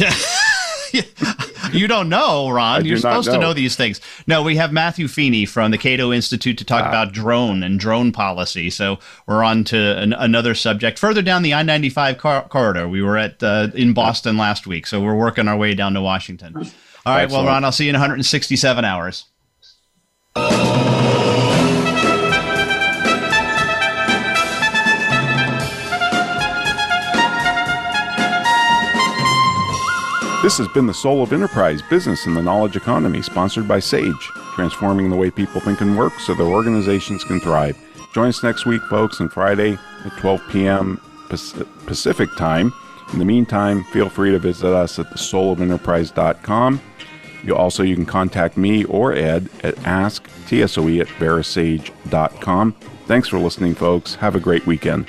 you 1.73 1.87
don't 1.87 2.09
know, 2.09 2.51
Ron. 2.51 2.85
You're 2.85 2.99
supposed 2.99 3.29
know. 3.29 3.35
to 3.35 3.41
know 3.41 3.53
these 3.53 3.77
things. 3.77 4.01
No, 4.27 4.43
we 4.43 4.57
have 4.57 4.73
Matthew 4.73 5.09
Feeney 5.09 5.47
from 5.47 5.71
the 5.71 5.79
Cato 5.79 6.13
Institute 6.13 6.59
to 6.59 6.65
talk 6.65 6.85
ah. 6.85 6.89
about 6.89 7.13
drone 7.13 7.63
and 7.63 7.79
drone 7.79 8.13
policy. 8.13 8.71
So 8.71 8.99
we're 9.27 9.43
on 9.43 9.65
to 9.65 9.99
an, 9.99 10.13
another 10.13 10.55
subject 10.55 10.99
further 10.99 11.23
down 11.23 11.43
the 11.43 11.55
I-95 11.55 12.19
car- 12.19 12.49
corridor. 12.49 12.89
We 12.89 13.03
were 13.03 13.17
at 13.17 13.43
uh, 13.43 13.69
in 13.75 13.93
Boston 13.95 14.37
last 14.37 14.67
week, 14.67 14.87
so 14.87 15.01
we're 15.01 15.17
working 15.17 15.49
our 15.49 15.57
way 15.57 15.75
down 15.75 15.95
to 15.95 16.01
Washington. 16.01 16.57
All 16.57 16.63
right, 17.07 17.23
Excellent. 17.23 17.45
well, 17.47 17.55
Ron, 17.55 17.65
I'll 17.65 17.73
see 17.73 17.85
you 17.85 17.91
in 17.91 17.95
167 17.95 18.85
hours. 18.85 19.25
This 30.49 30.57
has 30.57 30.69
been 30.69 30.87
the 30.87 30.95
Soul 30.95 31.23
of 31.23 31.35
Enterprise 31.35 31.83
Business 31.91 32.25
in 32.25 32.33
the 32.33 32.41
Knowledge 32.41 32.75
Economy, 32.75 33.21
sponsored 33.21 33.69
by 33.69 33.81
SAGE, 33.81 34.31
transforming 34.55 35.11
the 35.11 35.17
way 35.17 35.31
people 35.31 35.61
think 35.61 35.83
and 35.83 35.95
work 35.95 36.19
so 36.21 36.33
their 36.33 36.47
organizations 36.47 37.23
can 37.23 37.39
thrive. 37.39 37.77
Join 38.15 38.29
us 38.29 38.43
next 38.43 38.65
week, 38.65 38.81
folks, 38.85 39.21
on 39.21 39.29
Friday 39.29 39.79
at 40.07 40.17
12 40.17 40.41
p.m. 40.49 41.03
Pacific 41.29 42.31
Time. 42.39 42.73
In 43.13 43.19
the 43.19 43.27
meantime, 43.27 43.85
feel 43.93 44.09
free 44.09 44.31
to 44.31 44.39
visit 44.39 44.73
us 44.73 44.99
at 44.99 45.11
thesoulofenterprise.com. 45.11 46.81
You 47.45 47.55
also 47.55 47.83
you 47.83 47.95
can 47.95 48.07
contact 48.07 48.57
me 48.57 48.85
or 48.85 49.13
Ed 49.13 49.51
at 49.63 49.75
asktsoe 49.77 51.01
at 51.03 51.09
verasage.com. 51.09 52.73
Thanks 53.07 53.29
for 53.29 53.39
listening, 53.39 53.75
folks. 53.75 54.15
Have 54.15 54.35
a 54.35 54.41
great 54.41 54.67
weekend. 54.67 55.09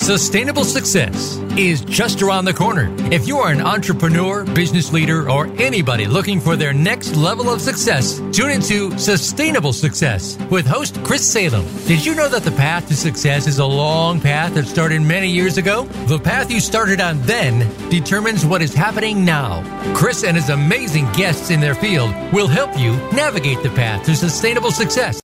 Sustainable 0.00 0.62
success 0.62 1.38
is 1.56 1.80
just 1.80 2.22
around 2.22 2.44
the 2.44 2.54
corner. 2.54 2.88
If 3.12 3.26
you 3.26 3.38
are 3.38 3.50
an 3.50 3.60
entrepreneur, 3.60 4.44
business 4.44 4.92
leader, 4.92 5.28
or 5.28 5.46
anybody 5.60 6.06
looking 6.06 6.40
for 6.40 6.54
their 6.54 6.72
next 6.72 7.16
level 7.16 7.50
of 7.50 7.60
success, 7.60 8.20
tune 8.32 8.50
into 8.50 8.96
Sustainable 8.96 9.72
Success 9.72 10.38
with 10.50 10.66
host 10.66 11.02
Chris 11.02 11.28
Salem. 11.30 11.66
Did 11.86 12.06
you 12.06 12.14
know 12.14 12.28
that 12.28 12.44
the 12.44 12.52
path 12.52 12.86
to 12.88 12.94
success 12.94 13.48
is 13.48 13.58
a 13.58 13.66
long 13.66 14.20
path 14.20 14.54
that 14.54 14.66
started 14.66 15.02
many 15.02 15.28
years 15.28 15.58
ago? 15.58 15.84
The 16.06 16.20
path 16.20 16.50
you 16.50 16.60
started 16.60 17.00
on 17.00 17.20
then 17.22 17.68
determines 17.90 18.46
what 18.46 18.62
is 18.62 18.72
happening 18.72 19.24
now. 19.24 19.64
Chris 19.94 20.22
and 20.22 20.36
his 20.36 20.48
amazing 20.48 21.10
guests 21.12 21.50
in 21.50 21.60
their 21.60 21.74
field 21.74 22.14
will 22.32 22.48
help 22.48 22.78
you 22.78 22.92
navigate 23.12 23.62
the 23.64 23.70
path 23.70 24.06
to 24.06 24.14
sustainable 24.14 24.70
success. 24.70 25.16